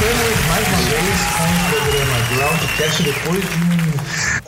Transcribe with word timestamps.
Estamos 0.00 0.46
mais 0.48 0.66
uma 0.68 0.78
vez 0.78 1.20
com 1.36 1.44
o 1.44 1.68
programa 1.68 2.16
Groundcast 2.32 3.02
depois 3.02 3.42
de 3.42 3.64
um 3.64 3.79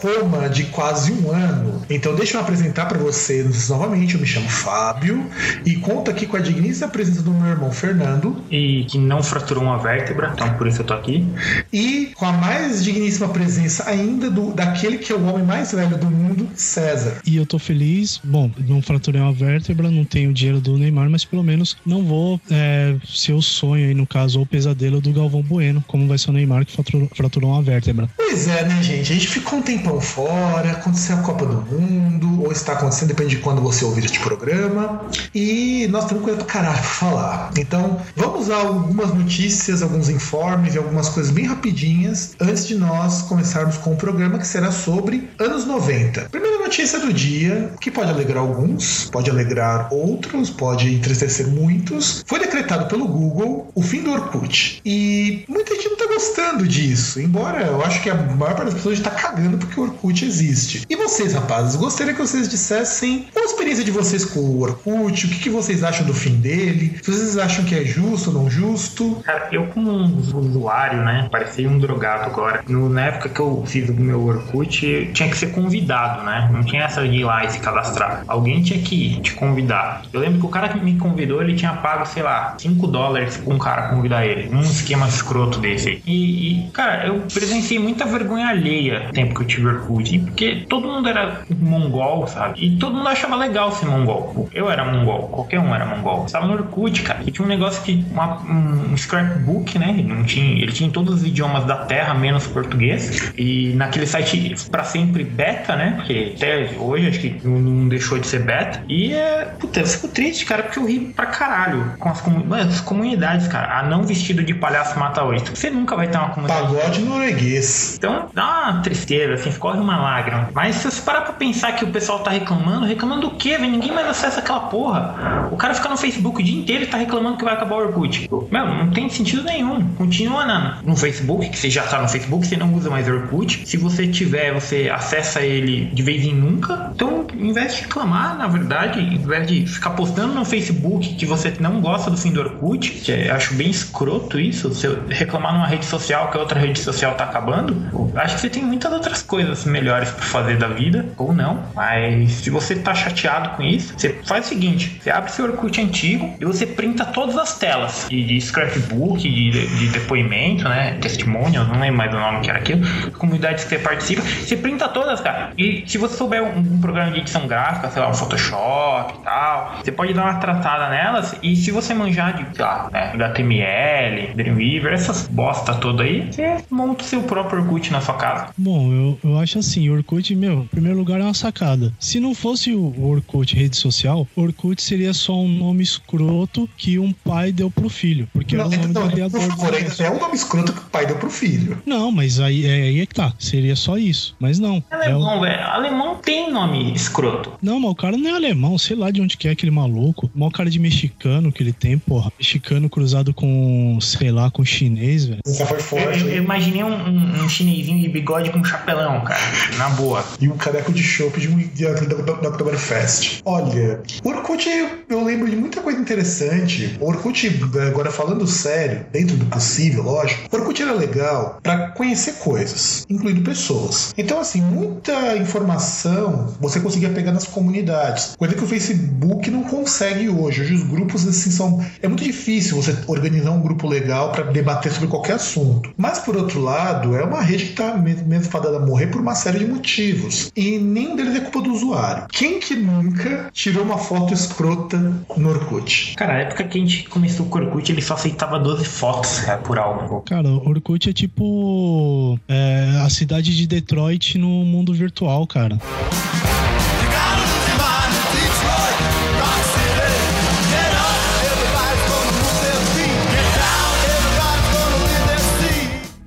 coma 0.02 0.48
de 0.48 0.65
quase 0.65 1.12
um 1.12 1.30
ano. 1.30 1.80
Então 1.88 2.12
deixa 2.16 2.37
eu 2.37 2.41
apresentar 2.41 2.87
para 2.87 2.98
vocês 2.98 3.69
novamente. 3.69 4.15
Eu 4.15 4.20
me 4.20 4.27
chamo 4.27 4.48
Fábio 4.48 5.25
e 5.65 5.77
conto 5.77 6.11
aqui 6.11 6.27
com 6.27 6.37
a 6.37 6.41
digníssima 6.41 6.88
presença 6.88 7.23
do 7.23 7.30
meu 7.30 7.51
irmão 7.51 7.70
Fernando 7.70 8.42
e 8.51 8.84
que 8.88 8.98
não 8.98 9.23
fraturou 9.23 9.62
uma 9.62 9.78
vértebra, 9.78 10.33
então 10.34 10.52
por 10.55 10.66
isso 10.66 10.80
eu 10.80 10.84
tô 10.84 10.95
aqui. 10.95 11.25
e 11.73 12.11
com 12.16 12.27
a 12.27 12.33
mais 12.33 12.83
digníssima 12.83 13.28
presença 13.28 13.88
ainda 13.88 14.28
do 14.28 14.52
daquele 14.52 14.98
que 14.98 15.12
é 15.12 15.15
o 15.15 15.25
homem 15.25 15.45
mais 15.45 15.70
velho 15.70 15.97
do 15.97 16.11
mundo, 16.11 16.48
César. 16.56 17.19
E 17.25 17.37
eu 17.37 17.47
tô 17.47 17.59
feliz. 17.59 18.20
Bom, 18.25 18.50
não 18.66 18.83
fraturei 18.83 19.20
uma 19.20 19.33
vértebra, 19.33 19.89
não 19.89 20.05
tenho 20.05 20.30
o 20.30 20.33
dinheiro 20.33 20.61
do 20.61 20.77
Neymar, 20.77 21.08
mas 21.08 21.25
pelo 21.25 21.45
menos 21.45 21.77
não 21.86 22.03
vou 22.03 22.41
é, 22.50 22.97
ser 23.06 23.34
o 23.34 23.42
sonho 23.42 23.86
aí, 23.86 23.95
no 23.95 24.06
caso, 24.06 24.39
ou 24.39 24.45
o 24.45 24.48
pesadelo 24.48 25.00
do 25.00 25.12
Galvão 25.12 25.42
Bueno, 25.42 25.84
como 25.86 26.08
vai 26.08 26.19
ser 26.19 26.30
o 26.30 26.33
Neymar 26.33 26.67
que 26.67 26.73
fraturou, 26.73 27.08
fraturou 27.14 27.50
uma 27.50 27.62
vértebra. 27.62 28.08
Pois 28.17 28.48
é, 28.48 28.64
né, 28.64 28.83
gente? 28.83 29.12
A 29.12 29.14
gente 29.14 29.28
ficou 29.28 29.58
um 29.58 29.62
tempão 29.93 30.01
fora, 30.01 30.73
aconteceu 30.73 31.17
a 31.17 31.21
Copa 31.21 31.45
do 31.45 31.61
Mundo, 31.62 32.45
ou 32.45 32.53
está 32.53 32.73
acontecendo, 32.73 33.09
depende 33.09 33.37
de 33.37 33.43
quando 33.43 33.61
você 33.61 33.85
ouvir 33.85 34.05
este 34.05 34.21
programa. 34.21 35.03
E 35.35 35.87
nós 35.91 36.07
temos 36.07 36.23
coisa 36.23 36.39
pra 36.39 36.47
caralho 36.47 36.79
pra 36.79 36.83
falar. 36.83 37.51
Então, 37.59 38.01
vamos 38.17 38.51
a 38.51 38.57
algumas 38.57 39.13
notícias, 39.13 39.83
alguns 39.83 40.09
informes 40.09 40.75
e 40.75 40.79
algumas 40.79 41.09
coisas 41.09 41.33
bem 41.33 41.47
rapidinhas 41.47 42.35
antes 42.41 42.67
de 42.67 42.77
nós 42.77 43.23
começarmos 43.23 43.77
com 43.77 43.93
o 43.93 43.97
programa 43.97 44.39
que 44.39 44.47
será 44.47 44.70
sobre 44.70 45.29
anos 45.39 45.67
90. 45.67 46.29
Primeira 46.31 46.59
notícia 46.59 46.98
do 46.98 47.13
dia, 47.13 47.73
que 47.81 47.91
pode 47.91 48.11
alegrar 48.11 48.43
alguns, 48.43 49.11
pode 49.11 49.31
alegrar 49.31 49.93
outros, 49.93 50.51
pode 50.51 50.95
entristecer 50.95 51.48
muitos. 51.48 52.25
Foi 52.27 52.39
decretado 52.39 52.87
pelo 52.87 53.07
Google 53.07 53.70
o 53.75 53.83
fim 53.83 54.03
do 54.03 54.13
Orkut. 54.13 54.81
E 54.85 55.45
muita 55.48 55.75
gente 55.75 55.91
não 55.91 55.97
tá 55.97 56.07
gostando 56.07 56.67
disso, 56.67 57.20
embora 57.20 57.63
eu 57.67 57.83
acho 57.83 58.03
que 58.03 58.11
a 58.11 58.15
maior 58.15 58.55
parte 58.55 58.67
das 58.67 58.75
pessoas 58.75 58.98
está 58.98 59.11
cagando 59.11 59.59
porque 59.59 59.79
o 59.83 59.84
Orkut 59.84 60.25
existe. 60.25 60.86
E 60.88 60.97
vocês, 60.97 61.34
rapazes, 61.34 61.77
gostaria 61.77 62.14
que 62.14 62.20
vocês 62.20 62.48
dissessem 62.48 63.27
a 63.36 63.41
experiência 63.41 63.84
de 63.84 63.91
vocês 63.91 64.24
com 64.24 64.41
o 64.41 64.61
Orkut, 64.61 65.27
o 65.27 65.28
que, 65.28 65.39
que 65.39 65.50
vocês 65.50 65.83
acham 65.83 66.06
do 66.06 66.14
fim 66.14 66.36
dele, 66.36 66.98
se 67.02 67.11
vocês 67.11 67.36
acham 67.36 67.64
que 67.64 67.74
é 67.74 67.84
justo 67.84 68.30
ou 68.30 68.42
não 68.42 68.50
justo. 68.50 69.16
Cara, 69.24 69.48
eu 69.50 69.66
como 69.69 69.91
usuário, 70.34 71.02
né, 71.02 71.28
parecia 71.30 71.69
um 71.69 71.78
drogado 71.78 72.27
agora. 72.27 72.62
No, 72.69 72.89
na 72.89 73.06
época 73.06 73.28
que 73.28 73.41
eu 73.41 73.64
fiz 73.66 73.89
o 73.89 73.94
meu 73.94 74.24
Orkut, 74.24 75.11
tinha 75.12 75.28
que 75.28 75.36
ser 75.36 75.52
convidado, 75.52 76.24
né? 76.24 76.48
Não 76.52 76.62
tinha 76.62 76.84
essa 76.84 77.06
de 77.06 77.17
ir 77.17 77.24
lá 77.24 77.44
e 77.44 77.50
se 77.50 77.58
cadastrar. 77.58 78.24
Alguém 78.28 78.62
tinha 78.62 78.80
que 78.80 79.20
te 79.20 79.34
convidar. 79.34 80.02
Eu 80.12 80.20
lembro 80.20 80.41
que 80.41 80.46
o 80.46 80.48
cara 80.48 80.69
que 80.69 80.78
me 80.78 80.96
convidou, 80.96 81.42
ele 81.42 81.55
tinha 81.55 81.72
pago, 81.74 82.06
sei 82.06 82.22
lá, 82.22 82.55
5 82.58 82.86
dólares 82.86 83.36
pra 83.36 83.55
um 83.55 83.58
cara 83.58 83.89
convidar 83.89 84.24
ele. 84.24 84.55
Um 84.55 84.61
esquema 84.61 85.08
escroto 85.08 85.58
desse. 85.58 86.02
E, 86.07 86.67
e, 86.67 86.70
cara, 86.70 87.07
eu 87.07 87.23
presenciei 87.33 87.78
muita 87.78 88.05
vergonha 88.05 88.48
alheia 88.48 89.07
no 89.07 89.12
tempo 89.12 89.34
que 89.34 89.42
eu 89.42 89.46
tive 89.46 89.71
E 90.14 90.18
Porque 90.18 90.66
todo 90.68 90.86
mundo 90.86 91.08
era 91.08 91.40
mongol, 91.58 92.27
sabe? 92.27 92.64
E 92.64 92.77
todo 92.77 92.94
mundo 92.96 93.08
achava 93.08 93.36
legal 93.36 93.72
ser 93.72 93.86
mongol. 93.86 94.48
Eu 94.52 94.70
era 94.70 94.84
mongol, 94.84 95.28
qualquer 95.28 95.58
um 95.60 95.74
era 95.74 95.84
mongol. 95.86 96.24
Estava 96.27 96.46
no 96.46 96.55
Orkut, 96.55 97.02
cara. 97.02 97.20
E 97.27 97.30
tinha 97.30 97.44
um 97.44 97.48
negócio 97.48 97.83
que. 97.83 98.05
Uma, 98.10 98.40
um 98.42 98.96
scrapbook, 98.96 99.78
né? 99.78 99.90
Ele, 99.90 100.02
não 100.02 100.24
tinha, 100.24 100.60
ele 100.62 100.72
tinha 100.72 100.90
todos 100.90 101.14
os 101.20 101.24
idiomas 101.24 101.64
da 101.64 101.77
Terra, 101.77 102.14
menos 102.14 102.46
português. 102.46 103.33
E 103.36 103.72
naquele 103.74 104.06
site 104.06 104.55
pra 104.70 104.84
sempre 104.84 105.24
beta, 105.24 105.77
né? 105.77 105.94
Porque 105.96 106.33
até 106.36 106.70
hoje 106.78 107.08
acho 107.08 107.20
que 107.20 107.40
não- 107.44 107.58
não 107.60 107.89
deixou 107.89 108.18
de 108.18 108.27
ser 108.27 108.40
beta. 108.44 108.83
E 108.89 109.12
é. 109.14 109.52
Puta, 109.58 109.80
eu 109.80 109.86
fico 109.86 110.08
triste, 110.08 110.44
cara, 110.44 110.62
porque 110.64 110.78
eu 110.78 110.86
ri 110.86 111.00
pra 111.14 111.27
caralho 111.27 111.92
com 111.98 112.08
as, 112.08 112.20
comu- 112.20 112.44
mano, 112.44 112.68
as 112.70 112.80
comunidades, 112.80 113.48
cara. 113.48 113.78
A 113.78 113.83
não 113.84 114.02
vestido 114.04 114.42
de 114.42 114.54
palhaço 114.54 114.98
mata 114.98 115.22
oito. 115.24 115.56
Você 115.56 115.70
nunca 115.70 115.96
vai 115.96 116.08
ter 116.08 116.18
uma 116.18 116.30
comunidade. 116.30 116.62
Pagode 116.62 117.00
norueguês. 117.02 117.96
Então 117.98 118.28
dá 118.34 118.70
uma 118.70 118.83
tristeza, 118.83 119.34
assim, 119.34 119.50
escorre 119.62 119.78
uma 119.78 119.96
lágrima. 119.96 120.48
Mas 120.52 120.77
se 120.77 120.90
você 120.90 121.00
parar 121.00 121.20
pra 121.20 121.33
pensar 121.34 121.73
que 121.73 121.84
o 121.84 121.89
pessoal 121.89 122.18
tá 122.18 122.33
reclamando, 122.33 122.84
reclamando 122.84 123.28
do 123.28 123.36
quê, 123.36 123.56
velho? 123.56 123.70
Ninguém 123.70 123.92
mais 123.92 124.08
acessa 124.08 124.40
aquela 124.40 124.61
porra. 124.61 125.48
O 125.52 125.56
cara 125.56 125.73
fica 125.73 125.89
no 125.89 125.96
Facebook 125.96 126.40
o 126.40 126.45
dia 126.45 126.58
inteiro 126.58 126.83
e 126.83 126.86
tá 126.89 126.98
reclamando 126.98 127.36
que 127.36 127.45
vai 127.45 127.55
acabar 127.55 127.77
o 127.77 127.78
Orkut. 127.78 128.28
Meu, 128.50 128.67
não 128.67 128.90
tem 128.90 129.08
sentido 129.08 129.44
nenhum. 129.44 129.87
Continua 129.94 130.44
na, 130.44 130.78
no 130.82 130.96
Facebook, 130.96 131.49
que 131.49 131.56
você 131.56 131.70
já 131.70 131.84
tá 131.84 132.02
no 132.02 132.08
Facebook, 132.08 132.44
você 132.44 132.56
não 132.56 132.75
usa 132.75 132.90
mais 132.90 133.08
Orkut. 133.08 133.62
Se 133.64 133.76
você 133.76 134.08
tiver, 134.08 134.52
você 134.52 134.90
acessa 134.93 135.40
ele 135.40 135.84
de 135.87 136.02
vez 136.02 136.25
em 136.25 136.34
nunca. 136.34 136.90
Então, 136.94 137.25
em 137.32 137.52
vez 137.52 137.76
de 137.76 137.82
reclamar, 137.82 138.37
na 138.37 138.49
verdade, 138.49 138.99
em 138.99 139.19
vez 139.19 139.46
de 139.46 139.67
ficar 139.67 139.90
postando 139.90 140.34
no 140.34 140.44
Facebook 140.44 141.14
que 141.14 141.25
você 141.25 141.55
não 141.61 141.81
gosta 141.81 142.11
do 142.11 142.17
fim 142.17 142.32
do 142.32 142.40
Orkut, 142.40 142.90
que 142.90 143.12
eu 143.12 143.34
acho 143.34 143.55
bem 143.55 143.70
escroto 143.70 144.40
isso, 144.40 144.69
você 144.69 144.99
reclamar 145.08 145.52
numa 145.52 145.67
rede 145.67 145.84
social 145.84 146.31
que 146.31 146.37
a 146.37 146.40
outra 146.40 146.58
rede 146.58 146.81
social 146.81 147.14
tá 147.14 147.25
acabando, 147.25 148.11
acho 148.17 148.34
que 148.34 148.40
você 148.40 148.50
tem 148.50 148.64
muitas 148.64 148.93
outras 148.93 149.22
coisas 149.22 149.42
melhores 149.64 150.11
pra 150.11 150.25
fazer 150.25 150.56
da 150.56 150.69
vida, 150.69 151.06
ou 151.17 151.32
não. 151.32 151.64
Mas 151.75 152.32
se 152.32 152.50
você 152.50 152.76
tá 152.76 152.94
chateado 152.94 153.50
com 153.50 153.62
isso, 153.62 153.94
você 153.97 154.20
faz 154.25 154.47
o 154.47 154.49
seguinte: 154.49 155.00
você 155.00 155.11
abre 155.11 155.31
seu 155.31 155.44
Orkut 155.47 155.81
antigo 155.81 156.35
e 156.41 156.44
você 156.44 156.67
printa 156.67 157.05
todas 157.05 157.37
as 157.37 157.58
telas 157.58 158.06
de, 158.08 158.23
de 158.25 158.41
scrapbook, 158.41 159.23
de, 159.23 159.67
de 159.67 159.88
depoimento, 159.88 160.69
né? 160.69 160.99
Testimonial, 161.00 161.64
não 161.67 161.81
lembro 161.81 161.99
mais 161.99 162.12
o 162.12 162.19
nome 162.19 162.41
que 162.41 162.50
era 162.50 162.58
aquilo, 162.58 162.82
comunidades 163.12 163.64
que 163.64 163.70
você 163.70 163.79
participa, 163.79 164.23
você 164.23 164.56
printa 164.56 164.88
todas, 164.88 165.20
cara. 165.20 165.52
E 165.56 165.85
se 165.87 165.99
você 165.99 166.17
souber 166.17 166.43
um, 166.43 166.58
um 166.58 166.81
programa 166.81 167.11
de 167.11 167.20
edição 167.20 167.47
gráfica, 167.47 167.91
sei 167.91 168.02
lá, 168.02 168.08
um 168.08 168.14
Photoshop 168.14 169.14
e 169.20 169.25
tal, 169.25 169.76
você 169.82 169.93
pode 169.93 170.12
dar 170.12 170.25
uma 170.25 170.35
tratada 170.35 170.88
nelas 170.88 171.37
e 171.43 171.56
se 171.56 171.70
você 171.70 171.94
manjar 171.94 172.37
de, 172.37 172.56
sei 172.56 172.64
lá, 172.64 172.88
né, 172.93 173.11
HTML, 173.14 174.35
Dreamweaver, 174.35 174.93
essas 174.93 175.26
bosta 175.29 175.75
toda 175.75 176.02
aí, 176.02 176.31
você 176.31 176.58
monta 176.70 177.02
o 177.02 177.06
seu 177.06 177.23
próprio 177.23 177.61
Orkut 177.61 177.93
na 177.93 178.00
sua 178.00 178.14
casa. 178.14 178.49
Bom, 178.56 178.93
eu, 178.93 179.19
eu 179.25 179.31
acho 179.38 179.59
assim, 179.59 179.88
o 179.88 179.94
Orkut, 179.94 180.35
meu, 180.35 180.62
em 180.62 180.67
primeiro 180.67 180.99
lugar 180.99 181.20
é 181.20 181.25
uma 181.25 181.35
sacada. 181.35 181.93
Se 181.99 182.19
não 182.20 182.35
fosse 182.35 182.73
o 182.75 182.94
Orkut 183.05 183.55
rede 183.55 183.76
social, 183.76 184.26
Orkut 184.37 184.82
seria 184.82 185.12
só 185.15 185.38
um 185.41 185.49
nome 185.49 185.82
escroto 185.82 186.69
que 186.76 186.99
um 186.99 187.12
pai 187.12 187.53
deu 187.53 187.70
pro 187.70 187.88
filho. 187.88 188.29
Porque 188.32 188.56
Não, 188.56 188.65
é 188.65 188.67
o 188.67 188.70
nome 188.70 188.85
então, 188.85 189.03
do 189.03 189.09
por 189.09 189.12
criador 189.15 189.41
do 189.41 189.49
favor, 189.56 189.75
é 190.00 190.11
um 190.11 190.19
nome 190.20 190.35
escroto 190.35 190.73
que 190.73 190.79
o 190.81 190.85
pai 190.91 191.06
deu 191.06 191.17
pro 191.17 191.31
filho. 191.31 191.79
Não, 191.87 192.11
mas 192.12 192.41
aí 192.41 192.65
é, 192.67 192.73
aí 192.82 193.00
é 193.00 193.06
que 193.06 193.15
tá. 193.15 193.32
Seria 193.38 193.76
só 193.76 193.97
isso. 193.99 194.35
Mas 194.38 194.59
não. 194.59 194.82
É 194.91 194.97
o- 194.97 195.23
Alemão, 195.23 195.41
velho. 195.41 195.62
Alemão 195.62 196.17
tem 196.17 196.53
nome 196.53 196.93
escroto. 196.94 197.53
Não, 197.62 197.79
mas 197.81 197.91
o 197.91 197.94
cara 197.94 198.17
não 198.17 198.31
é 198.31 198.32
alemão, 198.35 198.76
sei 198.79 198.97
lá 198.97 199.11
de 199.11 199.20
onde 199.20 199.37
que 199.37 199.49
é 199.49 199.50
aquele 199.53 199.70
maluco. 199.70 200.31
O 200.35 200.38
maior 200.38 200.50
cara 200.50 200.70
de 200.70 200.79
mexicano 200.79 201.53
que 201.53 201.62
ele 201.62 201.73
tem, 201.73 201.99
porra. 201.99 202.32
Mexicano 202.38 202.88
cruzado 202.88 203.32
com, 203.35 203.99
sei 204.00 204.31
lá, 204.31 204.50
com 204.50 204.64
chinês, 204.64 205.25
velho. 205.26 205.41
Essa 205.47 205.67
foi 205.67 205.76
Eu, 205.79 205.82
forte. 205.82 206.20
eu- 206.20 206.29
eu 206.29 206.32
hein? 206.37 206.43
imaginei 206.43 206.85
um, 206.85 206.93
um, 206.93 207.44
um 207.44 207.49
chinesinho 207.49 208.00
de 208.00 208.09
bigode 208.09 208.50
com 208.50 208.62
chapelão, 208.64 209.21
cara. 209.22 209.40
Na 209.78 209.90
boa. 209.90 210.25
E 210.40 210.49
um 210.49 210.56
caneco 210.56 210.93
de 210.93 211.02
chopp 211.02 211.40
de 211.40 211.48
um 211.48 211.58
da, 212.06 212.16
da, 212.16 212.32
da 212.32 212.48
Oktoberfest. 212.48 213.40
Olha, 213.44 214.02
o 214.24 214.28
Orkut, 214.28 214.69
eu 215.12 215.25
lembro 215.25 215.49
de 215.49 215.56
muita 215.56 215.81
coisa 215.81 216.00
interessante. 216.00 216.97
O 217.00 217.06
Orkut, 217.09 217.61
agora 217.88 218.11
falando 218.11 218.47
sério, 218.47 219.06
dentro 219.12 219.37
do 219.37 219.47
possível, 219.47 220.03
lógico, 220.03 220.49
o 220.50 220.56
Orkut 220.61 220.82
era 220.82 220.93
legal 220.93 221.59
pra 221.62 221.88
conhecer 221.91 222.32
coisas, 222.35 223.05
incluindo 223.09 223.43
pessoas. 223.43 224.12
Então, 224.17 224.41
assim, 224.41 224.61
muita 224.61 225.37
informação 225.37 226.55
você 226.61 226.81
conseguia 226.81 227.11
pegar 227.11 227.32
nas 227.32 227.44
comunidades. 227.47 228.35
Coisa 228.37 228.55
que 228.55 228.64
o 228.64 228.67
Facebook 228.67 229.50
não 229.50 229.62
consegue 229.64 230.29
hoje. 230.29 230.61
Hoje 230.62 230.75
os 230.75 230.82
grupos, 230.85 231.26
assim, 231.26 231.50
são. 231.50 231.85
É 232.03 232.09
muito 232.09 232.25
difícil 232.25 232.76
você 232.81 232.94
organizar 233.06 233.50
um 233.53 233.61
grupo 233.61 233.87
legal 233.88 234.32
pra 234.32 234.43
debater 234.44 234.93
sobre 234.93 235.09
qualquer 235.09 235.35
assunto. 235.35 235.91
Mas, 235.97 236.19
por 236.19 236.37
outro 236.37 236.61
lado, 236.61 237.17
é 237.17 237.23
uma 237.25 237.41
rede 237.41 237.67
que 237.67 237.73
tá 237.75 237.97
me- 237.97 238.14
mesmo 238.14 238.50
fadada 238.50 238.76
a 238.76 238.81
morrer 238.81 239.06
por 239.09 239.20
uma 239.20 239.35
série 239.35 239.59
de 239.61 239.67
motivos. 239.67 240.50
E 240.56 240.79
nenhum 240.79 241.17
deles 241.17 241.37
é 241.37 241.41
culpa 241.41 241.62
do 241.62 241.73
usuário. 241.73 242.26
Quem 242.31 242.59
que 242.61 242.75
nunca 242.75 243.50
tirou 243.53 243.82
uma 243.85 243.99
foto 243.99 244.32
escrota 244.35 244.97
no 245.37 245.49
Orkut? 245.49 246.14
Cara, 246.16 246.34
a 246.34 246.38
época 246.38 246.64
que 246.64 246.78
a 246.78 246.81
gente 246.81 247.08
começou 247.08 247.46
com 247.46 247.58
o 247.58 247.62
Orkut, 247.62 247.90
ele 247.90 248.02
só 248.02 248.14
aceitava 248.14 248.58
12 248.58 248.84
fotos 248.84 249.40
cara, 249.40 249.58
por 249.58 249.78
álbum. 249.78 250.20
Cara, 250.20 250.49
o 250.49 250.69
Orkut 250.69 251.08
é 251.08 251.12
tipo 251.12 252.38
é, 252.49 253.00
a 253.04 253.10
cidade 253.10 253.56
de 253.56 253.66
Detroit 253.66 254.38
no 254.38 254.49
mundo 254.49 254.93
virtual, 254.93 255.46
cara. 255.46 255.78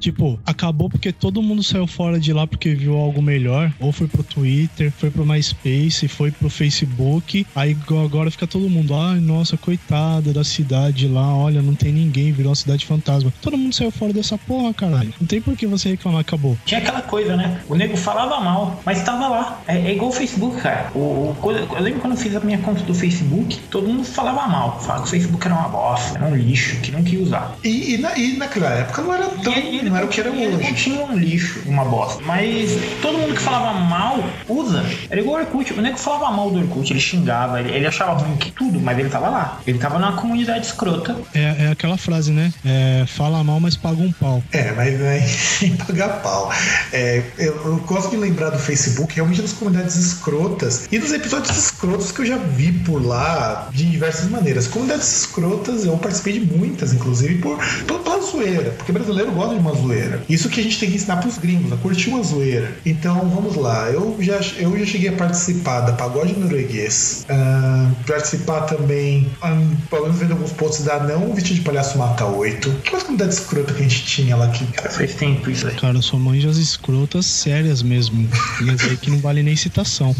Tipo, 0.06 0.40
acabou 0.46 0.88
porque 0.88 1.12
todo 1.12 1.42
mundo 1.42 1.63
saiu 1.63 1.88
fora 1.88 2.19
de 2.19 2.31
lá 2.31 2.46
porque 2.46 2.75
viu 2.75 2.96
algo 2.96 3.24
melhor. 3.24 3.74
Ou 3.80 3.92
foi 3.92 4.07
pro 4.07 4.22
Twitter, 4.22 4.92
foi 4.92 5.10
pro 5.10 5.25
MySpace, 5.25 6.07
foi 6.07 6.30
pro 6.30 6.48
Facebook. 6.48 7.44
Aí 7.56 7.75
agora 8.04 8.30
fica 8.30 8.46
todo 8.46 8.69
mundo, 8.69 8.94
ai, 8.94 9.19
nossa, 9.19 9.57
coitada 9.57 10.31
da 10.31 10.44
cidade 10.44 11.07
lá, 11.07 11.36
olha, 11.36 11.60
não 11.60 11.74
tem 11.74 11.92
ninguém, 11.92 12.31
virou 12.31 12.52
uma 12.52 12.56
cidade 12.56 12.86
fantasma. 12.86 13.34
Todo 13.42 13.57
mundo 13.57 13.74
saiu 13.74 13.90
fora 13.90 14.13
dessa 14.13 14.38
porra, 14.38 14.72
caralho. 14.75 15.12
Não 15.19 15.25
tem 15.25 15.42
por 15.42 15.57
que 15.57 15.66
você 15.66 15.90
reclamar, 15.90 16.22
acabou. 16.22 16.56
Tinha 16.66 16.81
aquela 16.81 17.01
coisa, 17.01 17.36
né? 17.36 17.62
O 17.68 17.74
nego 17.74 17.98
falava 17.98 18.40
mal, 18.40 18.80
mas 18.86 19.01
tava 19.01 19.28
lá. 19.28 19.60
É, 19.68 19.75
é 19.75 19.96
igual 19.96 20.12
o 20.12 20.13
Facebook, 20.13 20.62
cara. 20.62 20.92
O, 20.94 21.36
o, 21.42 21.51
eu 21.51 21.81
lembro 21.81 22.01
quando 22.01 22.13
eu 22.13 22.19
fiz 22.19 22.36
a 22.36 22.42
minha 22.42 22.60
conta 22.60 22.84
do 22.84 22.94
Facebook, 22.94 23.58
todo 23.72 23.88
mundo 23.88 24.04
falava 24.04 24.48
mal. 24.48 24.80
Falava 24.81 25.01
que 25.01 25.08
o 25.08 25.10
Facebook 25.10 25.44
era 25.48 25.56
uma 25.56 25.69
bosta, 25.69 26.16
era 26.16 26.28
um 26.28 26.36
lixo, 26.36 26.80
que 26.81 26.92
não 26.92 27.04
queria 27.04 27.24
usar. 27.24 27.58
E, 27.63 27.96
e, 27.96 27.98
na, 27.98 28.16
e 28.16 28.38
naquela 28.38 28.69
época 28.69 29.01
não 29.01 29.12
era 29.12 29.28
tão. 29.30 29.51
E 29.51 29.80
ele 29.80 29.94
não 29.95 30.00
era 30.00 30.06
o 30.06 30.09
que 30.09 30.19
era 30.19 30.30
ele 30.30 30.57
hoje. 30.57 30.68
continua 30.68 31.06
um 31.06 31.18
lixo, 31.18 31.62
uma 31.65 31.86
bosta. 31.86 32.21
Mas 32.25 32.71
todo 33.01 33.18
mundo 33.18 33.33
que 33.33 33.42
falava 33.42 33.80
mal, 33.80 34.21
usa. 34.47 34.83
Era 35.09 35.21
igual 35.21 35.38
o 35.38 35.39
Orkut. 35.39 35.74
O 35.74 35.81
nego 35.81 35.97
falava 35.97 36.31
mal 36.36 36.51
do 36.51 36.59
Orkut, 36.59 36.92
ele 36.92 37.00
xingava, 37.00 37.62
ele, 37.62 37.71
ele 37.71 37.88
achava 37.88 38.13
ruim 38.13 38.36
que 38.36 38.51
tudo, 38.51 38.80
mas 38.80 39.00
ele 39.00 39.09
tava 39.09 39.30
lá. 39.30 39.62
Ele 39.65 39.77
tava 39.77 39.97
numa 39.97 40.13
comunidade 40.13 40.65
escrota. 40.65 41.15
É, 41.33 41.65
é 41.65 41.71
aquela 41.71 41.97
frase, 41.97 42.31
né? 42.31 42.53
É, 42.65 43.06
fala 43.07 43.42
mal, 43.44 43.59
mas 43.59 43.77
paga 43.77 44.01
um 44.01 44.12
pau. 44.12 44.44
É, 44.51 44.71
mas 44.74 45.00
né, 45.00 45.21
sem 45.21 45.75
pagar 45.77 46.21
pau. 46.21 46.51
É, 46.91 47.24
eu, 47.38 47.56
eu 47.65 47.77
gosto 47.77 48.09
de 48.09 48.18
lembrar 48.18 48.50
do 48.50 48.59
Facebook 48.59 49.15
realmente 49.15 49.41
das 49.41 49.53
comunidades 49.53 49.95
escrotas 49.95 50.88
e 50.91 51.00
dos 51.00 51.13
episódios 51.13 51.57
escrotos 51.57 52.12
que 52.12 52.19
eu 52.19 52.25
já 52.25 52.38
vi 52.38 52.71
por 52.71 53.06
lá 53.06 53.69
de 53.71 53.86
diversas 53.86 54.30
maneiras. 54.30 54.68
Comunidades 54.68 55.21
escrotas, 55.21 55.86
eu 55.86 55.98
participei 55.98 56.39
de 56.39 56.53
muitas, 56.53 56.94
inclusive, 56.94 57.36
por, 57.36 57.57
por 57.88 58.00
pela 58.00 58.19
zoeira, 58.19 58.71
porque 58.71 58.91
brasileiro 58.91 59.31
gosta 59.31 59.56
de 59.56 59.62
uma 59.62 59.74
zoeira. 59.74 59.85
Isso 60.30 60.50
que 60.50 60.60
a 60.60 60.64
gente 60.64 60.80
tem 60.80 60.90
que 60.90 60.96
ensinar 60.96 61.18
pros 61.18 61.38
gringos, 61.38 61.72
a 61.72 61.78
curtir 61.78 62.10
uma 62.10 62.24
zoeira. 62.24 62.72
Então, 62.86 63.30
vamos 63.30 63.56
lá. 63.56 63.90
Eu 63.90 64.16
já, 64.20 64.40
eu 64.58 64.78
já 64.78 64.86
cheguei 64.86 65.10
a 65.10 65.14
participar 65.14 65.82
da 65.82 65.94
Pagode 65.94 66.34
Norueguês, 66.38 67.26
ah, 67.30 67.92
participar 68.08 68.62
também, 68.62 69.30
ah, 69.42 69.58
pelo 69.90 70.04
menos 70.04 70.18
vendo 70.18 70.32
alguns 70.32 70.52
posts 70.52 70.86
da 70.86 71.00
Não 71.00 71.34
Vestido 71.34 71.56
de 71.56 71.62
Palhaço 71.62 71.98
Mata 71.98 72.26
8. 72.26 72.72
Que 72.84 72.92
mais 72.92 73.04
comunidade 73.04 73.34
escrota 73.34 73.74
que 73.74 73.80
a 73.80 73.84
gente 73.84 74.06
tinha 74.06 74.36
lá 74.36 74.48
que 74.50 74.66
Faz 74.90 75.16
tempo 75.16 75.50
isso 75.50 75.68
aí. 75.68 75.76
Cara, 75.76 76.02
só 76.02 76.18
manja 76.18 76.50
as 76.50 76.58
escrotas 76.58 77.26
sérias 77.26 77.82
mesmo. 77.82 78.28
Mas 78.62 78.84
aí 78.84 78.98
que 78.98 79.10
não 79.10 79.20
vale 79.20 79.44
nem 79.44 79.56
citação. 79.56 80.16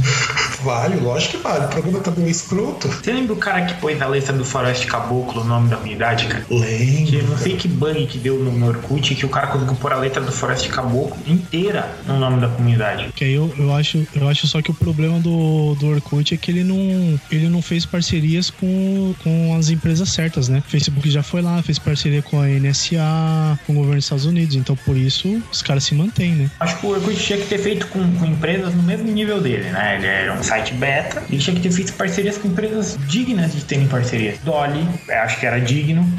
Vale, 0.64 1.00
lógico 1.00 1.38
que 1.38 1.44
vale. 1.44 1.66
O 1.66 1.70
programa 1.70 2.00
também 2.00 2.26
é 2.26 2.30
escroto. 2.30 2.88
Você 2.88 3.12
lembra 3.12 3.34
o 3.34 3.38
cara 3.38 3.66
que 3.66 3.76
pôs 3.76 3.98
na 3.98 4.08
letra 4.08 4.34
do 4.34 4.44
Faroeste 4.44 4.88
Caboclo 4.88 5.42
o 5.42 5.44
nome 5.44 5.70
da 5.70 5.78
unidade, 5.78 6.28
cara? 6.28 6.44
Que 6.44 6.56
Lembro. 6.56 7.16
eu 7.16 7.24
não 7.24 7.38
sei 7.38 7.56
que 7.56 7.68
bug 7.68 8.08
que 8.08 8.18
deu 8.18 8.40
no, 8.40 8.52
no 8.52 8.68
Orkut 8.68 9.16
que 9.16 9.26
o 9.26 9.30
cara 9.30 9.45
conseguiu 9.48 9.76
pôr 9.76 9.94
a 9.94 9.98
letra 9.98 10.22
do 10.22 10.32
Faroeste 10.32 10.70
Caboclo 10.70 11.18
inteira 11.28 11.90
no 12.06 12.20
nome 12.20 12.42
da 12.42 12.48
comunidade. 12.48 13.12
Que 13.16 13.26
aí 13.26 13.34
eu, 13.34 13.54
eu, 13.58 13.74
acho, 13.74 14.06
eu 14.16 14.28
acho 14.28 14.48
só 14.48 14.62
que 14.62 14.72
o 14.72 14.74
problema 14.74 15.20
do, 15.20 15.76
do 15.76 15.88
Orkut 15.88 16.34
é 16.34 16.38
que 16.38 16.52
ele 16.52 16.64
não, 16.64 17.20
ele 17.32 17.50
não 17.50 17.62
fez 17.62 17.86
parcerias 17.86 18.50
com, 18.50 19.14
com 19.24 19.56
as 19.58 19.70
empresas 19.70 20.10
certas, 20.10 20.50
né? 20.50 20.64
O 20.66 20.70
Facebook 20.70 21.10
já 21.10 21.24
foi 21.24 21.42
lá, 21.42 21.62
fez 21.62 21.80
parceria 21.80 22.22
com 22.22 22.40
a 22.40 22.48
NSA, 22.48 23.60
com 23.66 23.74
o 23.74 23.76
governo 23.76 23.96
dos 23.96 24.06
Estados 24.06 24.26
Unidos. 24.26 24.56
Então, 24.56 24.76
por 24.76 24.98
isso, 24.98 25.42
os 25.52 25.62
caras 25.62 25.84
se 25.84 25.96
mantêm, 25.96 26.32
né? 26.32 26.52
Acho 26.60 26.78
que 26.80 26.86
o 26.86 26.90
Orkut 26.90 27.16
tinha 27.16 27.40
que 27.40 27.46
ter 27.46 27.58
feito 27.58 27.88
com, 27.88 28.00
com 28.18 28.26
empresas 28.26 28.74
no 28.74 28.84
mesmo 28.84 29.12
nível 29.12 29.42
dele, 29.42 29.70
né? 29.70 29.96
Ele 29.98 30.08
era 30.08 30.34
um 30.34 30.44
site 30.44 30.74
beta 30.74 31.24
e 31.30 31.38
tinha 31.38 31.56
que 31.56 31.62
ter 31.62 31.72
feito 31.72 31.94
parcerias 31.94 32.38
com 32.38 32.48
empresas 32.48 32.98
dignas 33.08 33.54
de 33.54 33.64
terem 33.64 33.88
parcerias. 33.88 34.40
Dolly, 34.44 34.88
acho 35.10 35.40
que 35.40 35.46
era 35.46 35.60
digno. 35.60 36.06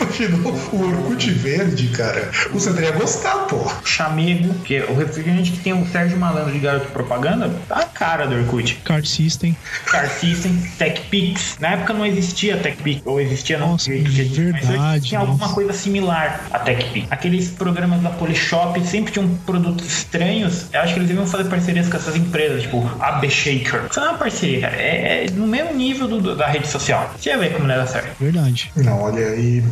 Imaginou 0.00 0.52
o 0.72 0.88
Orkut 0.88 1.30
verde, 1.30 1.88
cara. 1.88 2.30
O 2.54 2.60
Sandro 2.60 2.82
ia 2.84 2.92
gostar, 2.92 3.46
pô. 3.46 3.56
Chamego, 3.84 4.52
que 4.64 4.76
é 4.76 4.84
o 4.84 4.94
refrigerante 4.96 5.52
que 5.52 5.58
tem 5.58 5.72
o 5.72 5.86
Sérgio 5.86 6.18
Malandro 6.18 6.52
de 6.52 6.58
garoto 6.58 6.86
propaganda, 6.88 7.50
tá 7.68 7.76
a 7.76 7.84
cara 7.84 8.26
do 8.26 8.34
Orkut. 8.36 8.74
Card 8.84 9.08
System. 9.08 9.56
Car 9.86 10.08
System, 10.10 10.56
TechPix. 10.78 11.56
Na 11.58 11.68
época 11.68 11.94
não 11.94 12.04
existia 12.04 12.56
TechPix, 12.58 13.00
ou 13.06 13.20
existia 13.20 13.58
não 13.58 13.68
Nossa, 13.72 13.86
jeito 13.86 14.10
que- 14.10 14.52
mas 14.52 14.66
verdade, 14.66 15.08
Tinha 15.08 15.20
alguma 15.20 15.48
coisa 15.48 15.72
similar 15.72 16.46
a 16.52 16.58
TechPix. 16.58 17.06
Aqueles 17.10 17.48
programas 17.48 18.02
da 18.02 18.10
Polishop 18.10 18.78
sempre 18.86 19.12
tinham 19.12 19.28
produtos 19.46 19.86
estranhos. 19.86 20.66
Eu 20.72 20.80
acho 20.80 20.92
que 20.92 20.98
eles 20.98 21.08
deviam 21.08 21.26
fazer 21.26 21.48
parcerias 21.48 21.88
com 21.88 21.96
essas 21.96 22.16
empresas, 22.16 22.62
tipo 22.62 22.86
a 23.00 23.12
B 23.12 23.30
Shaker. 23.30 23.86
Isso 23.90 23.98
é 24.00 24.02
uma 24.10 24.18
parceria, 24.18 24.60
cara. 24.60 24.76
É, 24.76 25.24
é 25.26 25.30
no 25.32 25.46
mesmo 25.46 25.72
nível 25.74 26.06
do- 26.06 26.20
do- 26.20 26.36
da 26.36 26.46
rede 26.48 26.68
social. 26.68 27.14
Você 27.18 27.30
ia 27.30 27.38
ver 27.38 27.52
como 27.54 27.66
não 27.66 27.74
dar 27.76 27.86
certo. 27.86 28.10
Verdade. 28.20 28.70
Não, 28.76 29.00
olha, 29.02 29.34
e 29.36 29.62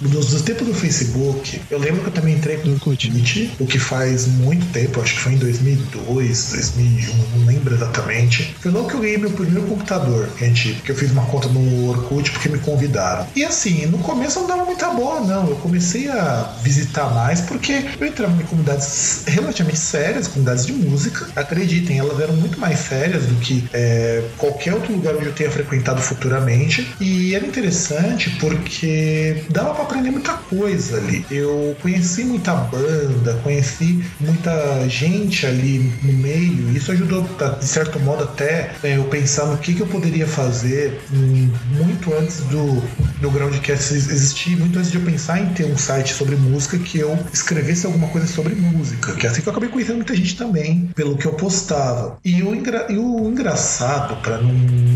dos, 0.00 0.30
dos 0.30 0.42
tempos 0.42 0.66
do 0.66 0.74
Facebook, 0.74 1.60
eu 1.70 1.78
lembro 1.78 2.00
que 2.02 2.06
eu 2.08 2.12
também 2.12 2.21
entrei 2.28 2.56
com 2.56 2.64
Do 2.64 2.72
Orkut. 2.74 3.10
O 3.58 3.66
que 3.66 3.78
faz 3.78 4.26
muito 4.26 4.66
tempo, 4.72 5.00
acho 5.00 5.14
que 5.14 5.20
foi 5.20 5.32
em 5.32 5.38
2002, 5.38 6.50
2001, 6.52 7.38
não 7.38 7.46
lembro 7.46 7.74
exatamente. 7.74 8.54
Foi 8.60 8.70
logo 8.70 8.88
que 8.88 8.94
eu 8.94 9.00
ganhei 9.00 9.18
meu 9.18 9.30
primeiro 9.30 9.66
computador, 9.68 10.28
gente, 10.38 10.74
que 10.84 10.90
eu 10.90 10.96
fiz 10.96 11.10
uma 11.10 11.24
conta 11.26 11.48
no 11.48 11.90
Orkut 11.90 12.30
porque 12.30 12.48
me 12.48 12.58
convidaram. 12.58 13.26
E 13.34 13.44
assim, 13.44 13.86
no 13.86 13.98
começo 13.98 14.40
não 14.40 14.46
dava 14.46 14.64
muita 14.64 14.90
bola, 14.90 15.20
não. 15.20 15.48
Eu 15.48 15.56
comecei 15.56 16.08
a 16.08 16.54
visitar 16.62 17.12
mais 17.14 17.40
porque 17.40 17.84
eu 18.00 18.06
entrava 18.06 18.40
em 18.40 18.44
comunidades 18.44 19.22
relativamente 19.26 19.78
sérias, 19.78 20.28
comunidades 20.28 20.66
de 20.66 20.72
música. 20.72 21.28
Acreditem, 21.34 21.98
elas 21.98 22.18
eram 22.20 22.36
muito 22.36 22.58
mais 22.58 22.78
sérias 22.78 23.24
do 23.26 23.34
que 23.36 23.64
é, 23.72 24.22
qualquer 24.38 24.74
outro 24.74 24.92
lugar 24.92 25.14
onde 25.16 25.26
eu 25.26 25.32
tenha 25.32 25.50
frequentado 25.50 26.00
futuramente. 26.00 26.86
E 27.00 27.34
era 27.34 27.46
interessante 27.46 28.30
porque 28.38 29.44
dava 29.50 29.74
pra 29.74 29.84
aprender 29.84 30.10
muita 30.10 30.32
coisa 30.34 30.98
ali. 30.98 31.24
Eu 31.30 31.76
conheci 31.80 32.11
muita 32.24 32.54
banda, 32.54 33.34
conheci 33.42 34.02
muita 34.20 34.88
gente 34.88 35.46
ali 35.46 35.92
no 36.02 36.12
meio. 36.12 36.70
Isso 36.76 36.92
ajudou, 36.92 37.24
tá, 37.38 37.50
de 37.50 37.64
certo 37.64 37.98
modo, 38.00 38.24
até 38.24 38.72
é, 38.82 38.96
eu 38.96 39.04
pensar 39.04 39.46
no 39.46 39.56
que, 39.58 39.74
que 39.74 39.80
eu 39.80 39.86
poderia 39.86 40.26
fazer 40.26 41.00
hum, 41.12 41.50
muito 41.70 42.12
antes 42.14 42.38
do, 42.42 42.82
do 43.20 43.30
Groundcast 43.30 43.94
existir, 43.94 44.56
muito 44.56 44.78
antes 44.78 44.90
de 44.90 44.98
eu 44.98 45.04
pensar 45.04 45.40
em 45.40 45.46
ter 45.54 45.64
um 45.64 45.76
site 45.76 46.12
sobre 46.14 46.36
música 46.36 46.78
que 46.78 46.98
eu 46.98 47.18
escrevesse 47.32 47.86
alguma 47.86 48.08
coisa 48.08 48.26
sobre 48.26 48.54
música. 48.54 49.12
Que 49.14 49.26
é 49.26 49.30
assim 49.30 49.40
que 49.42 49.48
eu 49.48 49.52
acabei 49.52 49.68
conhecendo 49.68 49.96
muita 49.96 50.14
gente 50.14 50.36
também, 50.36 50.90
pelo 50.94 51.16
que 51.16 51.26
eu 51.26 51.32
postava. 51.34 52.18
E 52.24 52.42
o, 52.42 52.54
engra- 52.54 52.86
e 52.90 52.96
o 52.98 53.28
engraçado, 53.28 54.16
para 54.22 54.38
não 54.38 54.52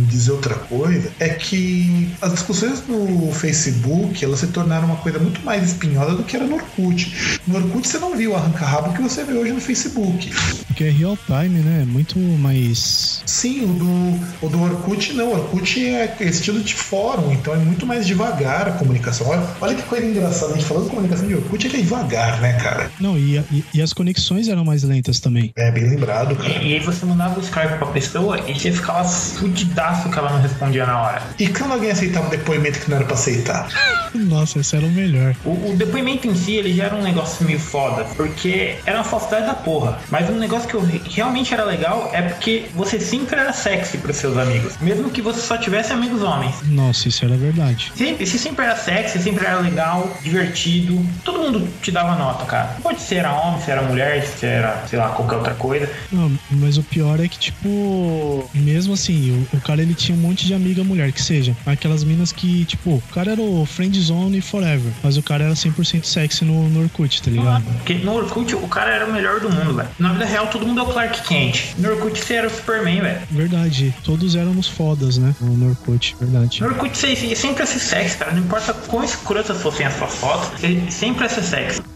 dizer 0.09 0.33
outra 0.33 0.55
coisa, 0.55 1.11
é 1.19 1.29
que 1.31 2.09
as 2.21 2.33
discussões 2.33 2.83
no 2.89 3.33
Facebook 3.33 4.25
elas 4.25 4.41
se 4.41 4.47
tornaram 4.49 4.87
uma 4.87 4.97
coisa 4.97 5.19
muito 5.19 5.41
mais 5.45 5.63
espinhosa 5.71 6.15
do 6.17 6.23
que 6.23 6.37
era 6.37 6.47
no 6.47 6.55
Orkut. 6.57 7.06
No 7.47 7.57
Orkut 7.57 7.87
você 7.87 7.99
não 7.99 8.17
viu 8.17 8.33
o 8.33 8.37
arranca-rabo 8.37 8.93
que 8.93 9.03
você 9.03 9.25
vê 9.25 9.33
hoje 9.35 9.53
no 9.53 9.61
Facebook. 9.61 10.31
Porque 10.67 10.85
é 10.85 10.91
real 10.91 11.17
time, 11.27 11.61
né? 11.61 11.83
É 11.83 11.85
Muito 11.85 12.19
mais. 12.19 13.23
Sim, 13.27 13.63
o 13.65 13.67
do, 13.69 14.47
o 14.47 14.49
do 14.49 14.63
Orkut 14.63 15.13
não. 15.15 15.29
O 15.29 15.33
Orkut 15.35 15.85
é 15.87 16.15
estilo 16.21 16.61
de 16.61 16.75
fórum, 16.75 17.33
então 17.33 17.55
é 17.55 17.59
muito 17.59 17.87
mais 17.87 18.07
devagar 18.07 18.69
a 18.69 18.73
comunicação. 18.73 19.29
Olha, 19.29 19.43
olha 19.61 19.75
que 19.75 19.83
coisa 19.83 20.05
engraçada, 20.07 20.53
a 20.53 20.57
gente 20.57 20.67
falando 20.67 20.85
de 20.85 20.91
comunicação 20.91 21.27
de 21.27 21.35
Orkut, 21.35 21.67
ele 21.67 21.77
é 21.79 21.81
devagar, 21.81 22.41
né, 22.41 22.53
cara? 22.55 22.91
Não, 23.01 23.19
e, 23.19 23.39
a- 23.39 23.45
e, 23.53 23.65
e 23.75 23.83
as 23.83 23.93
conexões 23.93 24.49
eram 24.49 24.65
mais 24.65 24.83
lentas 24.83 25.21
também. 25.21 25.53
É 25.57 25.71
bem 25.71 25.89
lembrado, 25.89 26.35
cara. 26.37 26.63
E 26.63 26.75
aí 26.75 26.81
você 26.81 27.05
mandava 27.07 27.39
o 27.39 27.43
Skype 27.43 27.79
pra 27.79 27.87
pessoa 27.87 28.39
e 28.49 28.55
você 28.59 28.73
ficava 28.73 29.05
fudidaço 29.41 30.09
que 30.11 30.19
ela 30.19 30.31
não 30.33 30.41
respondia 30.41 30.87
na 30.87 31.01
hora. 31.01 31.23
E 31.39 31.47
quando 31.49 31.73
alguém 31.73 31.91
aceitava 31.91 32.27
um 32.27 32.31
depoimento 32.31 32.79
que 32.81 32.91
não 32.91 32.97
era 32.97 33.05
pra 33.07 33.15
aceitar? 33.15 33.69
Nossa, 34.15 34.59
esse 34.61 34.75
era 34.77 34.85
o 34.87 34.91
melhor. 34.91 35.35
O, 35.45 35.71
o 35.73 35.77
depoimento 35.77 36.27
em 36.27 36.35
si, 36.35 36.53
ele 36.55 36.73
já 36.75 36.85
era 36.85 36.96
um 36.97 37.03
negócio 37.03 37.45
meio 37.47 37.59
foda, 37.61 38.05
porque 38.17 38.77
era 38.85 38.99
uma 38.99 39.05
falsidade 39.05 39.47
da 39.47 39.55
porra. 39.55 39.99
Mas 40.11 40.29
um 40.31 40.39
negócio 40.39 40.69
que 40.69 40.75
eu, 40.75 40.81
re- 40.85 41.01
realmente 41.11 41.53
era 41.55 41.65
legal 41.65 42.11
é 42.13 42.23
porque 42.23 42.67
você 42.75 42.99
sempre 43.01 43.37
era 43.39 43.53
sexy 43.53 43.99
pros 43.99 44.17
seus 44.17 44.37
amigos, 44.37 44.77
mesmo 44.81 45.11
que 45.11 45.21
você 45.23 45.41
só 45.41 45.57
tivesse 45.57 45.93
amigos 45.93 46.23
homens. 46.23 46.55
Nossa, 46.69 47.09
isso 47.09 47.25
era 47.25 47.37
verdade. 47.37 47.93
Sempre, 47.95 48.27
você 48.27 48.39
sempre 48.39 48.65
era 48.65 48.77
sexy, 48.77 49.19
sempre 49.21 49.45
era 49.47 49.61
legal, 49.61 50.11
divertido. 50.23 51.05
Todo 51.25 51.39
mundo 51.41 51.69
te 51.83 51.91
dava 51.91 52.15
nota, 52.17 52.45
cara. 52.45 52.77
Pode 52.83 53.01
ser 53.01 53.17
era 53.17 53.33
homem, 53.33 53.61
se 53.63 53.71
era 53.71 53.83
mulher, 53.83 54.23
se 54.27 54.45
era, 54.47 54.85
sei 54.89 54.99
lá, 54.99 55.09
qualquer 55.11 55.37
outra 55.37 55.55
coisa. 55.55 55.89
Não, 56.13 56.31
mas 56.51 56.77
o 56.77 56.83
pior 56.83 57.19
é 57.19 57.29
que, 57.29 57.39
tipo, 57.39 58.49
mesmo 58.55 58.95
assim, 58.95 59.47
o, 59.53 59.57
o 59.57 59.61
cara 59.61 59.81
ele 59.83 59.95
tinha 59.95 60.17
um 60.17 60.21
monte 60.21 60.47
de 60.47 60.55
amiga 60.55 60.85
mulher, 60.85 61.13
que 61.13 61.23
seja. 61.23 61.57
Aquelas 61.65 62.05
minas 62.05 62.33
que, 62.33 62.65
tipo, 62.65 62.91
o 62.97 63.03
cara 63.15 63.33
era 63.33 63.41
o 63.41 63.65
friend 63.67 63.99
zone 64.01 64.41
forever, 64.41 64.93
mas 65.03 65.17
o 65.17 65.23
cara 65.23 65.45
era 65.45 65.55
100% 65.55 66.05
sexy 66.05 66.45
no, 66.45 66.69
no 66.69 66.86
Orkut, 66.87 67.23
tá 67.23 67.31
ligado? 67.31 67.65
Porque 67.65 67.95
no 67.95 68.15
Orkut 68.15 68.55
o 68.55 68.69
cara 68.69 68.91
era 68.91 69.07
o 69.07 69.13
melhor 69.13 69.41
do 69.41 69.51
mundo, 69.51 69.75
velho. 69.75 69.89
Na 69.99 70.13
vida 70.13 70.25
real 70.25 70.47
todo 70.49 70.67
mundo 70.67 70.81
é 70.81 70.83
o 70.83 70.87
Clark 70.87 71.23
Kent. 71.23 71.75
No 71.79 71.91
Orkut 71.91 72.19
você 72.19 72.35
era 72.35 72.47
o 72.47 72.51
Superman, 72.51 73.01
velho. 73.01 73.21
Verdade, 73.31 73.95
todos 74.03 74.35
éramos 74.35 74.69
fodas, 74.69 75.19
né? 75.19 75.35
No 75.41 75.71
Orkut, 75.71 76.17
verdade. 76.21 76.61
No 76.61 76.69
Orkut 76.69 76.97
você 76.97 77.15
sempre 77.35 77.63
ia 77.63 77.67
ser 77.67 77.79
sexy, 77.79 78.17
cara. 78.17 78.33
Não 78.33 78.41
importa 78.41 78.73
quão 78.73 79.05
escrotas 79.05 79.61
fossem 79.61 79.87
as 79.87 79.95
suas 79.95 80.15
fotos, 80.15 80.61
você 80.61 80.91
sempre 80.91 81.25
ia 81.25 81.29
ser 81.29 81.43
sexy. 81.43 81.96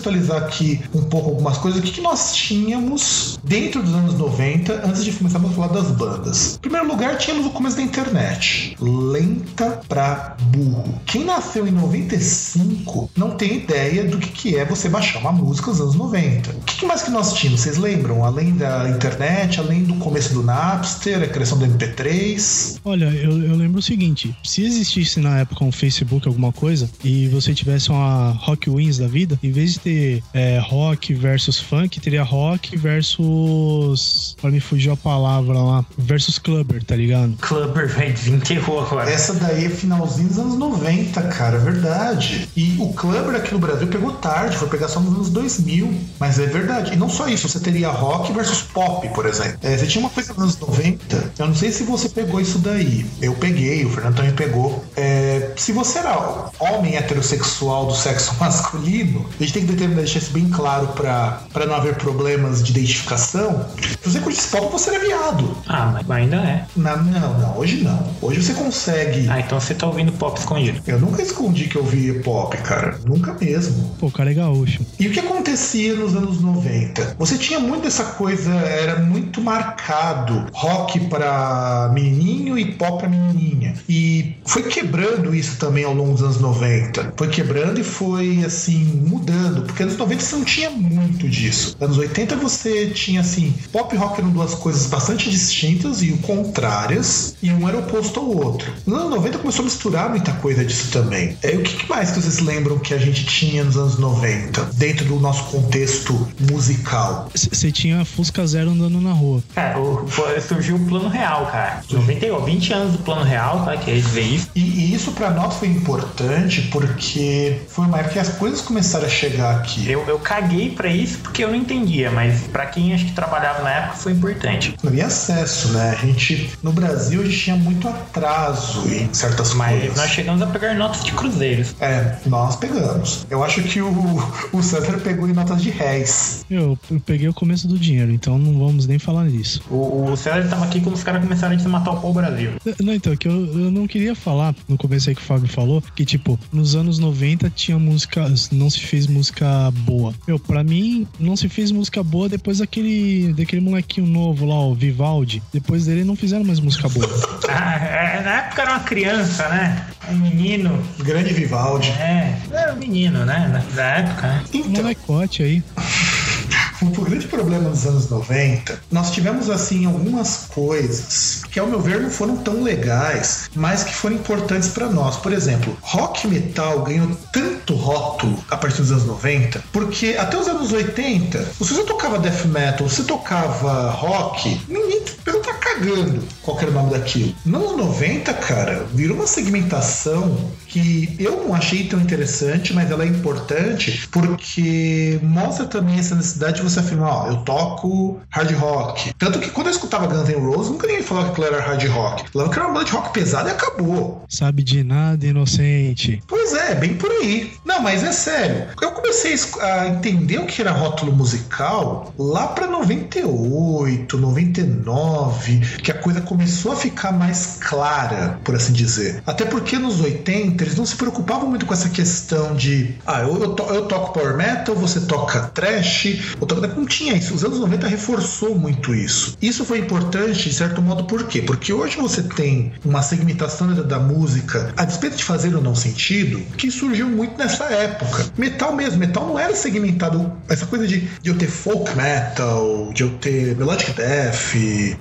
Contextualizar 0.00 0.42
aqui 0.42 0.80
um 0.94 1.02
pouco 1.02 1.30
algumas 1.30 1.58
coisas. 1.58 1.80
O 1.80 1.82
que, 1.82 1.92
que 1.92 2.00
nós 2.00 2.34
tínhamos 2.34 3.38
dentro 3.44 3.82
dos 3.82 3.92
anos 3.92 4.14
90, 4.14 4.86
antes 4.86 5.04
de 5.04 5.12
começarmos 5.12 5.52
a 5.52 5.54
falar 5.54 5.68
das 5.68 5.90
bandas? 5.92 6.56
Em 6.56 6.60
primeiro 6.60 6.88
lugar, 6.88 7.16
tínhamos 7.18 7.46
o 7.46 7.50
começo 7.50 7.76
da 7.76 7.82
internet. 7.82 8.76
Lenta 8.80 9.80
pra 9.88 10.36
burro. 10.40 11.00
Quem 11.06 11.24
nasceu 11.24 11.66
em 11.66 11.70
95 11.70 13.10
não 13.16 13.32
tem 13.32 13.58
ideia 13.58 14.04
do 14.04 14.18
que, 14.18 14.30
que 14.30 14.56
é 14.56 14.64
você 14.64 14.88
baixar 14.88 15.20
uma 15.20 15.32
música 15.32 15.70
nos 15.70 15.80
anos 15.80 15.94
90. 15.94 16.50
O 16.50 16.54
que, 16.62 16.76
que 16.78 16.86
mais 16.86 17.02
que 17.02 17.10
nós 17.10 17.34
tínhamos? 17.34 17.60
Vocês 17.60 17.76
lembram? 17.76 18.24
Além 18.24 18.56
da 18.56 18.88
internet, 18.88 19.60
além 19.60 19.84
do 19.84 19.94
começo 19.96 20.32
do 20.32 20.42
Napster, 20.42 21.22
a 21.22 21.26
criação 21.26 21.58
do 21.58 21.66
MP3. 21.66 22.80
Olha, 22.84 23.06
eu, 23.06 23.42
eu 23.42 23.54
lembro 23.54 23.78
o 23.78 23.82
seguinte: 23.82 24.34
se 24.42 24.64
existisse 24.64 25.20
na 25.20 25.40
época 25.40 25.64
um 25.64 25.72
Facebook, 25.72 26.26
alguma 26.26 26.52
coisa, 26.52 26.88
e 27.04 27.28
você 27.28 27.54
tivesse 27.54 27.90
uma 27.90 28.30
Rock 28.30 28.70
Wins 28.70 28.98
da 28.98 29.06
vida, 29.06 29.38
em 29.42 29.50
vez 29.50 29.74
de 29.74 29.80
ter 29.80 29.89
é, 30.32 30.58
rock 30.58 31.14
versus 31.14 31.58
funk, 31.58 32.00
teria 32.00 32.22
rock 32.22 32.76
versus. 32.76 34.36
Para 34.40 34.50
me 34.50 34.60
fugir 34.60 34.90
a 34.90 34.96
palavra 34.96 35.58
lá, 35.58 35.84
versus 35.98 36.38
clubber, 36.38 36.82
tá 36.82 36.96
ligado? 36.96 37.34
Clubber, 37.40 37.88
velho, 37.88 38.12
desenterrou 38.12 38.80
agora. 38.80 39.10
Essa 39.10 39.34
daí 39.34 39.66
é 39.66 39.70
finalzinho 39.70 40.28
dos 40.28 40.38
anos 40.38 40.58
90, 40.58 41.22
cara, 41.22 41.56
é 41.56 41.60
verdade. 41.60 42.48
E 42.56 42.76
o 42.78 42.92
clubber 42.92 43.36
aqui 43.36 43.52
no 43.52 43.58
Brasil 43.58 43.86
pegou 43.88 44.12
tarde, 44.12 44.56
foi 44.56 44.68
pegar 44.68 44.88
só 44.88 45.00
nos 45.00 45.14
anos 45.14 45.30
2000, 45.30 45.92
mas 46.18 46.38
é 46.38 46.46
verdade. 46.46 46.92
E 46.92 46.96
não 46.96 47.08
só 47.08 47.28
isso, 47.28 47.48
você 47.48 47.60
teria 47.60 47.88
rock 47.88 48.32
versus 48.32 48.62
pop, 48.62 49.08
por 49.10 49.26
exemplo. 49.26 49.58
É, 49.62 49.76
você 49.76 49.86
tinha 49.86 50.02
uma 50.02 50.10
coisa 50.10 50.32
nos 50.34 50.42
anos 50.42 50.58
90, 50.58 51.32
eu 51.38 51.46
não 51.46 51.54
sei 51.54 51.72
se 51.72 51.82
você 51.82 52.08
pegou 52.08 52.40
isso 52.40 52.58
daí. 52.58 53.04
Eu 53.20 53.34
peguei, 53.34 53.84
o 53.84 53.90
Fernando 53.90 54.16
também 54.16 54.32
pegou. 54.32 54.84
É, 54.96 55.52
se 55.56 55.72
você 55.72 55.98
era 55.98 56.50
homem 56.58 56.96
heterossexual 56.96 57.86
do 57.86 57.94
sexo 57.94 58.34
masculino, 58.40 59.26
a 59.38 59.42
gente 59.42 59.52
tem 59.52 59.66
que 59.66 59.72
determinar, 59.80 60.02
deixar 60.02 60.18
isso 60.18 60.32
bem 60.32 60.48
claro 60.48 60.88
pra, 60.88 61.40
pra 61.52 61.66
não 61.66 61.74
haver 61.74 61.96
problemas 61.96 62.62
de 62.62 62.70
identificação. 62.72 63.64
Se 64.02 64.10
você 64.10 64.20
curtisse 64.20 64.48
pop, 64.48 64.70
você 64.70 64.90
era 64.90 65.04
viado. 65.04 65.56
Ah, 65.66 66.00
mas 66.06 66.10
ainda 66.10 66.36
é. 66.36 66.66
Na- 66.76 66.96
não, 66.96 67.38
não, 67.38 67.58
hoje 67.58 67.82
não. 67.82 68.00
Hoje 68.20 68.42
você 68.42 68.52
consegue. 68.54 69.28
Ah, 69.28 69.40
então 69.40 69.58
você 69.60 69.74
tá 69.74 69.86
ouvindo 69.86 70.12
pop 70.12 70.38
escondido. 70.38 70.80
Eu 70.86 70.98
nunca 70.98 71.22
escondi 71.22 71.64
que 71.68 71.76
eu 71.76 71.84
via 71.84 72.20
pop, 72.20 72.56
cara. 72.58 72.98
Nunca 73.06 73.34
mesmo. 73.40 73.94
Pô, 73.98 74.06
o 74.06 74.10
cara 74.12 74.30
é 74.30 74.34
gaúcho. 74.34 74.84
E 74.98 75.06
o 75.06 75.10
que 75.12 75.20
acontecia 75.20 75.94
nos 75.94 76.14
anos 76.14 76.40
90? 76.40 77.16
Você 77.18 77.38
tinha 77.38 77.58
muito 77.60 77.86
essa 77.88 78.04
coisa, 78.04 78.50
era 78.52 78.98
muito 79.00 79.40
marcado 79.40 80.46
rock 80.52 81.00
para 81.08 81.90
menininho 81.92 82.58
e 82.58 82.72
pop 82.72 82.98
para 82.98 83.08
menininha. 83.08 83.74
E 83.88 84.34
foi 84.44 84.62
quebrando 84.64 85.34
isso 85.34 85.56
também 85.56 85.84
ao 85.84 85.94
longo 85.94 86.12
dos 86.12 86.22
anos 86.22 86.40
90. 86.40 87.14
Foi 87.16 87.28
quebrando 87.28 87.80
e 87.80 87.84
foi 87.84 88.42
assim 88.44 88.84
mudando, 89.06 89.69
porque 89.70 89.84
nos 89.84 89.96
90 89.96 90.22
você 90.22 90.36
não 90.36 90.44
tinha 90.44 90.70
muito 90.70 91.28
disso. 91.28 91.76
Nos 91.80 91.88
anos 91.90 91.98
80 91.98 92.36
você 92.36 92.86
tinha 92.88 93.20
assim, 93.20 93.54
pop 93.72 93.94
e 93.94 93.98
rock 93.98 94.20
eram 94.20 94.30
duas 94.30 94.54
coisas 94.54 94.86
bastante 94.86 95.30
distintas 95.30 96.02
e 96.02 96.12
contrárias, 96.18 97.34
e 97.42 97.50
um 97.50 97.68
era 97.68 97.78
oposto 97.78 98.20
ao 98.20 98.26
outro. 98.36 98.72
Nos 98.86 98.98
anos 98.98 99.10
90 99.10 99.38
começou 99.38 99.62
a 99.62 99.64
misturar 99.64 100.10
muita 100.10 100.32
coisa 100.34 100.64
disso 100.64 100.90
também. 100.90 101.36
É, 101.42 101.50
o 101.56 101.62
que 101.62 101.88
mais 101.88 102.10
que 102.10 102.20
vocês 102.20 102.38
lembram 102.40 102.78
que 102.78 102.92
a 102.94 102.98
gente 102.98 103.24
tinha 103.24 103.64
nos 103.64 103.76
anos 103.76 103.98
90, 103.98 104.64
dentro 104.74 105.04
do 105.06 105.18
nosso 105.20 105.44
contexto 105.44 106.28
musical? 106.50 107.30
Você 107.34 107.72
tinha 107.72 108.04
Fusca 108.04 108.46
Zero 108.46 108.70
andando 108.70 109.00
na 109.00 109.12
rua. 109.12 109.42
Cara, 109.54 109.78
o- 109.80 110.06
foi- 110.06 110.40
surgiu 110.40 110.76
o 110.76 110.86
plano 110.86 111.08
real, 111.08 111.46
cara. 111.46 111.82
90, 111.90 112.26
ó, 112.32 112.40
20 112.40 112.72
anos 112.72 112.92
do 112.92 112.98
plano 112.98 113.22
real, 113.22 113.64
tá? 113.64 113.76
Que 113.76 113.90
a 113.90 113.94
gente 113.94 114.08
vê 114.08 114.22
isso. 114.22 114.48
E, 114.54 114.60
e 114.60 114.94
isso 114.94 115.12
pra 115.12 115.30
nós 115.30 115.54
foi 115.56 115.68
importante 115.68 116.62
porque 116.70 117.58
foi 117.68 117.86
uma 117.86 117.98
época 117.98 118.14
que 118.14 118.18
as 118.18 118.28
coisas 118.30 118.60
começaram 118.60 119.06
a 119.06 119.08
chegar 119.08 119.59
aqui. 119.60 119.90
Eu, 119.90 120.04
eu 120.06 120.18
caguei 120.18 120.70
pra 120.70 120.88
isso 120.88 121.18
porque 121.18 121.44
eu 121.44 121.48
não 121.48 121.56
entendia, 121.56 122.10
mas 122.10 122.42
pra 122.48 122.66
quem 122.66 122.92
acho 122.94 123.06
que 123.06 123.12
trabalhava 123.12 123.62
na 123.62 123.70
época 123.70 123.96
foi 123.96 124.12
importante. 124.12 124.74
Não 124.82 124.90
havia 124.90 125.06
acesso, 125.06 125.68
né? 125.68 125.96
A 126.00 126.06
gente, 126.06 126.50
no 126.62 126.72
Brasil, 126.72 127.20
a 127.22 127.24
gente 127.24 127.38
tinha 127.38 127.56
muito 127.56 127.88
atraso 127.88 128.86
em 128.88 129.12
certas 129.12 129.54
Mas 129.54 129.78
coisas. 129.78 129.96
nós 129.96 130.10
chegamos 130.10 130.42
a 130.42 130.46
pegar 130.46 130.74
notas 130.74 131.04
de 131.04 131.12
cruzeiros. 131.12 131.74
É, 131.80 132.16
nós 132.26 132.56
pegamos. 132.56 133.26
Eu 133.30 133.42
acho 133.44 133.62
que 133.62 133.80
o, 133.80 133.90
o 134.52 134.62
César 134.62 134.98
pegou 134.98 135.28
em 135.28 135.32
notas 135.32 135.62
de 135.62 135.70
réis. 135.70 136.44
Eu, 136.50 136.78
eu 136.90 137.00
peguei 137.00 137.28
o 137.28 137.34
começo 137.34 137.68
do 137.68 137.78
dinheiro, 137.78 138.10
então 138.12 138.38
não 138.38 138.58
vamos 138.58 138.86
nem 138.86 138.98
falar 138.98 139.24
nisso. 139.24 139.62
O, 139.70 140.10
o 140.10 140.16
César 140.16 140.48
tava 140.48 140.64
aqui 140.64 140.80
quando 140.80 140.94
os 140.94 141.02
caras 141.02 141.22
começaram 141.22 141.54
a 141.54 141.56
desmatar 141.56 141.94
o 141.94 142.00
pau 142.00 142.12
Brasil. 142.12 142.52
Não, 142.80 142.94
então, 142.94 143.16
que 143.16 143.28
eu, 143.28 143.32
eu 143.32 143.70
não 143.70 143.86
queria 143.86 144.14
falar, 144.14 144.54
no 144.68 144.76
começo 144.76 145.08
aí 145.08 145.14
que 145.14 145.22
o 145.22 145.24
Fábio 145.24 145.48
falou, 145.48 145.82
que 145.94 146.04
tipo, 146.04 146.38
nos 146.52 146.74
anos 146.74 146.98
90 146.98 147.50
tinha 147.50 147.78
música, 147.78 148.26
não 148.52 148.70
se 148.70 148.80
fez 148.80 149.06
música 149.06 149.46
boa. 149.72 150.12
Meu, 150.26 150.38
pra 150.38 150.62
mim, 150.64 151.06
não 151.18 151.36
se 151.36 151.48
fez 151.48 151.70
música 151.70 152.02
boa 152.02 152.28
depois 152.28 152.58
daquele, 152.58 153.32
daquele 153.32 153.60
molequinho 153.62 154.06
novo 154.06 154.44
lá, 154.46 154.60
o 154.64 154.74
Vivaldi. 154.74 155.42
Depois 155.52 155.86
dele 155.86 156.04
não 156.04 156.16
fizeram 156.16 156.44
mais 156.44 156.60
música 156.60 156.88
boa. 156.88 157.08
Ah, 157.52 157.74
é, 157.84 158.22
na 158.22 158.30
época 158.42 158.62
era 158.62 158.70
uma 158.70 158.80
criança, 158.80 159.48
né? 159.48 159.84
Um 160.08 160.14
menino. 160.14 160.80
Grande 161.00 161.32
Vivaldi. 161.34 161.88
É, 161.90 162.38
era 162.52 162.72
um 162.74 162.76
menino, 162.76 163.24
né? 163.24 163.48
Na, 163.52 163.58
da 163.74 163.82
época, 163.82 164.26
né? 164.28 164.44
Um 164.54 164.58
Então, 164.58 164.82
molecote 164.82 165.42
aí. 165.42 165.62
o 166.82 167.04
grande 167.04 167.26
problema 167.26 167.70
dos 167.70 167.86
anos 167.86 168.08
90, 168.08 168.80
nós 168.90 169.10
tivemos 169.10 169.50
assim 169.50 169.86
algumas 169.86 170.46
coisas 170.48 171.42
que, 171.50 171.58
ao 171.58 171.66
meu 171.66 171.80
ver, 171.80 172.00
não 172.00 172.10
foram 172.10 172.36
tão 172.36 172.62
legais, 172.62 173.50
mas 173.54 173.82
que 173.82 173.94
foram 173.94 174.16
importantes 174.16 174.68
pra 174.68 174.88
nós. 174.88 175.16
Por 175.16 175.32
exemplo, 175.32 175.76
rock 175.80 176.26
metal 176.28 176.82
ganhou 176.82 177.10
tanto 177.32 177.74
rótulo 177.74 178.42
a 178.50 178.56
partir 178.56 178.82
dos 178.82 178.92
anos 178.92 179.04
90, 179.04 179.62
porque 179.72 180.16
até 180.18 180.38
os 180.38 180.48
anos 180.48 180.72
80, 180.72 181.44
se 181.44 181.74
você 181.74 181.82
tocava 181.84 182.18
death 182.18 182.44
metal, 182.46 182.88
se 182.88 182.96
você 182.96 183.04
tocava 183.04 183.90
rock, 183.90 184.60
ninguém 184.68 185.00
tá 185.42 185.54
cagando 185.54 186.22
qual 186.42 186.56
que 186.56 186.64
era 186.64 186.72
o 186.72 186.74
nome 186.74 186.90
daquilo. 186.90 187.34
Nos 187.44 187.62
anos 187.62 187.76
90, 187.86 188.34
cara, 188.34 188.86
virou 188.92 189.16
uma 189.16 189.26
segmentação 189.26 190.50
que 190.70 191.16
eu 191.18 191.44
não 191.44 191.54
achei 191.54 191.84
tão 191.84 192.00
interessante, 192.00 192.72
mas 192.72 192.90
ela 192.90 193.02
é 193.02 193.06
importante 193.06 194.08
porque 194.10 195.18
mostra 195.22 195.66
também 195.66 195.98
essa 195.98 196.14
necessidade 196.14 196.56
de 196.56 196.62
você 196.62 196.78
afirmar, 196.78 197.24
ó, 197.24 197.26
eu 197.26 197.36
toco 197.38 198.20
hard 198.30 198.52
rock. 198.52 199.12
Tanto 199.18 199.40
que 199.40 199.50
quando 199.50 199.66
eu 199.66 199.72
escutava 199.72 200.06
Guns 200.06 200.28
N' 200.28 200.38
Roses, 200.40 200.70
nunca 200.70 200.86
ninguém 200.86 201.02
falava 201.02 201.26
que 201.26 201.32
aquilo 201.32 201.46
era 201.56 201.60
hard 201.62 201.84
rock. 201.88 202.30
Falava 202.30 202.50
que 202.50 202.58
era 202.58 202.68
uma 202.68 202.74
banda 202.74 202.86
de 202.86 202.92
rock 202.92 203.12
pesada 203.12 203.48
e 203.50 203.52
acabou. 203.52 204.24
Sabe 204.28 204.62
de 204.62 204.84
nada, 204.84 205.26
inocente. 205.26 206.22
Pois 206.28 206.52
é, 206.54 206.74
bem 206.76 206.94
por 206.94 207.10
aí. 207.10 207.52
Não, 207.64 207.80
mas 207.82 208.04
é 208.04 208.12
sério. 208.12 208.68
Eu 208.80 208.92
comecei 208.92 209.34
a 209.60 209.88
entender 209.88 210.38
o 210.38 210.46
que 210.46 210.62
era 210.62 210.70
rótulo 210.70 211.12
musical 211.12 212.14
lá 212.16 212.46
pra 212.48 212.66
98, 212.68 214.16
99, 214.16 215.58
que 215.82 215.90
a 215.90 215.94
coisa 215.94 216.20
começou 216.20 216.72
a 216.72 216.76
ficar 216.76 217.12
mais 217.12 217.58
clara, 217.60 218.38
por 218.44 218.54
assim 218.54 218.72
dizer. 218.72 219.22
Até 219.26 219.44
porque 219.44 219.76
nos 219.78 220.00
80 220.00 220.59
eles 220.64 220.76
não 220.76 220.86
se 220.86 220.96
preocupavam 220.96 221.48
muito 221.48 221.66
com 221.66 221.74
essa 221.74 221.88
questão 221.88 222.54
de, 222.54 222.94
ah, 223.06 223.20
eu, 223.22 223.40
eu, 223.40 223.54
to- 223.54 223.72
eu 223.74 223.86
toco 223.86 224.12
power 224.12 224.36
metal, 224.36 224.74
você 224.74 225.00
toca 225.00 225.40
trash, 225.54 226.34
eu 226.40 226.46
toco... 226.46 226.60
não 226.66 226.86
tinha 226.86 227.14
isso. 227.14 227.34
Os 227.34 227.44
anos 227.44 227.58
90 227.60 227.86
reforçou 227.86 228.54
muito 228.58 228.94
isso. 228.94 229.36
Isso 229.40 229.64
foi 229.64 229.78
importante, 229.78 230.48
de 230.48 230.54
certo 230.54 230.80
modo, 230.82 231.04
por 231.04 231.24
quê? 231.24 231.42
Porque 231.42 231.72
hoje 231.72 231.96
você 231.96 232.22
tem 232.22 232.72
uma 232.84 233.02
segmentação 233.02 233.74
da, 233.74 233.82
da 233.82 233.98
música, 233.98 234.72
a 234.76 234.84
despeito 234.84 235.16
de 235.16 235.24
fazer 235.24 235.54
ou 235.54 235.62
não 235.62 235.74
sentido, 235.74 236.40
que 236.56 236.70
surgiu 236.70 237.08
muito 237.08 237.36
nessa 237.38 237.64
época. 237.64 238.26
Metal 238.36 238.74
mesmo, 238.74 238.98
metal 238.98 239.26
não 239.26 239.38
era 239.38 239.54
segmentado. 239.54 240.32
Essa 240.48 240.66
coisa 240.66 240.86
de, 240.86 241.00
de 241.22 241.30
eu 241.30 241.36
ter 241.36 241.46
folk 241.48 241.94
metal, 241.96 242.90
de 242.92 243.02
eu 243.02 243.10
ter 243.18 243.56
melodic 243.56 243.92
death, 243.92 244.54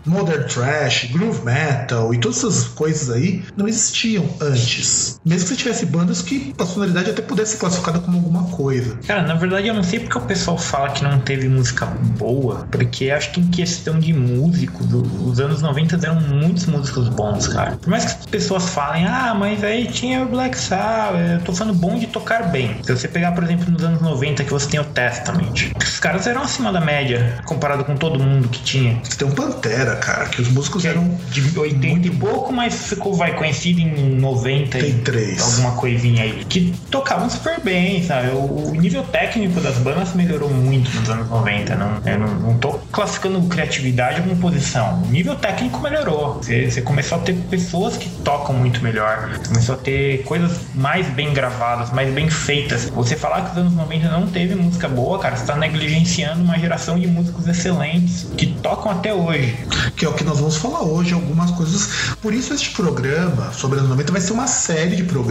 modern 0.06 0.44
trash, 0.48 1.10
groove 1.12 1.44
metal 1.44 2.14
e 2.14 2.18
todas 2.18 2.38
essas 2.38 2.64
coisas 2.66 3.10
aí 3.10 3.44
não 3.56 3.68
existiam 3.68 4.26
antes. 4.42 5.20
Mesmo 5.26 5.49
você 5.50 5.56
tivesse 5.56 5.86
bandas 5.86 6.22
que 6.22 6.54
a 6.58 6.66
sonoridade 6.66 7.10
até 7.12 7.22
pudesse 7.22 7.54
ser 7.54 7.58
classificada 7.58 8.00
como 8.00 8.18
alguma 8.18 8.44
coisa. 8.46 8.98
Cara, 9.08 9.24
na 9.24 9.34
verdade 9.36 9.68
eu 9.68 9.74
não 9.74 9.84
sei 9.84 10.00
porque 10.00 10.18
o 10.18 10.22
pessoal 10.22 10.58
fala 10.58 10.90
que 10.90 11.04
não 11.04 11.20
teve 11.20 11.48
música 11.50 11.86
boa, 11.86 12.68
porque 12.72 13.10
acho 13.12 13.32
que 13.32 13.40
em 13.42 13.48
questão 13.48 14.00
de 14.00 14.14
músicos, 14.14 14.94
o- 14.94 15.30
os 15.30 15.40
anos 15.40 15.62
90 15.62 15.98
deram 15.98 16.20
muitos 16.22 16.66
músicos 16.66 17.10
bons, 17.10 17.48
cara. 17.48 17.72
Por 17.78 17.90
mais 17.90 18.06
que 18.06 18.12
as 18.20 18.26
pessoas 18.26 18.70
falem, 18.70 19.06
ah, 19.06 19.36
mas 19.38 19.64
aí 19.64 19.88
tinha 19.88 20.24
o 20.24 20.28
Black 20.30 20.58
Sabbath, 20.58 21.20
eu 21.40 21.42
tô 21.42 21.54
falando 21.54 21.76
bom 21.78 21.98
de 21.98 22.08
tocar 22.08 22.44
bem. 22.52 22.78
Se 22.84 22.96
você 22.96 23.08
pegar, 23.08 23.32
por 23.34 23.44
exemplo, 23.44 23.72
nos 23.72 23.84
anos 23.84 24.02
90 24.02 24.44
que 24.44 24.52
você 24.52 24.68
tem 24.70 24.80
o 24.80 24.84
Testament, 24.86 25.72
os 25.82 26.00
caras 26.00 26.28
eram 26.28 26.42
acima 26.42 26.72
da 26.72 26.80
média, 26.82 27.40
comparado 27.46 27.84
com 27.84 27.96
todo 27.96 28.20
mundo 28.20 28.48
que 28.50 28.62
tinha. 28.62 29.00
Você 29.04 29.18
tem 29.18 29.28
um 29.28 29.32
Pantera, 29.32 29.96
cara, 29.96 30.26
que 30.26 30.42
os 30.42 30.50
músicos 30.50 30.82
Que 30.82 30.88
é 30.88 30.92
eram 30.92 31.18
de 31.32 31.58
80 31.58 31.88
e 31.88 31.90
muito 31.92 32.18
pouco, 32.20 32.52
mas 32.54 32.88
ficou, 32.90 33.14
vai, 33.14 33.36
conhecido 33.36 33.80
em 33.80 34.16
90 34.20 34.78
e 34.78 34.82
83. 34.84 35.39
Alguma 35.42 35.72
coisinha 35.74 36.24
aí. 36.24 36.46
Que 36.46 36.74
tocavam 36.90 37.30
super 37.30 37.60
bem, 37.62 38.04
sabe? 38.04 38.30
O, 38.30 38.70
o 38.70 38.76
nível 38.76 39.04
técnico 39.04 39.60
das 39.62 39.78
bandas 39.78 40.14
melhorou 40.14 40.50
muito 40.50 40.90
nos 40.92 41.10
anos 41.10 41.30
90. 41.30 41.76
Não, 41.76 42.02
eu 42.06 42.20
não, 42.20 42.28
não 42.40 42.58
tô 42.58 42.74
classificando 42.92 43.42
criatividade 43.44 44.22
ou 44.22 44.28
composição. 44.28 45.02
O 45.04 45.08
nível 45.08 45.36
técnico 45.36 45.80
melhorou. 45.80 46.36
Você, 46.36 46.70
você 46.70 46.82
começou 46.82 47.18
a 47.18 47.22
ter 47.22 47.34
pessoas 47.50 47.98
que 47.98 48.10
tocam 48.24 48.56
muito 48.56 48.82
melhor. 48.82 49.40
Começou 49.48 49.76
a 49.76 49.78
ter 49.78 50.24
coisas 50.24 50.60
mais 50.76 51.08
bem 51.08 51.34
gravadas, 51.34 51.92
mais 51.92 52.14
bem 52.14 52.30
feitas. 52.30 52.86
Você 52.90 53.16
falar 53.16 53.46
que 53.46 53.52
os 53.52 53.58
anos 53.58 53.74
90 53.74 54.10
não 54.10 54.28
teve 54.28 54.56
música 54.56 54.88
boa, 54.88 55.20
cara, 55.20 55.36
você 55.36 55.46
tá 55.46 55.56
negligenciando 55.56 56.44
uma 56.44 56.58
geração 56.58 57.00
de 57.00 57.08
músicos 57.08 57.48
excelentes 57.48 58.28
que 58.38 58.48
tocam 58.48 58.92
até 58.92 59.14
hoje. 59.14 59.58
que 59.96 60.06
é 60.06 60.10
o 60.10 60.14
que 60.14 60.24
nós 60.24 60.40
vamos 60.40 60.56
falar 60.56 60.82
hoje, 60.82 61.14
algumas 61.14 61.52
coisas. 61.52 62.16
Por 62.22 62.34
isso 62.34 62.54
este 62.54 62.72
programa 62.72 63.52
sobre 63.54 63.80
anos 63.80 63.90
90 63.90 64.12
vai 64.12 64.22
ser 64.22 64.34
uma 64.34 64.48
série 64.48 64.96
de 64.96 65.04
programas 65.04 65.29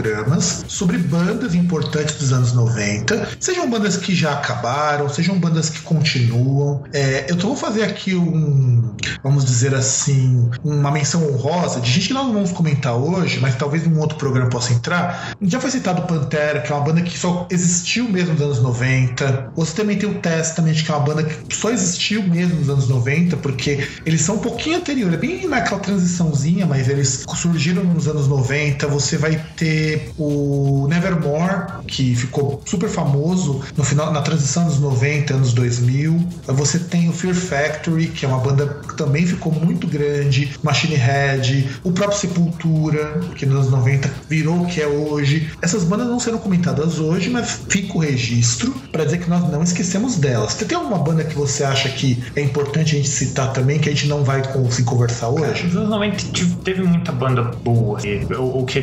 sobre 0.67 0.97
bandas 0.97 1.53
importantes 1.53 2.15
dos 2.15 2.31
anos 2.31 2.53
90, 2.53 3.37
sejam 3.39 3.69
bandas 3.69 3.97
que 3.97 4.15
já 4.15 4.33
acabaram, 4.33 5.09
sejam 5.09 5.37
bandas 5.39 5.69
que 5.69 5.81
continuam. 5.81 6.83
É, 6.93 7.27
eu 7.29 7.37
vou 7.37 7.55
fazer 7.55 7.83
aqui 7.83 8.15
um, 8.15 8.95
vamos 9.23 9.45
dizer 9.45 9.73
assim, 9.75 10.49
uma 10.63 10.91
menção 10.91 11.27
honrosa 11.31 11.79
de 11.79 11.91
gente 11.91 12.07
que 12.07 12.13
nós 12.13 12.25
não 12.25 12.33
vamos 12.33 12.51
comentar 12.51 12.95
hoje, 12.95 13.39
mas 13.39 13.55
talvez 13.55 13.85
num 13.85 13.99
outro 13.99 14.17
programa 14.17 14.49
possa 14.49 14.73
entrar. 14.73 15.35
Já 15.41 15.59
foi 15.59 15.71
citado 15.71 16.03
Pantera, 16.03 16.61
que 16.61 16.71
é 16.71 16.75
uma 16.75 16.83
banda 16.83 17.01
que 17.01 17.17
só 17.17 17.47
existiu 17.49 18.07
mesmo 18.09 18.33
nos 18.33 18.41
anos 18.41 18.61
90. 18.61 19.51
Você 19.55 19.75
também 19.75 19.97
tem 19.97 20.09
o 20.09 20.15
Testament, 20.15 20.83
que 20.83 20.91
é 20.91 20.95
uma 20.95 21.03
banda 21.03 21.23
que 21.23 21.55
só 21.55 21.69
existiu 21.69 22.23
mesmo 22.23 22.55
nos 22.55 22.69
anos 22.69 22.87
90, 22.87 23.37
porque 23.37 23.87
eles 24.05 24.21
são 24.21 24.35
um 24.35 24.39
pouquinho 24.39 24.77
anterior, 24.77 25.13
é 25.13 25.17
bem 25.17 25.47
naquela 25.47 25.79
transiçãozinha, 25.79 26.65
mas 26.65 26.87
eles 26.87 27.25
surgiram 27.35 27.83
nos 27.83 28.07
anos 28.07 28.27
90. 28.27 28.87
Você 28.87 29.17
vai 29.17 29.41
ter 29.55 29.88
o 30.17 30.87
Nevermore, 30.89 31.83
que 31.87 32.15
ficou 32.15 32.61
super 32.65 32.89
famoso 32.89 33.61
no 33.77 33.83
final, 33.83 34.11
na 34.11 34.21
transição 34.21 34.65
dos 34.65 34.79
90, 34.79 35.33
anos 35.33 35.53
2000. 35.53 36.19
Você 36.47 36.79
tem 36.79 37.09
o 37.09 37.13
Fear 37.13 37.35
Factory, 37.35 38.07
que 38.07 38.25
é 38.25 38.27
uma 38.27 38.39
banda 38.39 38.67
que 38.87 38.95
também 38.95 39.25
ficou 39.25 39.51
muito 39.51 39.87
grande, 39.87 40.51
Machine 40.63 40.95
Head, 40.95 41.69
o 41.83 41.91
próprio 41.91 42.17
Sepultura, 42.19 43.19
que 43.35 43.45
nos 43.45 43.55
anos 43.67 43.71
90 43.71 44.09
virou 44.29 44.61
o 44.63 44.65
que 44.65 44.81
é 44.81 44.87
hoje. 44.87 45.49
Essas 45.61 45.83
bandas 45.83 46.07
não 46.07 46.19
serão 46.19 46.37
comentadas 46.37 46.99
hoje, 46.99 47.29
mas 47.29 47.61
fica 47.69 47.95
o 47.97 47.99
registro 47.99 48.73
para 48.91 49.05
dizer 49.05 49.19
que 49.19 49.29
nós 49.29 49.49
não 49.49 49.63
esquecemos 49.63 50.15
delas. 50.17 50.53
Você 50.53 50.65
tem 50.65 50.77
alguma 50.77 50.97
banda 50.99 51.23
que 51.23 51.35
você 51.35 51.63
acha 51.63 51.89
que 51.89 52.21
é 52.35 52.41
importante 52.41 52.95
a 52.95 52.97
gente 52.97 53.09
citar 53.09 53.53
também, 53.53 53.79
que 53.79 53.89
a 53.89 53.91
gente 53.91 54.07
não 54.07 54.23
vai 54.23 54.41
conseguir 54.51 54.87
conversar 54.87 55.29
hoje? 55.29 55.65
Nos 55.65 55.75
anos 55.75 55.89
90 55.89 56.17
tive- 56.33 56.55
teve 56.57 56.83
muita 56.83 57.11
banda 57.11 57.43
boa. 57.43 57.99
O, 58.39 58.65
que 58.65 58.79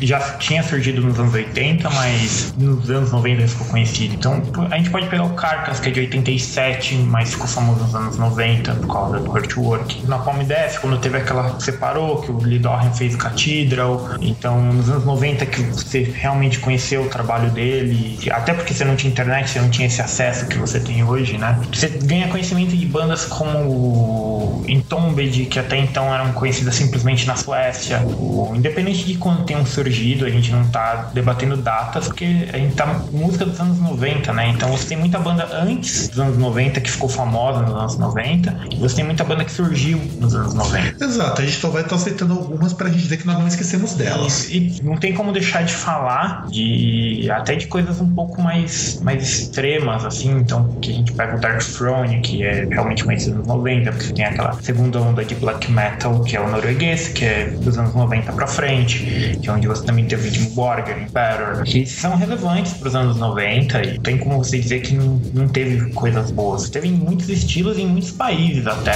já 0.00 0.35
tinha 0.38 0.62
surgido 0.62 1.00
nos 1.02 1.18
anos 1.18 1.34
80, 1.34 1.88
mas 1.90 2.54
nos 2.56 2.90
anos 2.90 3.12
90 3.12 3.48
ficou 3.48 3.66
conhecido. 3.68 4.14
Então 4.14 4.42
a 4.70 4.76
gente 4.76 4.90
pode 4.90 5.06
pegar 5.08 5.24
o 5.24 5.30
Carcass, 5.30 5.80
que 5.80 5.88
é 5.88 5.92
de 5.92 6.00
87, 6.00 6.94
mas 6.96 7.30
ficou 7.30 7.46
famoso 7.46 7.80
nos 7.84 7.94
anos 7.94 8.16
90 8.16 8.74
por 8.74 8.92
causa 8.92 9.18
do 9.18 9.30
Hurtwork. 9.30 10.06
Na 10.06 10.18
Palm 10.18 10.42
Death, 10.42 10.80
quando 10.80 10.98
teve 10.98 11.18
aquela 11.18 11.58
separou, 11.60 12.22
que 12.22 12.30
o 12.30 12.38
Lee 12.38 12.58
Dorhan 12.58 12.90
fez 12.92 13.14
o 13.14 13.18
Cathedral. 13.18 14.10
Então 14.20 14.60
nos 14.60 14.88
anos 14.88 15.04
90 15.04 15.46
que 15.46 15.62
você 15.62 16.02
realmente 16.02 16.58
conheceu 16.58 17.02
o 17.02 17.08
trabalho 17.08 17.50
dele, 17.50 18.18
até 18.30 18.52
porque 18.52 18.72
você 18.74 18.84
não 18.84 18.96
tinha 18.96 19.10
internet, 19.10 19.50
você 19.50 19.60
não 19.60 19.70
tinha 19.70 19.86
esse 19.86 20.00
acesso 20.00 20.46
que 20.46 20.58
você 20.58 20.80
tem 20.80 21.02
hoje, 21.04 21.38
né? 21.38 21.58
Você 21.72 21.88
ganha 21.88 22.28
conhecimento 22.28 22.76
de 22.76 22.86
bandas 22.86 23.24
como 23.24 23.58
o 23.58 24.64
Entombed, 24.68 25.46
que 25.46 25.58
até 25.58 25.76
então 25.76 26.12
eram 26.12 26.32
conhecidas 26.32 26.74
simplesmente 26.74 27.26
na 27.26 27.36
Suécia. 27.36 28.00
O, 28.00 28.52
independente 28.54 29.04
de 29.04 29.14
quando 29.16 29.44
tenham 29.44 29.64
surgido, 29.64 30.15
a 30.24 30.30
gente 30.30 30.52
não 30.52 30.66
tá 30.68 31.10
debatendo 31.12 31.56
datas, 31.56 32.06
porque 32.06 32.48
a 32.52 32.56
gente 32.58 32.74
tá 32.74 32.86
música 33.12 33.44
dos 33.44 33.58
anos 33.60 33.78
90, 33.78 34.32
né? 34.32 34.48
Então 34.48 34.70
você 34.70 34.88
tem 34.88 34.98
muita 34.98 35.18
banda 35.18 35.48
antes 35.52 36.08
dos 36.08 36.18
anos 36.18 36.38
90 36.38 36.80
que 36.80 36.90
ficou 36.90 37.08
famosa 37.08 37.62
nos 37.62 37.74
anos 37.74 37.98
90, 37.98 38.56
e 38.70 38.76
você 38.76 38.96
tem 38.96 39.04
muita 39.04 39.24
banda 39.24 39.44
que 39.44 39.52
surgiu 39.52 40.00
nos 40.18 40.34
anos 40.34 40.54
90. 40.54 41.04
Exato, 41.04 41.42
a 41.42 41.44
gente 41.44 41.56
só 41.56 41.70
vai 41.70 41.82
estar 41.82 41.96
aceitando 41.96 42.34
algumas 42.34 42.72
pra 42.72 42.88
gente 42.88 43.02
dizer 43.02 43.16
que 43.18 43.26
nós 43.26 43.38
não 43.38 43.46
esquecemos 43.46 43.94
delas. 43.94 44.48
E, 44.50 44.78
e 44.78 44.82
não 44.82 44.96
tem 44.96 45.14
como 45.14 45.32
deixar 45.32 45.62
de 45.62 45.72
falar 45.72 46.46
de 46.48 47.28
até 47.30 47.54
de 47.54 47.66
coisas 47.66 48.00
um 48.00 48.14
pouco 48.14 48.40
mais, 48.40 49.00
mais 49.02 49.22
extremas, 49.22 50.04
assim, 50.04 50.30
então 50.30 50.76
que 50.80 50.90
a 50.90 50.94
gente 50.94 51.12
pega 51.12 51.36
o 51.36 51.40
Dark 51.40 51.62
Throne, 51.62 52.20
que 52.20 52.42
é 52.42 52.64
realmente 52.64 53.04
conhecido 53.04 53.38
nos 53.38 53.46
90, 53.46 53.92
porque 53.92 54.12
tem 54.12 54.24
aquela 54.24 54.52
segunda 54.54 55.00
onda 55.00 55.24
de 55.24 55.34
black 55.34 55.70
metal, 55.70 56.20
que 56.20 56.36
é 56.36 56.40
o 56.40 56.48
norueguês, 56.48 57.08
que 57.08 57.24
é 57.24 57.46
dos 57.46 57.78
anos 57.78 57.94
90 57.94 58.32
pra 58.32 58.46
frente, 58.46 59.38
que 59.40 59.48
é 59.48 59.52
onde 59.52 59.66
você 59.66 59.84
também 59.84 60.05
Dimmu 60.06 60.50
Borgir, 60.50 61.02
Emperor, 61.02 61.62
que 61.64 61.84
são 61.84 62.16
relevantes 62.16 62.74
pros 62.74 62.94
anos 62.94 63.16
90 63.16 63.82
e 63.82 63.98
tem 63.98 64.18
como 64.18 64.38
você 64.38 64.58
dizer 64.58 64.80
que 64.80 64.94
não, 64.94 65.20
não 65.34 65.48
teve 65.48 65.90
coisas 65.92 66.30
boas. 66.30 66.70
Teve 66.70 66.88
em 66.88 66.92
muitos 66.92 67.28
estilos 67.28 67.78
em 67.78 67.86
muitos 67.86 68.12
países 68.12 68.66
até. 68.66 68.92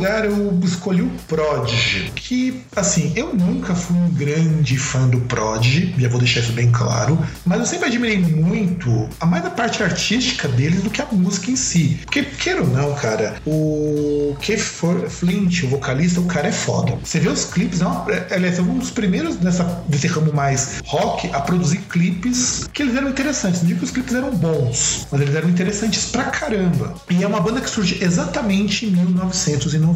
Lugar, 0.00 0.24
eu 0.24 0.58
escolhi 0.64 1.02
o 1.02 1.10
Prodigy, 1.28 2.10
que, 2.14 2.62
assim, 2.74 3.12
eu 3.14 3.34
nunca 3.34 3.74
fui 3.74 3.94
um 3.98 4.08
grande 4.08 4.78
fã 4.78 5.06
do 5.06 5.20
Prodigy, 5.20 5.94
já 5.98 6.08
vou 6.08 6.18
deixar 6.18 6.40
isso 6.40 6.52
bem 6.52 6.72
claro, 6.72 7.18
mas 7.44 7.60
eu 7.60 7.66
sempre 7.66 7.88
admirei 7.88 8.16
muito 8.18 9.08
a 9.20 9.26
mais 9.26 9.44
a 9.44 9.50
parte 9.50 9.82
artística 9.82 10.48
deles 10.48 10.82
do 10.82 10.88
que 10.88 11.02
a 11.02 11.06
música 11.12 11.50
em 11.50 11.56
si. 11.56 12.00
Porque, 12.04 12.22
queira 12.22 12.62
ou 12.62 12.68
não, 12.68 12.94
cara, 12.94 13.36
o 13.46 14.34
Keith 14.40 14.60
Flint, 15.08 15.64
o 15.64 15.68
vocalista, 15.68 16.18
o 16.18 16.24
cara 16.24 16.48
é 16.48 16.52
foda. 16.52 16.98
Você 17.04 17.20
vê 17.20 17.28
os 17.28 17.44
clipes, 17.44 17.82
é 17.82 17.86
uma, 17.86 18.10
é, 18.10 18.34
aliás, 18.34 18.58
é 18.58 18.62
um 18.62 18.78
dos 18.78 18.90
primeiros 18.90 19.36
dessa, 19.36 19.64
desse 19.86 20.06
ramo 20.06 20.32
mais 20.32 20.80
rock 20.86 21.28
a 21.34 21.40
produzir 21.42 21.78
clipes 21.90 22.66
que 22.72 22.82
eles 22.82 22.96
eram 22.96 23.10
interessantes. 23.10 23.60
Não 23.60 23.68
digo 23.68 23.80
que 23.80 23.84
os 23.84 23.90
clipes 23.90 24.14
eram 24.14 24.30
bons, 24.30 25.06
mas 25.12 25.20
eles 25.20 25.34
eram 25.34 25.50
interessantes 25.50 26.06
pra 26.06 26.24
caramba. 26.24 26.94
E 27.10 27.22
é 27.22 27.26
uma 27.26 27.40
banda 27.40 27.60
que 27.60 27.68
surge 27.68 28.02
exatamente 28.02 28.86
em 28.86 28.90
1990. 28.90 29.89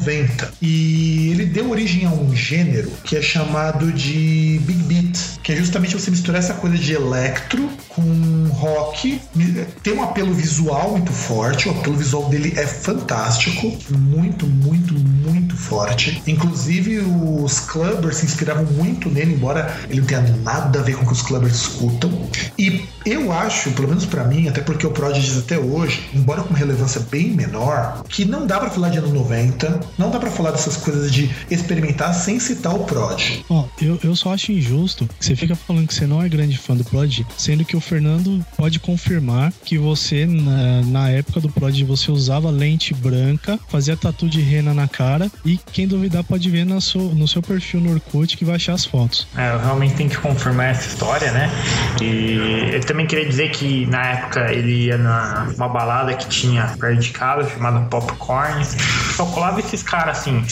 E 0.60 1.30
ele 1.30 1.46
deu 1.46 1.70
origem 1.70 2.04
a 2.06 2.10
um 2.10 2.34
gênero 2.34 2.90
que 3.04 3.16
é 3.16 3.22
chamado 3.22 3.92
de 3.92 4.60
Big 4.64 4.82
Beat, 4.84 5.40
que 5.42 5.52
é 5.52 5.56
justamente 5.56 5.94
você 5.94 6.10
misturar 6.10 6.40
essa 6.40 6.54
coisa 6.54 6.76
de 6.76 6.92
electro 6.92 7.68
com 7.88 8.48
rock. 8.50 9.20
Tem 9.82 9.94
um 9.94 10.02
apelo 10.02 10.32
visual 10.32 10.92
muito 10.92 11.12
forte, 11.12 11.68
o 11.68 11.72
apelo 11.72 11.96
visual 11.96 12.28
dele 12.28 12.52
é 12.56 12.66
fantástico, 12.66 13.76
muito, 13.90 14.46
muito, 14.46 14.94
muito 14.94 15.56
forte. 15.56 16.22
Inclusive, 16.26 16.98
os 16.98 17.60
clubbers 17.60 18.16
se 18.18 18.26
inspiravam 18.26 18.64
muito 18.64 19.08
nele, 19.08 19.34
embora 19.34 19.74
ele 19.88 20.00
não 20.00 20.06
tenha 20.06 20.22
nada 20.42 20.80
a 20.80 20.82
ver 20.82 20.96
com 20.96 21.04
o 21.04 21.06
que 21.06 21.12
os 21.12 21.22
clubbers 21.22 21.54
escutam. 21.54 22.28
E 22.58 22.84
eu 23.04 23.32
acho, 23.32 23.70
pelo 23.72 23.88
menos 23.88 24.06
pra 24.06 24.24
mim, 24.24 24.48
até 24.48 24.60
porque 24.60 24.86
o 24.86 24.90
Prodigy 24.90 25.38
até 25.38 25.58
hoje, 25.58 26.08
embora 26.14 26.42
com 26.42 26.54
relevância 26.54 27.00
bem 27.10 27.30
menor, 27.30 28.02
que 28.08 28.24
não 28.24 28.46
dá 28.46 28.58
pra 28.58 28.70
falar 28.70 28.88
de 28.88 28.98
anos 28.98 29.12
90, 29.12 29.80
não 29.98 30.10
dá 30.10 30.18
pra 30.18 30.30
falar 30.30 30.50
dessas 30.50 30.76
coisas 30.76 31.12
de 31.12 31.30
experimentar 31.50 32.14
sem 32.14 32.38
citar 32.38 32.74
o 32.74 32.84
Prod. 32.84 33.42
Ó, 33.48 33.64
eu, 33.80 33.98
eu 34.02 34.16
só 34.16 34.32
acho 34.32 34.52
injusto 34.52 35.08
que 35.18 35.24
você 35.24 35.36
fica 35.36 35.54
falando 35.54 35.86
que 35.86 35.94
você 35.94 36.06
não 36.06 36.22
é 36.22 36.28
grande 36.28 36.58
fã 36.58 36.76
do 36.76 36.84
Prod, 36.84 37.20
sendo 37.36 37.64
que 37.64 37.76
o 37.76 37.80
Fernando 37.80 38.44
pode 38.56 38.78
confirmar 38.78 39.52
que 39.64 39.78
você, 39.78 40.26
na, 40.26 40.82
na 40.82 41.10
época 41.10 41.40
do 41.40 41.48
Prod, 41.48 41.82
você 41.82 42.10
usava 42.10 42.50
lente 42.50 42.94
branca, 42.94 43.58
fazia 43.68 43.96
tatu 43.96 44.28
de 44.28 44.40
rena 44.40 44.74
na 44.74 44.88
cara 44.88 45.30
e 45.44 45.58
quem 45.72 45.86
duvidar 45.86 46.24
pode 46.24 46.48
ver 46.50 46.64
na 46.64 46.80
seu, 46.80 47.00
no 47.00 47.26
seu 47.26 47.42
perfil 47.42 47.80
no 47.80 47.92
Orkut 47.92 48.36
que 48.36 48.44
vai 48.44 48.56
achar 48.56 48.74
as 48.74 48.84
fotos. 48.84 49.26
É, 49.36 49.52
eu 49.52 49.58
realmente 49.58 49.94
tenho 49.94 50.10
que 50.10 50.18
confirmar 50.18 50.70
essa 50.70 50.88
história, 50.88 51.30
né? 51.32 51.50
E 52.00 52.70
eu 52.72 52.80
também 52.80 53.06
queria 53.06 53.26
dizer 53.26 53.50
que 53.50 53.86
na 53.86 54.02
época 54.06 54.52
ele 54.52 54.86
ia 54.86 54.98
numa 54.98 55.68
balada 55.68 56.14
que 56.14 56.28
tinha 56.28 56.74
perto 56.78 57.00
de 57.00 57.10
casa, 57.10 57.48
chamada 57.50 57.80
Popcorn. 57.86 58.64
Só 59.16 59.26
colava 59.26 59.60
esses 59.74 59.82
caras 59.82 60.18
assim. 60.18 60.44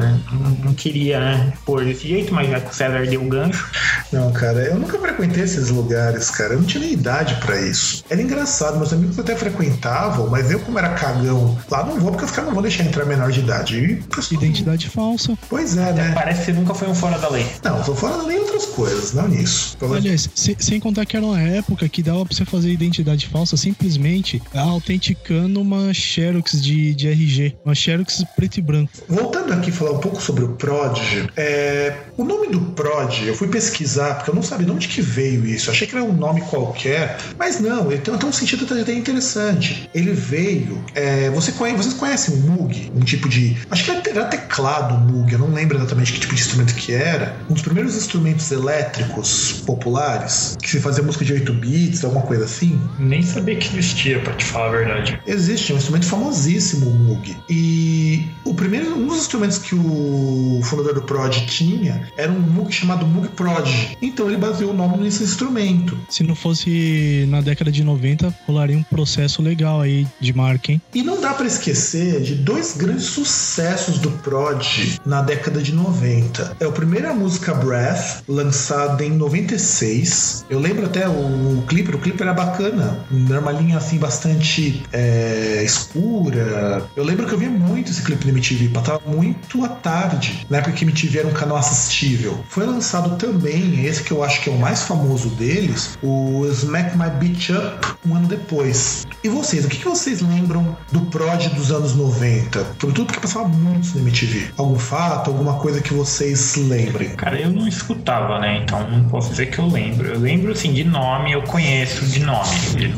Não, 0.00 0.50
não 0.64 0.74
queria, 0.74 1.20
né? 1.20 1.52
Pôr 1.64 1.84
desse 1.84 2.08
jeito, 2.08 2.32
mas 2.34 2.48
já 2.50 2.60
que 2.60 2.70
o 2.70 2.74
César 2.74 3.06
deu 3.06 3.22
o 3.22 3.28
gancho. 3.28 3.70
Não, 4.12 4.32
cara, 4.32 4.58
eu 4.60 4.76
nunca 4.78 4.98
frequentei 4.98 5.42
esses 5.44 5.68
lugares, 5.70 6.30
cara. 6.30 6.54
Eu 6.54 6.58
não 6.60 6.66
tinha 6.66 6.82
nem 6.82 6.92
idade 6.92 7.34
pra 7.36 7.60
isso. 7.60 8.04
Era 8.10 8.20
engraçado, 8.22 8.76
meus 8.78 8.92
amigos 8.92 9.18
até 9.18 9.34
frequentavam, 9.34 10.28
mas 10.28 10.50
eu, 10.50 10.60
como 10.60 10.78
era 10.78 10.90
cagão, 10.90 11.58
lá 11.70 11.84
não 11.84 11.98
vou 11.98 12.10
porque 12.10 12.24
os 12.24 12.30
caras 12.30 12.46
não 12.46 12.54
vão 12.54 12.62
deixar 12.62 12.84
entrar 12.84 13.04
menor 13.04 13.30
de 13.30 13.40
idade. 13.40 13.78
E, 13.78 13.96
pessoal, 14.02 14.42
Identidade 14.42 14.88
falsa. 14.88 15.36
Pois 15.48 15.76
é, 15.76 15.92
né? 15.92 16.12
Parece 16.14 16.40
que 16.40 16.44
você 16.46 16.52
nunca 16.52 16.74
foi 16.74 16.88
um 16.88 16.94
fora 16.94 17.18
da 17.18 17.28
lei. 17.28 17.46
Não, 17.62 17.82
tô 17.82 17.94
fora 17.94 18.16
da 18.18 18.22
lei 18.24 18.38
outras 18.38 18.66
coisas, 18.66 19.12
não 19.14 19.28
nisso. 19.28 19.76
Aliás, 19.94 20.28
se- 20.34 20.56
sem 20.58 20.78
contar 20.80 21.04
que 21.06 21.16
era 21.16 21.24
uma 21.26 21.40
época 21.40 21.88
que 21.88 22.02
dava 22.02 22.24
pra 22.24 22.34
você 22.36 22.44
fazer 22.44 22.70
identidade 22.70 23.26
falsa 23.26 23.56
simplesmente 23.56 24.42
autenticando 24.54 25.60
uma 25.60 25.92
Xerox 25.94 26.60
de, 26.60 26.94
de 26.94 27.08
RG, 27.08 27.56
uma 27.64 27.74
Xerox 27.74 28.24
preto 28.36 28.58
e 28.58 28.62
branco. 28.62 28.90
Voltando 29.08 29.52
aqui 29.52 29.70
falar 29.84 29.96
um 29.96 30.00
pouco 30.00 30.22
sobre 30.22 30.44
o 30.44 30.48
Prodigy, 30.50 31.28
é, 31.36 31.94
o 32.16 32.24
nome 32.24 32.48
do 32.48 32.60
Prod, 32.60 33.26
eu 33.26 33.34
fui 33.34 33.48
pesquisar 33.48 33.82
pesquisar, 33.82 34.14
porque 34.14 34.30
eu 34.30 34.34
não 34.34 34.42
sabia 34.42 34.66
de 34.66 34.72
onde 34.72 34.88
que 34.88 35.00
veio 35.00 35.44
isso. 35.46 35.68
Eu 35.68 35.74
achei 35.74 35.86
que 35.86 35.94
era 35.94 36.04
um 36.04 36.12
nome 36.12 36.40
qualquer, 36.42 37.16
mas 37.38 37.60
não, 37.60 37.90
ele 37.90 38.00
tem 38.00 38.14
até 38.14 38.26
um 38.26 38.32
sentido 38.32 38.64
até 38.64 38.92
interessante. 38.92 39.88
Ele 39.94 40.12
veio. 40.12 40.82
É, 40.94 41.30
você 41.30 41.52
conhece, 41.52 41.78
vocês 41.78 41.94
conhecem 41.94 42.34
o 42.34 42.38
Moog? 42.38 42.92
Um 42.94 43.00
tipo 43.00 43.28
de. 43.28 43.56
Acho 43.70 43.84
que 43.84 44.10
era 44.10 44.24
teclado 44.24 44.94
Moog, 44.94 45.32
eu 45.32 45.38
não 45.38 45.52
lembro 45.52 45.76
exatamente 45.78 46.12
que 46.12 46.20
tipo 46.20 46.34
de 46.34 46.40
instrumento 46.40 46.74
que 46.74 46.92
era. 46.92 47.36
Um 47.48 47.54
dos 47.54 47.62
primeiros 47.62 47.96
instrumentos 47.96 48.50
elétricos 48.50 49.62
populares, 49.66 50.56
que 50.60 50.68
se 50.68 50.80
fazia 50.80 51.02
música 51.02 51.24
de 51.24 51.32
8 51.32 51.52
bits, 51.54 52.04
alguma 52.04 52.22
coisa 52.22 52.44
assim. 52.44 52.80
Nem 52.98 53.22
sabia 53.22 53.56
que 53.56 53.68
existia, 53.68 54.20
pra 54.20 54.32
te 54.34 54.44
falar 54.44 54.68
a 54.68 54.70
verdade. 54.70 55.20
Existe, 55.26 55.72
é 55.72 55.74
um 55.74 55.78
instrumento 55.78 56.06
famosíssimo, 56.06 56.90
o 56.90 56.94
Moog. 56.94 57.36
E 57.48 58.26
o 58.44 58.54
primeiro, 58.54 58.96
um 58.96 59.06
dos 59.06 59.18
instrumentos 59.18 59.58
que 59.58 59.71
o 59.74 60.60
fundador 60.62 60.94
do 60.94 61.02
Prod 61.02 61.34
tinha 61.46 62.08
era 62.16 62.30
um 62.30 62.40
Moog 62.40 62.72
chamado 62.72 63.06
Moog 63.06 63.28
Prod. 63.28 63.68
Então 64.00 64.28
ele 64.28 64.36
baseou 64.36 64.70
o 64.70 64.74
nome 64.74 64.98
nesse 64.98 65.22
instrumento. 65.22 65.98
Se 66.08 66.22
não 66.22 66.34
fosse 66.34 67.26
na 67.28 67.40
década 67.40 67.70
de 67.70 67.82
90, 67.82 68.34
rolaria 68.46 68.76
um 68.76 68.82
processo 68.82 69.42
legal 69.42 69.80
aí 69.80 70.06
de 70.20 70.32
marca, 70.32 70.72
hein? 70.72 70.82
E 70.94 71.02
não 71.02 71.20
dá 71.20 71.34
para 71.34 71.46
esquecer 71.46 72.20
de 72.20 72.34
dois 72.34 72.76
grandes 72.76 73.04
sucessos 73.04 73.98
do 73.98 74.10
Prod 74.10 74.66
na 75.04 75.22
década 75.22 75.60
de 75.60 75.72
90. 75.72 76.56
É 76.60 76.66
a 76.66 77.14
música 77.14 77.54
Breath, 77.54 78.22
lançada 78.28 79.04
em 79.04 79.10
96. 79.10 80.46
Eu 80.48 80.58
lembro 80.58 80.86
até 80.86 81.08
o 81.08 81.62
clipe, 81.66 81.94
o 81.94 81.98
clipe 81.98 82.22
era 82.22 82.32
bacana, 82.32 82.98
era 83.28 83.40
uma 83.40 83.52
linha 83.52 83.76
assim 83.76 83.98
bastante 83.98 84.82
é, 84.92 85.62
escura. 85.64 86.84
Eu 86.96 87.04
lembro 87.04 87.26
que 87.26 87.34
eu 87.34 87.38
via 87.38 87.50
muito 87.50 87.90
esse 87.90 88.02
clipe 88.02 88.26
no 88.26 88.32
MTV, 88.32 88.68
passava 88.70 89.00
muito 89.06 89.61
à 89.64 89.68
tarde, 89.68 90.46
na 90.48 90.58
época 90.58 90.72
que 90.72 90.84
MTV 90.84 91.18
era 91.18 91.28
um 91.28 91.32
canal 91.32 91.56
assistível. 91.56 92.44
Foi 92.48 92.66
lançado 92.66 93.16
também, 93.16 93.84
esse 93.84 94.02
que 94.02 94.12
eu 94.12 94.22
acho 94.22 94.40
que 94.40 94.50
é 94.50 94.52
o 94.52 94.58
mais 94.58 94.82
famoso 94.82 95.30
deles, 95.30 95.98
o 96.02 96.46
Smack 96.46 96.96
My 96.96 97.10
Beach 97.10 97.52
Up, 97.52 97.96
um 98.06 98.14
ano 98.14 98.26
depois. 98.26 99.06
E 99.22 99.28
vocês, 99.28 99.64
o 99.64 99.68
que, 99.68 99.84
vocês 99.84 100.20
lembram 100.20 100.76
do 100.90 101.02
prod 101.02 101.48
dos 101.50 101.70
anos 101.70 101.94
90? 101.94 102.58
Sobretudo 102.80 103.06
porque 103.06 103.20
passava 103.20 103.46
muito 103.46 103.96
no 103.96 104.00
MTV. 104.00 104.52
Algum 104.56 104.78
fato, 104.78 105.30
alguma 105.30 105.54
coisa 105.58 105.80
que 105.80 105.94
vocês 105.94 106.56
lembrem? 106.56 107.10
Cara, 107.10 107.40
eu 107.40 107.50
não 107.50 107.68
escutava, 107.68 108.40
né? 108.40 108.62
Então 108.62 108.88
não 108.90 109.04
posso 109.04 109.30
dizer 109.30 109.46
que 109.46 109.58
eu 109.58 109.66
lembro. 109.66 110.08
Eu 110.08 110.18
lembro, 110.18 110.52
assim, 110.52 110.72
de 110.72 110.84
nome, 110.84 111.32
eu 111.32 111.42
conheço 111.42 112.04
de 112.06 112.20
nome. 112.20 112.48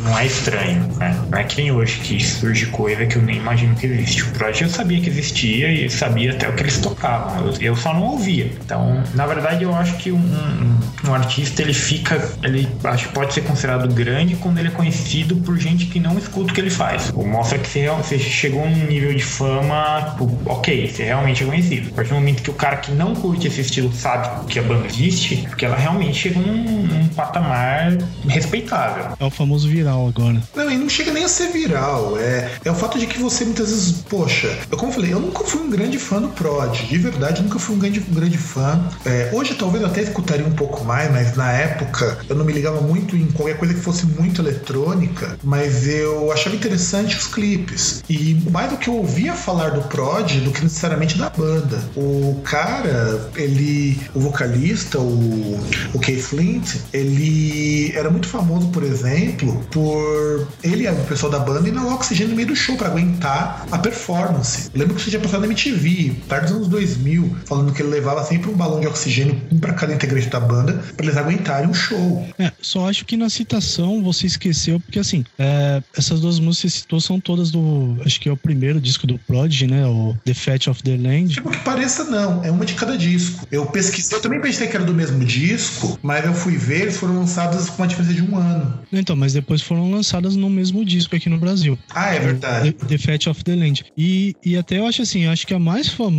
Não 0.01 0.19
é 0.19 0.27
estranho, 0.27 0.89
né? 0.97 1.19
Não 1.31 1.39
é 1.39 1.45
que 1.45 1.61
nem 1.61 1.73
hoje 1.73 1.99
que 2.01 2.25
surge 2.25 2.67
coisa 2.67 3.05
que 3.07 3.17
eu 3.17 3.23
nem 3.23 3.37
imagino 3.37 3.75
que 3.75 3.87
existe. 3.87 4.23
O 4.23 4.31
prod 4.31 4.61
eu 4.63 4.69
sabia 4.69 5.01
que 5.01 5.11
existia 5.11 5.71
e 5.71 5.91
sabia 5.91 6.33
até 6.33 6.49
que 6.55 6.63
eles 6.63 6.79
tocavam. 6.79 7.47
Eu, 7.47 7.55
eu 7.61 7.77
só 7.77 7.93
não 7.93 8.03
ouvia. 8.03 8.53
Então, 8.65 9.03
na 9.15 9.27
verdade, 9.27 9.65
eu 9.65 9.75
acho 9.75 9.97
que 9.97 10.11
um, 10.11 10.19
um, 10.19 11.09
um 11.09 11.15
artista 11.15 11.63
ele 11.63 11.75
fica, 11.75 12.31
ele 12.43 12.69
acho 12.85 13.09
que 13.09 13.15
pode 13.15 13.35
ser 13.35 13.43
considerado 13.43 13.93
grande 13.93 14.37
quando 14.37 14.59
ele 14.59 14.69
é 14.69 14.71
conhecido 14.71 15.37
por 15.37 15.57
gente 15.59 15.87
que 15.87 16.01
não 16.01 16.19
escuta 16.19 16.51
o 16.51 16.55
que 16.55 16.61
ele 16.61 16.71
faz. 16.71 17.13
Ou 17.15 17.27
mostra 17.27 17.59
que 17.59 17.69
você, 17.69 17.89
você 17.89 18.19
chegou 18.19 18.69
num 18.69 18.87
nível 18.87 19.15
de 19.15 19.23
fama, 19.23 20.11
tipo, 20.11 20.39
ok, 20.47 20.89
você 20.89 21.05
realmente 21.05 21.43
é 21.43 21.47
conhecido. 21.47 21.91
A 21.91 21.95
partir 21.95 22.11
do 22.11 22.17
momento 22.17 22.43
que 22.43 22.51
o 22.51 22.55
cara 22.55 22.77
que 22.77 22.93
não 22.93 23.15
curte 23.15 23.49
esse 23.49 23.61
estilo 23.61 23.93
sabe 23.93 24.47
que 24.47 24.59
a 24.59 24.63
banda 24.63 24.87
existe, 24.87 25.37
porque 25.49 25.65
ela 25.65 25.77
realmente 25.77 26.19
chega 26.19 26.41
num, 26.41 26.83
num 26.87 27.09
patamar 27.09 27.97
respeitável. 28.29 29.17
É 29.19 29.25
o 29.25 29.31
famoso 29.31 29.69
viral 29.69 30.09
agora. 30.09 30.41
Não, 30.55 30.71
e 30.71 30.77
não 30.77 30.89
chega 30.89 31.13
nem 31.13 31.25
a 31.25 31.29
ser 31.29 31.49
viral. 31.49 32.19
É, 32.19 32.51
é 32.65 32.71
o 32.71 32.75
fato 32.75 32.99
de 32.99 33.07
que 33.07 33.19
você 33.19 33.45
muitas 33.45 33.71
vezes, 33.71 34.05
poxa, 34.09 34.59
eu 34.71 34.77
como 34.77 34.93
falei, 34.93 35.13
eu 35.13 35.21
nunca 35.21 35.45
fui 35.45 35.61
um 35.61 35.71
grande 35.71 35.99
fã 35.99 36.21
do 36.21 36.29
Prod. 36.35 36.75
De 36.89 36.99
verdade, 36.99 37.43
nunca 37.43 37.59
fui 37.59 37.77
um 37.77 37.79
grande, 37.79 38.01
um 38.01 38.15
grande 38.15 38.39
fã. 38.39 38.89
É, 39.05 39.31
hoje 39.33 39.55
talvez 39.55 39.83
eu 39.83 39.89
até 39.89 40.03
escutaria 40.03 40.47
um 40.47 40.53
pouco 40.53 40.85
mais, 40.85 41.11
mas 41.11 41.37
na 41.37 41.51
época 41.53 42.19
eu 42.29 42.37
não 42.37 42.45
me 42.45 42.53
ligava 42.53 42.81
muito 42.81 43.17
em 43.17 43.27
qualquer 43.27 43.57
coisa 43.57 43.75
que 43.75 43.81
fosse 43.81 44.07
muito 44.07 44.41
eletrônica, 44.41 45.39
mas 45.43 45.87
eu 45.87 46.33
achava 46.33 46.55
interessante 46.55 47.17
os 47.17 47.27
clipes. 47.27 48.03
E 48.09 48.35
mais 48.51 48.71
do 48.71 48.77
que 48.77 48.89
eu 48.89 48.97
ouvia 48.97 49.33
falar 49.35 49.71
do 49.71 49.83
Prod 49.83 50.33
do 50.41 50.51
que 50.51 50.63
necessariamente 50.63 51.17
da 51.19 51.31
banda. 51.31 51.83
O 51.97 52.41
cara, 52.45 53.31
ele, 53.37 54.01
o 54.15 54.21
vocalista, 54.21 54.99
o, 54.99 55.59
o 55.93 55.99
Keith 55.99 56.23
Flint, 56.23 56.77
ele 56.93 57.93
era 57.95 58.11
muito 58.11 58.29
famoso, 58.29 58.69
por 58.69 58.83
exemplo, 58.83 59.65
por 59.71 60.49
ele 60.63 60.85
e 60.85 60.89
o 60.89 61.05
pessoal 61.05 61.31
da 61.31 61.39
banda 61.39 61.65
no 61.71 61.93
oxigênio 61.93 62.31
no 62.31 62.37
meio 62.37 62.49
do 62.49 62.57
show 62.57 62.77
para 62.77 62.89
aguentar 62.89 63.67
a 63.71 63.79
performance. 63.79 64.71
Eu 64.73 64.81
lembro 64.81 64.95
que 64.95 65.03
você 65.03 65.11
tinha 65.11 65.21
passado 65.21 65.41
na 65.41 65.47
MTV, 65.47 66.17
perto 66.29 66.45
dos 66.45 66.53
anos 66.57 66.69
2000, 66.69 67.37
falando 67.45 67.73
que 67.73 67.83
ele 67.83 67.91
levava 67.91 68.25
sempre 68.25 68.51
um 68.51 68.55
balão 68.55 68.81
de 68.81 68.87
oxigênio, 68.87 69.41
um 69.51 69.59
para 69.59 69.73
cada 69.73 69.95
integrante 69.95 70.29
da 70.29 70.41
banda, 70.41 70.73
para 70.97 71.07
eles 71.07 71.17
aguentarem 71.17 71.69
um 71.69 71.75
show. 71.75 72.27
É, 72.39 72.51
só 72.61 72.89
acho 72.89 73.05
que 73.05 73.17
na 73.17 73.29
citação 73.29 74.03
você 74.03 74.27
esqueceu, 74.27 74.81
porque 74.81 74.99
assim, 74.99 75.25
é, 75.39 75.83
essas 75.97 76.21
duas 76.21 76.39
músicas 76.39 76.73
que 76.73 76.79
você 76.79 76.81
citou 76.81 77.01
são 77.01 77.21
todas 77.21 77.51
do. 77.51 77.97
Acho 78.05 78.21
que 78.21 78.29
é 78.29 78.33
o 78.33 78.37
primeiro 78.37 78.81
disco 78.81 79.07
do 79.07 79.19
Prodigy, 79.19 79.67
né? 79.67 79.87
O 79.87 80.17
The 80.25 80.35
Fat 80.35 80.67
of 80.69 80.83
the 80.83 80.97
Land. 80.97 81.35
Tipo 81.35 81.51
que 81.51 81.59
pareça, 81.59 82.05
não. 82.05 82.45
É 82.45 82.51
uma 82.51 82.65
de 82.65 82.75
cada 82.75 82.97
disco. 82.97 83.47
Eu 83.51 83.67
pesquisei, 83.67 84.17
eu 84.17 84.23
também 84.23 84.41
pensei 84.41 84.67
que 84.67 84.77
era 84.77 84.85
do 84.85 84.95
mesmo 84.95 85.25
disco, 85.25 85.99
mas 86.03 86.25
eu 86.25 86.35
fui 86.35 86.57
ver, 86.57 86.83
eles 86.83 86.97
foram 86.97 87.19
lançados 87.19 87.69
com 87.69 87.83
uma 87.83 87.89
diferença 87.89 88.15
de 88.15 88.23
um 88.23 88.37
ano. 88.37 88.79
Então, 88.93 89.17
mas 89.17 89.33
depois 89.33 89.63
foram 89.63 89.91
lançadas 89.91 90.37
no 90.37 90.49
mesmo 90.49 90.85
disco 90.85 91.15
aqui 91.15 91.29
no 91.29 91.39
Brasil. 91.39 91.79
Ah, 91.91 92.15
é 92.15 92.19
verdade. 92.19 92.73
The, 92.73 92.87
the 92.87 92.99
Fat 92.99 93.27
of 93.29 93.45
the 93.45 93.55
Land. 93.55 93.85
E, 93.97 94.35
e 94.45 94.57
até 94.57 94.79
eu 94.79 94.87
acho 94.87 95.03
assim, 95.03 95.25
eu 95.25 95.31
acho 95.31 95.47
que 95.47 95.55
a 95.55 95.59
mais 95.59 95.89
famosa 95.89 96.14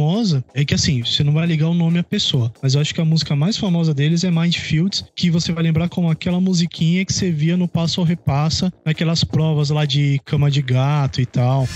é 0.53 0.65
que 0.65 0.73
assim, 0.73 1.03
você 1.03 1.23
não 1.23 1.33
vai 1.33 1.45
ligar 1.45 1.69
o 1.69 1.73
nome 1.73 1.99
à 1.99 2.03
pessoa, 2.03 2.51
mas 2.61 2.75
eu 2.75 2.81
acho 2.81 2.93
que 2.93 3.01
a 3.01 3.05
música 3.05 3.35
mais 3.35 3.57
famosa 3.57 3.93
deles 3.93 4.23
é 4.23 4.31
Mindfields, 4.31 5.05
que 5.15 5.29
você 5.29 5.51
vai 5.51 5.63
lembrar 5.63 5.89
como 5.89 6.09
aquela 6.09 6.39
musiquinha 6.39 7.05
que 7.05 7.13
você 7.13 7.31
via 7.31 7.57
no 7.57 7.67
Passo 7.67 8.01
ou 8.01 8.07
Repassa, 8.07 8.71
naquelas 8.85 9.23
provas 9.23 9.69
lá 9.69 9.85
de 9.85 10.19
cama 10.25 10.51
de 10.51 10.61
gato 10.61 11.21
e 11.21 11.25
tal. 11.25 11.67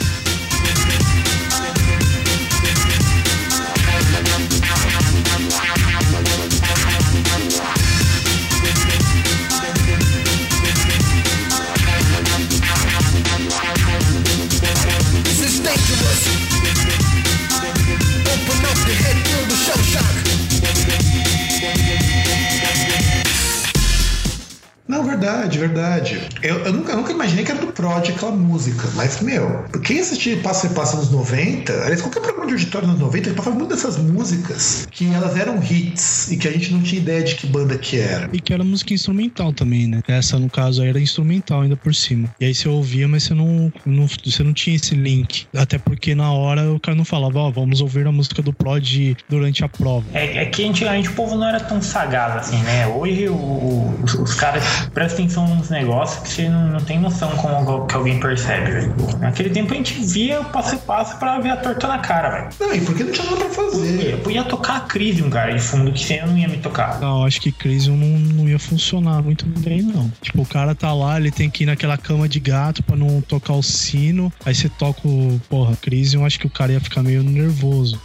Verdade, 25.39 25.58
verdade. 25.58 26.19
Eu, 26.41 26.58
eu 26.65 26.73
nunca, 26.73 26.95
nunca 26.95 27.12
imaginei 27.12 27.45
que 27.45 27.52
era 27.52 27.62
do 27.62 27.67
Prod 27.67 28.10
aquela 28.10 28.32
música, 28.32 28.88
mas, 28.95 29.21
meu, 29.21 29.63
quem 29.84 29.99
assistia 29.99 30.38
Passa 30.38 30.67
e 30.67 30.69
Passa 30.71 30.97
nos 30.97 31.12
90, 31.12 31.71
aliás, 31.84 32.02
qualquer 32.02 32.21
programa 32.21 32.47
de 32.47 32.54
auditório 32.54 32.88
nos 32.88 32.99
90, 32.99 33.30
ele 33.30 33.36
passava 33.36 33.56
muito 33.56 33.69
dessas 33.69 33.97
músicas 33.97 34.88
que 34.91 35.13
elas 35.13 35.38
eram 35.38 35.62
hits 35.62 36.32
e 36.32 36.38
que 36.38 36.47
a 36.47 36.52
gente 36.52 36.73
não 36.73 36.82
tinha 36.82 37.02
ideia 37.02 37.23
de 37.23 37.36
que 37.36 37.47
banda 37.47 37.78
que 37.78 37.99
era. 37.99 38.30
E 38.34 38.39
que 38.39 38.54
era 38.54 38.63
música 38.63 38.93
instrumental 38.93 39.54
também, 39.54 39.88
né? 39.88 40.02
Essa, 40.08 40.38
no 40.38 40.49
caso, 40.49 40.84
era 40.84 40.99
instrumental 40.99 41.62
ainda 41.62 41.75
por 41.75 41.93
cima. 41.93 42.34
E 42.39 42.45
aí 42.45 42.54
você 42.54 42.67
ouvia, 42.67 43.08
mas 43.08 43.23
você 43.23 43.34
não, 43.34 43.71
não, 43.86 44.08
você 44.08 44.43
não 44.43 44.54
tinha 44.54 44.75
esse 44.75 44.95
link. 44.95 45.47
Até 45.56 45.78
porque 45.78 46.15
na 46.15 46.32
hora 46.32 46.71
o 46.71 46.80
cara 46.80 46.95
não 46.95 47.06
falava, 47.06 47.39
ó, 47.39 47.47
oh, 47.47 47.52
vamos 47.52 47.82
ouvir 47.82 48.06
a 48.08 48.12
música 48.12 48.41
do 48.41 48.52
Prod 48.52 49.15
durante 49.28 49.63
a 49.63 49.69
prova. 49.69 50.06
É, 50.13 50.43
é 50.43 50.45
que 50.45 50.65
antigamente 50.65 51.10
o 51.10 51.13
povo 51.13 51.36
não 51.36 51.47
era 51.47 51.60
tão 51.60 51.82
sagaz 51.82 52.36
assim, 52.38 52.58
né? 52.63 52.88
Hoje 52.88 53.30
o, 53.30 53.93
os 54.19 54.34
caras 54.36 54.63
prestam 54.93 55.29
atenção 55.30 55.56
nos 55.56 55.70
negócios 55.70 56.20
que 56.24 56.30
você 56.30 56.50
não, 56.50 56.70
não 56.70 56.80
tem 56.80 57.00
noção 57.00 57.30
como 57.38 57.86
que 57.86 57.96
alguém 57.96 58.20
percebe, 58.20 58.72
velho. 58.72 58.96
Naquele 59.20 59.50
tempo 59.52 59.72
a 59.74 59.78
gente 59.78 59.94
via 59.94 60.42
o 60.42 60.46
passo 60.46 60.76
a 60.76 60.80
passo 60.80 61.18
pra 61.18 61.39
ver 61.39 61.52
a 61.52 61.58
torta 61.58 61.88
na 61.88 62.00
cara, 62.00 62.30
velho. 62.30 62.50
Não, 62.60 62.76
e 62.76 62.82
porque 62.82 63.04
não 63.04 63.12
tinha 63.12 63.30
nada 63.30 63.46
pra 63.46 63.50
fazer. 63.50 64.13
Eu 64.13 64.18
podia 64.20 64.44
tocar 64.44 64.78
a 64.78 64.80
Crisium, 64.82 65.30
cara, 65.30 65.54
de 65.54 65.62
fundo, 65.62 65.92
que 65.92 66.04
você 66.04 66.22
não 66.26 66.38
ia 66.38 66.48
me 66.48 66.58
tocar. 66.58 67.00
Não, 67.00 67.24
acho 67.24 67.39
que 67.39 67.52
Crisium 67.52 67.96
não, 67.96 68.20
não 68.20 68.50
ia 68.50 68.60
funcionar 68.60 69.22
muito 69.22 69.46
bem, 69.46 69.82
não. 69.82 70.12
Tipo, 70.22 70.42
o 70.42 70.46
cara 70.46 70.74
tá 70.74 70.94
lá, 70.94 71.18
ele 71.18 71.32
tem 71.32 71.50
que 71.50 71.63
ir 71.63 71.68
naquela 71.68 71.98
cama 71.98 72.28
de 72.28 72.39
gato 72.39 72.82
pra 72.82 72.96
não 72.96 73.22
tocar 73.22 73.54
o 73.54 73.62
sino. 73.62 74.34
Aí 74.46 74.56
você 74.56 74.68
toca 74.68 75.08
o. 75.08 75.39
Porra, 75.48 75.76
Crisium, 75.76 76.26
acho 76.26 76.39
que 76.39 76.48
o 76.48 76.50
cara 76.50 76.72
ia 76.72 76.80
ficar 76.80 77.04
meio 77.04 77.24
nervoso. 77.24 78.02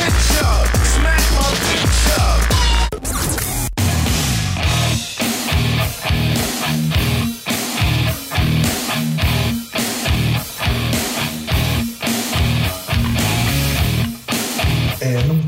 é, 0.00 0.42
não 0.42 0.63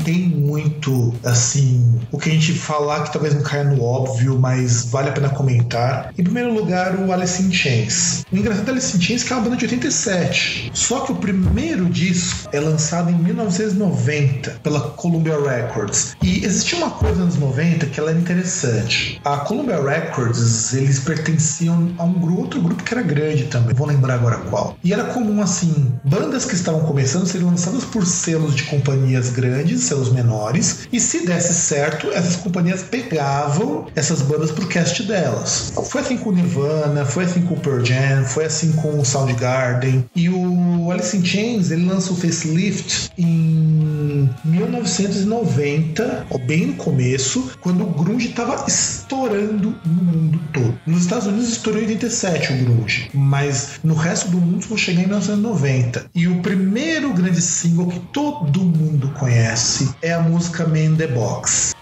tem 0.07 0.29
muito 0.29 1.13
assim, 1.21 1.99
o 2.13 2.17
que 2.17 2.29
a 2.29 2.31
gente 2.31 2.53
falar 2.53 3.03
que 3.03 3.11
talvez 3.11 3.35
não 3.35 3.41
caia 3.41 3.65
no 3.65 3.83
óbvio, 3.83 4.39
mas 4.39 4.85
vale 4.85 5.09
a 5.09 5.11
pena 5.11 5.27
comentar. 5.27 6.13
Em 6.17 6.23
primeiro 6.23 6.53
lugar, 6.53 6.95
o 6.95 7.11
Alice 7.11 7.43
in 7.43 7.51
Chains. 7.51 8.23
O 8.31 8.37
engraçado 8.37 8.63
da 8.63 8.71
Alice 8.71 8.95
in 8.95 9.01
Chains 9.01 9.23
é 9.23 9.27
que 9.27 9.33
é 9.33 9.35
uma 9.35 9.43
banda 9.43 9.57
de 9.57 9.65
87. 9.65 10.71
Só 10.73 11.01
que 11.01 11.11
o 11.11 11.15
primeiro 11.15 11.89
disco 11.89 12.47
é 12.53 12.59
lançado 12.61 13.11
em 13.11 13.15
1990 13.15 14.51
pela 14.63 14.79
Columbia 14.91 15.37
Records. 15.37 16.15
E 16.23 16.45
existia 16.45 16.77
uma 16.77 16.91
coisa 16.91 17.25
nos 17.25 17.35
90 17.35 17.87
que 17.87 17.99
ela 17.99 18.11
era 18.11 18.19
interessante. 18.19 19.19
A 19.25 19.35
Columbia 19.39 19.81
Records, 19.81 20.73
eles 20.73 20.99
pertenciam 20.99 21.91
a 21.97 22.05
um 22.05 22.37
outro 22.37 22.61
grupo 22.61 22.81
que 22.81 22.93
era 22.93 23.03
grande 23.03 23.43
também, 23.45 23.75
vou 23.75 23.87
lembrar 23.87 24.13
agora 24.13 24.37
qual. 24.49 24.77
E 24.81 24.93
era 24.93 25.03
comum 25.03 25.41
assim, 25.41 25.91
bandas 26.05 26.45
que 26.45 26.55
estavam 26.55 26.79
começando 26.85 27.25
serem 27.25 27.47
lançadas 27.47 27.83
por 27.83 28.05
selos 28.05 28.55
de 28.55 28.63
companhias 28.63 29.31
grandes, 29.31 29.83
selos 29.97 30.11
menores, 30.11 30.87
e 30.91 30.99
se 30.99 31.25
desse 31.25 31.53
certo, 31.53 32.11
essas 32.11 32.35
companhias 32.35 32.83
pegavam 32.83 33.87
essas 33.95 34.21
bandas 34.21 34.51
pro 34.51 34.67
cast 34.67 35.01
delas. 35.03 35.73
Foi 35.89 36.01
assim 36.01 36.17
com 36.17 36.29
o 36.29 36.33
Nirvana, 36.33 37.05
foi 37.05 37.23
assim 37.25 37.41
com 37.41 37.55
o 37.55 37.59
Pearl 37.59 37.83
Jam, 37.83 38.23
foi 38.25 38.45
assim 38.45 38.71
com 38.73 38.99
o 38.99 39.05
Soundgarden. 39.05 40.05
E 40.15 40.29
o 40.29 40.91
Alice 40.91 41.17
in 41.17 41.25
Chains, 41.25 41.71
ele 41.71 41.85
lança 41.85 42.13
o 42.13 42.15
facelift 42.15 43.09
em 43.17 44.29
1990, 44.45 46.27
ó, 46.29 46.37
bem 46.37 46.67
no 46.67 46.75
começo, 46.75 47.49
quando 47.61 47.83
o 47.83 47.87
grunge 47.87 48.29
estava 48.29 48.65
estourando 48.67 49.75
no 49.85 50.03
mundo 50.03 50.39
todo. 50.53 50.79
Nos 50.85 51.01
Estados 51.01 51.25
Unidos 51.27 51.49
estourou 51.49 51.81
em 51.81 51.85
87 51.85 52.53
o 52.53 52.57
grunge, 52.57 53.09
mas 53.13 53.79
no 53.83 53.95
resto 53.95 54.29
do 54.29 54.37
mundo 54.37 54.67
vou 54.67 54.77
chegar 54.77 55.01
em 55.01 55.05
1990. 55.05 56.05
E 56.13 56.27
o 56.27 56.41
primeiro 56.41 57.13
grande 57.13 57.41
single 57.41 57.87
que 57.87 57.99
todo 58.11 58.61
mundo 58.61 59.09
conhece 59.17 59.86
é 60.01 60.13
a 60.13 60.21
música 60.21 60.65
Man 60.65 60.95
the 60.97 61.07
Box. 61.07 61.76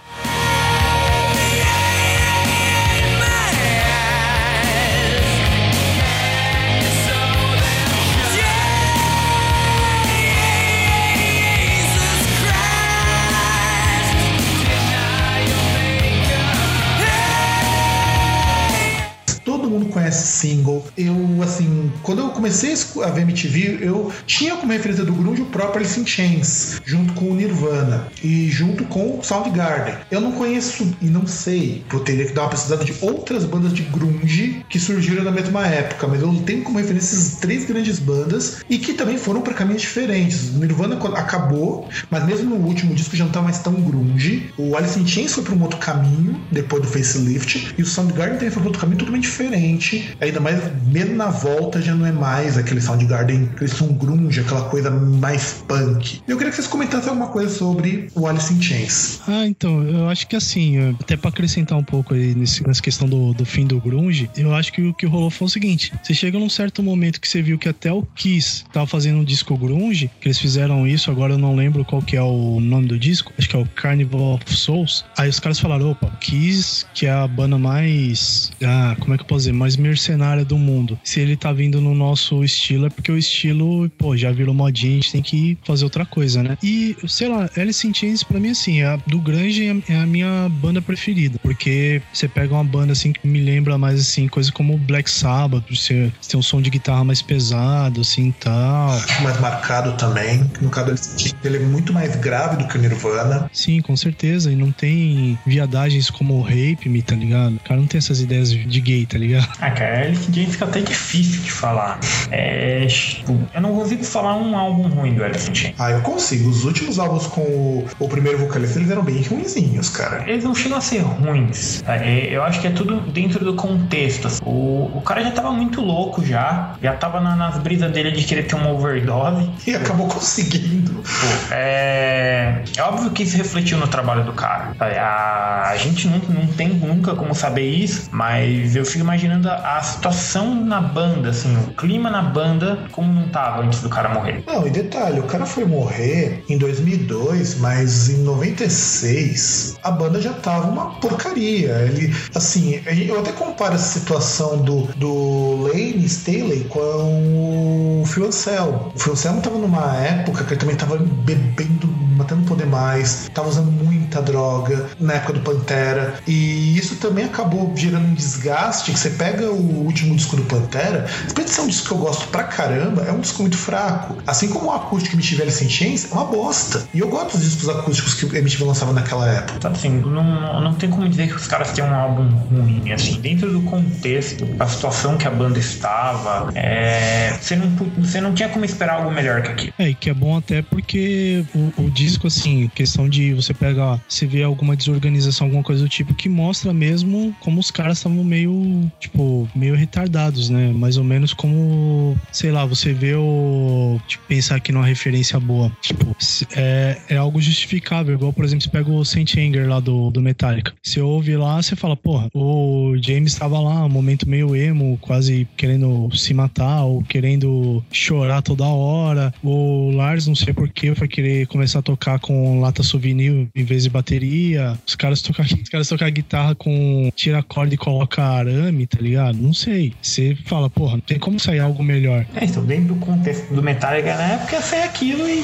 Single. 20.23 20.85
Eu, 20.97 21.15
assim, 21.43 21.91
quando 22.03 22.19
eu 22.19 22.29
comecei 22.29 22.73
a 23.03 23.09
ver 23.09 23.21
MTV, 23.21 23.79
eu 23.81 24.11
tinha 24.25 24.55
como 24.55 24.71
referência 24.71 25.03
do 25.03 25.13
grunge 25.13 25.41
o 25.41 25.45
próprio 25.45 25.81
Alice 25.81 25.99
in 25.99 26.05
Chains, 26.05 26.81
junto 26.85 27.13
com 27.13 27.31
o 27.31 27.35
Nirvana 27.35 28.07
e 28.23 28.49
junto 28.49 28.83
com 28.85 29.19
o 29.19 29.23
Soundgarden. 29.23 29.95
Eu 30.11 30.21
não 30.21 30.31
conheço 30.31 30.95
e 31.01 31.05
não 31.05 31.25
sei, 31.27 31.83
eu 31.91 31.99
teria 31.99 32.25
que 32.25 32.33
dar 32.33 32.43
uma 32.43 32.49
pesquisada 32.49 32.83
de 32.83 32.93
outras 33.01 33.45
bandas 33.45 33.73
de 33.73 33.83
grunge 33.83 34.63
que 34.69 34.79
surgiram 34.79 35.23
na 35.23 35.31
mesma 35.31 35.65
época, 35.67 36.07
mas 36.07 36.21
eu 36.21 36.33
tenho 36.45 36.63
como 36.63 36.77
referência 36.77 37.15
essas 37.15 37.35
três 37.39 37.65
grandes 37.65 37.99
bandas 37.99 38.57
e 38.69 38.77
que 38.77 38.93
também 38.93 39.17
foram 39.17 39.41
para 39.41 39.53
caminhos 39.53 39.81
diferentes. 39.81 40.49
O 40.49 40.59
Nirvana 40.59 40.95
acabou, 41.17 41.87
mas 42.09 42.25
mesmo 42.25 42.55
no 42.55 42.65
último 42.65 42.93
disco 42.93 43.15
já 43.15 43.25
não 43.25 43.31
tá 43.31 43.41
mais 43.41 43.59
tão 43.59 43.73
grunge. 43.73 44.51
O 44.57 44.75
Alice 44.75 44.99
in 44.99 45.07
Chains 45.07 45.33
foi 45.33 45.43
para 45.43 45.53
um 45.53 45.61
outro 45.61 45.79
caminho 45.79 46.39
depois 46.51 46.81
do 46.81 46.87
facelift 46.87 47.73
e 47.77 47.81
o 47.81 47.85
Soundgarden 47.85 48.37
também 48.37 48.51
foi 48.51 48.61
para 48.61 48.69
outro 48.69 48.81
caminho 48.81 48.99
totalmente 48.99 49.23
diferente 49.23 50.04
Ainda 50.21 50.39
mais, 50.39 50.59
mesmo 50.87 51.15
na 51.15 51.27
volta, 51.27 51.81
já 51.81 51.93
não 51.93 52.05
é 52.05 52.11
mais 52.11 52.57
aquele 52.57 52.81
Soundgarden, 52.81 53.49
aquele 53.53 53.69
som 53.69 53.87
grunge, 53.87 54.39
aquela 54.39 54.69
coisa 54.69 54.89
mais 54.89 55.63
punk. 55.67 56.21
Eu 56.27 56.37
queria 56.37 56.51
que 56.51 56.55
vocês 56.55 56.67
comentassem 56.67 57.09
alguma 57.09 57.27
coisa 57.27 57.53
sobre 57.53 58.07
o 58.15 58.27
Alice 58.27 58.53
in 58.53 58.61
Chains. 58.61 59.21
Ah, 59.27 59.45
então, 59.45 59.83
eu 59.83 60.09
acho 60.09 60.27
que 60.27 60.35
assim, 60.35 60.95
até 60.99 61.17
para 61.17 61.29
acrescentar 61.29 61.77
um 61.77 61.83
pouco 61.83 62.13
aí 62.13 62.35
nesse, 62.35 62.65
nessa 62.65 62.81
questão 62.81 63.07
do, 63.07 63.33
do 63.33 63.45
fim 63.45 63.65
do 63.65 63.79
grunge, 63.79 64.29
eu 64.35 64.53
acho 64.53 64.71
que 64.71 64.81
o 64.81 64.93
que 64.93 65.05
rolou 65.05 65.29
foi 65.29 65.47
o 65.47 65.49
seguinte: 65.49 65.91
você 66.01 66.13
chega 66.13 66.39
num 66.39 66.49
certo 66.49 66.81
momento 66.81 67.19
que 67.19 67.27
você 67.27 67.41
viu 67.41 67.57
que 67.57 67.69
até 67.69 67.91
o 67.91 68.03
Kiss 68.15 68.63
tava 68.71 68.87
fazendo 68.87 69.19
um 69.19 69.23
disco 69.23 69.57
grunge, 69.57 70.09
que 70.19 70.27
eles 70.27 70.39
fizeram 70.39 70.87
isso, 70.87 71.11
agora 71.11 71.33
eu 71.33 71.37
não 71.37 71.55
lembro 71.55 71.83
qual 71.85 72.01
que 72.01 72.15
é 72.15 72.21
o 72.21 72.59
nome 72.59 72.87
do 72.87 72.97
disco, 72.97 73.31
acho 73.37 73.49
que 73.49 73.55
é 73.55 73.59
o 73.59 73.65
Carnival 73.75 74.35
of 74.35 74.53
Souls. 74.53 75.05
Aí 75.17 75.29
os 75.29 75.39
caras 75.39 75.59
falaram, 75.59 75.91
opa, 75.91 76.09
Kiss, 76.21 76.85
que 76.93 77.05
é 77.05 77.11
a 77.11 77.27
banda 77.27 77.57
mais. 77.57 78.51
Ah, 78.63 78.95
como 78.99 79.13
é 79.13 79.17
que 79.17 79.23
eu 79.23 79.27
posso 79.27 79.41
dizer? 79.41 79.53
Mais 79.53 79.77
mercenária 79.95 80.43
do 80.43 80.57
mundo. 80.57 80.99
Se 81.03 81.21
ele 81.21 81.37
tá 81.37 81.53
vindo 81.53 81.79
no 81.79 81.95
nosso 81.95 82.43
estilo, 82.43 82.87
é 82.87 82.89
porque 82.89 83.11
o 83.11 83.17
estilo, 83.17 83.89
pô, 83.97 84.15
já 84.17 84.31
virou 84.31 84.53
modinha, 84.53 84.91
a 84.91 85.01
gente 85.01 85.11
tem 85.13 85.21
que 85.21 85.57
fazer 85.63 85.85
outra 85.85 86.05
coisa, 86.05 86.43
né? 86.43 86.57
E, 86.61 86.97
sei 87.07 87.29
lá, 87.29 87.49
Alice 87.57 87.87
in 87.87 87.93
Chains, 87.93 88.23
pra 88.23 88.39
mim, 88.39 88.49
assim, 88.49 88.81
a, 88.81 88.97
do 89.07 89.19
grande 89.19 89.83
é 89.87 89.95
a 89.95 90.05
minha 90.05 90.49
banda 90.49 90.81
preferida, 90.81 91.39
porque 91.41 92.01
você 92.11 92.27
pega 92.27 92.53
uma 92.53 92.63
banda, 92.63 92.91
assim, 92.91 93.13
que 93.13 93.25
me 93.25 93.39
lembra 93.39 93.77
mais, 93.77 94.01
assim, 94.01 94.27
coisa 94.27 94.51
como 94.51 94.77
Black 94.77 95.09
Sabbath, 95.09 95.63
você, 95.69 96.11
você 96.19 96.31
tem 96.31 96.39
um 96.39 96.43
som 96.43 96.61
de 96.61 96.69
guitarra 96.69 97.03
mais 97.05 97.21
pesado, 97.21 98.01
assim, 98.01 98.33
tal. 98.39 98.89
Mais 99.23 99.39
marcado 99.39 99.93
também. 99.93 100.43
No 100.61 100.69
caso 100.69 100.89
Alice 100.89 101.15
in 101.15 101.19
Chains, 101.19 101.35
ele 101.43 101.57
é 101.57 101.59
muito 101.59 101.93
mais 101.93 102.15
grave 102.17 102.57
do 102.57 102.67
que 102.67 102.77
o 102.77 102.81
Nirvana. 102.81 103.49
Sim, 103.53 103.81
com 103.81 103.95
certeza. 103.95 104.51
E 104.51 104.55
não 104.55 104.71
tem 104.71 105.39
viadagens 105.45 106.09
como 106.09 106.35
o 106.35 106.41
Rape 106.41 106.89
Me, 106.89 107.01
tá 107.01 107.15
ligado? 107.15 107.55
O 107.55 107.59
cara 107.61 107.79
não 107.79 107.87
tem 107.87 107.97
essas 107.97 108.19
ideias 108.19 108.49
de 108.49 108.81
gay, 108.81 109.05
tá 109.05 109.17
ligado? 109.17 109.47
Ah, 109.59 109.71
cara, 109.75 110.01
Alice 110.01 110.31
Chains 110.33 110.51
fica 110.53 110.65
até 110.65 110.81
difícil 110.81 111.41
de 111.41 111.51
falar. 111.51 111.99
É, 112.31 112.85
tipo, 112.87 113.37
eu 113.53 113.61
não 113.61 113.75
consigo 113.75 114.03
falar 114.03 114.35
um 114.37 114.57
álbum 114.57 114.87
ruim 114.89 115.13
do 115.13 115.23
Alice 115.23 115.49
Chains. 115.53 115.75
Ah, 115.77 115.91
eu 115.91 116.01
consigo. 116.01 116.49
Os 116.49 116.63
últimos 116.65 116.97
álbuns 116.99 117.27
com 117.27 117.41
o, 117.41 117.85
o 117.99 118.07
primeiro 118.07 118.37
vocalista, 118.39 118.79
eles 118.79 118.89
eram 118.91 119.03
bem 119.03 119.21
ruinzinhos, 119.21 119.89
cara. 119.89 120.23
Eles 120.27 120.43
não 120.43 120.55
chegam 120.55 120.77
a 120.77 120.81
ser 120.81 120.99
ruins. 120.99 121.83
É, 121.87 122.27
eu 122.31 122.43
acho 122.43 122.59
que 122.61 122.67
é 122.67 122.71
tudo 122.71 122.99
dentro 123.11 123.43
do 123.43 123.53
contexto. 123.55 124.27
assim. 124.27 124.41
O, 124.45 124.91
o 124.95 125.01
cara 125.01 125.23
já 125.23 125.31
tava 125.31 125.51
muito 125.51 125.81
louco 125.81 126.25
já. 126.25 126.75
Já 126.81 126.93
tava 126.93 127.19
na- 127.19 127.35
nas 127.35 127.57
brisas 127.59 127.91
dele 127.91 128.11
de 128.11 128.23
querer 128.23 128.43
ter 128.43 128.55
uma 128.55 128.69
overdose. 128.71 129.49
E 129.67 129.75
acabou 129.75 130.07
conseguindo. 130.07 130.93
Pô, 130.93 131.53
é, 131.53 132.63
é 132.77 132.81
óbvio 132.81 133.11
que 133.11 133.23
isso 133.23 133.37
refletiu 133.37 133.77
no 133.77 133.87
trabalho 133.87 134.23
do 134.23 134.33
cara. 134.33 134.75
A, 134.79 135.69
a 135.69 135.77
gente 135.77 136.07
não, 136.07 136.19
não 136.29 136.47
tem 136.47 136.69
nunca 136.69 137.15
como 137.15 137.33
saber 137.35 137.69
isso, 137.69 138.09
mas 138.11 138.75
eu 138.75 138.85
fico 138.85 138.99
imaginando 138.99 139.49
a, 139.49 139.53
a 139.65 139.81
situação 139.81 140.53
na 140.53 140.79
banda, 140.79 141.29
assim, 141.29 141.55
o 141.57 141.73
clima 141.73 142.09
na 142.09 142.21
banda, 142.21 142.77
como 142.91 143.11
não 143.11 143.27
tava 143.29 143.63
antes 143.63 143.81
do 143.81 143.89
cara 143.89 144.09
morrer. 144.09 144.43
Não, 144.45 144.67
e 144.67 144.69
detalhe, 144.69 145.19
o 145.19 145.23
cara 145.23 145.45
foi 145.45 145.65
morrer 145.65 146.43
em 146.47 146.57
2002, 146.57 147.57
mas 147.57 148.09
em 148.09 148.17
96 148.19 149.77
a 149.83 149.89
banda 149.89 150.21
já 150.21 150.33
tava 150.33 150.67
uma 150.67 150.99
porcaria. 150.99 151.71
Ele, 151.89 152.15
assim, 152.35 152.79
eu 152.85 153.19
até 153.19 153.31
comparo 153.31 153.73
essa 153.73 153.99
situação 153.99 154.57
do, 154.57 154.83
do 154.95 155.63
Lane 155.63 156.05
Staley 156.05 156.65
com 156.65 158.01
o 158.01 158.05
Phil 158.05 158.27
Anselmo. 158.27 158.91
O 158.95 158.99
Phil 158.99 159.13
Anselmo 159.13 159.41
tava 159.41 159.57
numa 159.57 159.95
época 159.97 160.43
que 160.43 160.53
ele 160.53 160.59
também 160.59 160.75
tava 160.75 160.97
bebendo, 160.97 161.87
matando 162.15 162.43
poder 162.45 162.67
mais, 162.67 163.29
tava 163.33 163.49
usando 163.49 163.71
muita 163.71 164.21
droga 164.21 164.85
na 164.99 165.13
época 165.13 165.33
do 165.33 165.39
Pantera, 165.41 166.15
e 166.27 166.77
isso 166.77 166.95
também 166.97 167.25
acabou 167.25 167.71
gerando 167.75 168.05
um 168.05 168.13
desgaste 168.13 168.91
que 168.91 168.99
você 168.99 169.09
pega 169.09 169.54
o 169.55 169.85
último 169.85 170.15
disco 170.15 170.35
do 170.35 170.43
Pantera, 170.43 171.05
apesar 171.29 171.43
de 171.43 171.49
ser 171.49 171.61
um 171.61 171.67
disco 171.67 171.87
que 171.87 171.93
eu 171.93 171.97
gosto 171.97 172.27
pra 172.27 172.43
caramba, 172.43 173.03
é 173.03 173.11
um 173.11 173.19
disco 173.19 173.41
muito 173.41 173.57
fraco. 173.57 174.17
Assim 174.27 174.49
como 174.49 174.67
o 174.67 174.71
acústico 174.71 175.15
MTV 175.15 175.43
Alice 175.43 175.63
in 175.63 175.69
Chains 175.69 176.11
é 176.11 176.13
uma 176.13 176.25
bosta. 176.25 176.87
E 176.93 176.99
eu 176.99 177.07
gosto 177.09 177.37
dos 177.37 177.45
discos 177.45 177.69
acústicos 177.69 178.13
que 178.13 178.25
o 178.25 178.35
MTV 178.35 178.63
lançava 178.63 178.93
naquela 178.93 179.27
época. 179.29 179.59
Sabe 179.61 179.75
assim, 179.75 179.89
não, 179.89 180.61
não 180.61 180.73
tem 180.73 180.89
como 180.89 181.07
dizer 181.07 181.27
que 181.27 181.35
os 181.35 181.47
caras 181.47 181.71
têm 181.71 181.83
um 181.83 181.93
álbum 181.93 182.27
ruim, 182.29 182.91
assim, 182.91 183.19
dentro 183.19 183.51
do 183.51 183.61
contexto, 183.61 184.47
a 184.59 184.67
situação 184.67 185.17
que 185.17 185.27
a 185.27 185.31
banda 185.31 185.59
estava, 185.59 186.51
é, 186.55 187.33
você, 187.39 187.55
não, 187.55 187.69
você 187.97 188.21
não 188.21 188.33
tinha 188.33 188.49
como 188.49 188.65
esperar 188.65 188.95
algo 188.95 189.11
melhor 189.11 189.41
que 189.41 189.49
aquilo. 189.49 189.73
É, 189.77 189.89
e 189.89 189.95
que 189.95 190.09
é 190.09 190.13
bom 190.13 190.37
até 190.37 190.61
porque 190.61 191.45
o, 191.53 191.83
o 191.83 191.89
disco, 191.89 192.27
assim, 192.27 192.69
questão 192.73 193.07
de 193.09 193.33
você 193.33 193.53
pegar, 193.53 193.99
você 194.07 194.25
vê 194.25 194.43
alguma 194.43 194.75
desorganização, 194.75 195.47
alguma 195.47 195.63
coisa 195.63 195.83
do 195.83 195.89
tipo, 195.89 196.13
que 196.13 196.29
mostra 196.29 196.73
mesmo 196.73 197.35
como 197.39 197.59
os 197.59 197.71
caras 197.71 197.97
estavam 197.97 198.23
meio, 198.23 198.91
tipo, 198.99 199.44
meio 199.55 199.75
retardados, 199.75 200.49
né? 200.49 200.71
Mais 200.71 200.97
ou 200.97 201.03
menos 201.03 201.33
como, 201.33 202.17
sei 202.31 202.51
lá, 202.51 202.65
você 202.65 202.93
vê 202.93 203.15
o. 203.15 203.99
Tipo, 204.07 204.23
pensar 204.27 204.55
aqui 204.55 204.71
numa 204.71 204.85
referência 204.85 205.39
boa. 205.39 205.71
Tipo, 205.81 206.15
é, 206.55 206.97
é 207.09 207.17
algo 207.17 207.41
justificável. 207.41 208.15
Igual, 208.15 208.33
por 208.33 208.45
exemplo, 208.45 208.63
você 208.63 208.69
pega 208.69 208.89
o 208.89 209.05
Saint 209.05 209.35
Anger 209.37 209.67
lá 209.67 209.79
do, 209.79 210.09
do 210.11 210.21
Metallica. 210.21 210.73
Você 210.81 211.01
ouve 211.01 211.35
lá, 211.35 211.61
você 211.61 211.75
fala, 211.75 211.95
porra, 211.95 212.29
o 212.33 212.95
James 213.01 213.33
estava 213.33 213.59
lá, 213.59 213.85
um 213.85 213.89
momento 213.89 214.27
meio 214.27 214.55
emo, 214.55 214.97
quase 215.01 215.47
querendo 215.57 216.09
se 216.15 216.33
matar 216.33 216.83
ou 216.83 217.03
querendo 217.03 217.83
chorar 217.91 218.41
toda 218.41 218.65
hora. 218.65 219.33
O 219.43 219.91
Lars, 219.91 220.27
não 220.27 220.35
sei 220.35 220.53
porquê, 220.53 220.93
foi 220.95 221.07
querer 221.07 221.47
começar 221.47 221.79
a 221.79 221.83
tocar 221.83 222.19
com 222.19 222.59
lata 222.59 222.83
souvenir 222.83 223.47
em 223.55 223.63
vez 223.63 223.85
e 223.85 223.89
bateria. 223.89 224.77
Os 224.85 224.95
caras 224.95 225.21
tocam, 225.21 225.45
os 225.61 225.69
caras 225.69 225.87
tocam 225.87 226.09
guitarra 226.09 226.55
com 226.55 227.11
tira 227.15 227.43
corda 227.43 227.73
e 227.73 227.77
coloca 227.77 228.23
arame, 228.23 228.87
tá 228.87 228.99
ligado? 228.99 229.34
Não 229.39 229.53
sei. 229.53 229.93
Você 230.01 230.35
fala, 230.45 230.69
porra, 230.69 230.93
não 230.93 231.01
tem 231.01 231.19
como 231.19 231.39
sair 231.39 231.59
algo 231.59 231.83
melhor. 231.83 232.25
É, 232.35 232.45
então 232.45 232.63
dentro 232.65 232.93
do 232.93 232.95
contexto 232.95 233.53
do 233.53 233.61
Metallica 233.61 234.15
na 234.15 234.23
época 234.33 234.61
foi 234.61 234.83
aquilo 234.83 235.27
e 235.27 235.43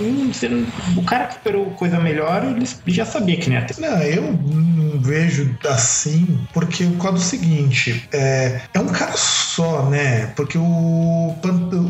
hum, 0.00 0.30
não- 0.50 1.02
o 1.02 1.04
cara 1.04 1.26
que 1.26 1.34
esperou 1.34 1.66
coisa 1.72 1.98
melhor, 1.98 2.44
ele 2.44 2.66
já 2.86 3.04
sabia 3.04 3.36
que 3.36 3.48
não 3.50 3.56
ia 3.56 3.62
ter. 3.62 3.80
Não, 3.80 4.02
eu 4.02 4.22
não 4.32 5.00
vejo 5.00 5.56
assim, 5.68 6.38
porque 6.52 6.84
por 6.84 7.02
causa 7.02 7.18
do 7.18 7.24
seguinte, 7.24 8.08
é, 8.12 8.60
é 8.74 8.80
um 8.80 8.88
cara 8.88 9.14
só, 9.16 9.88
né? 9.88 10.26
Porque 10.36 10.58
o 10.58 11.34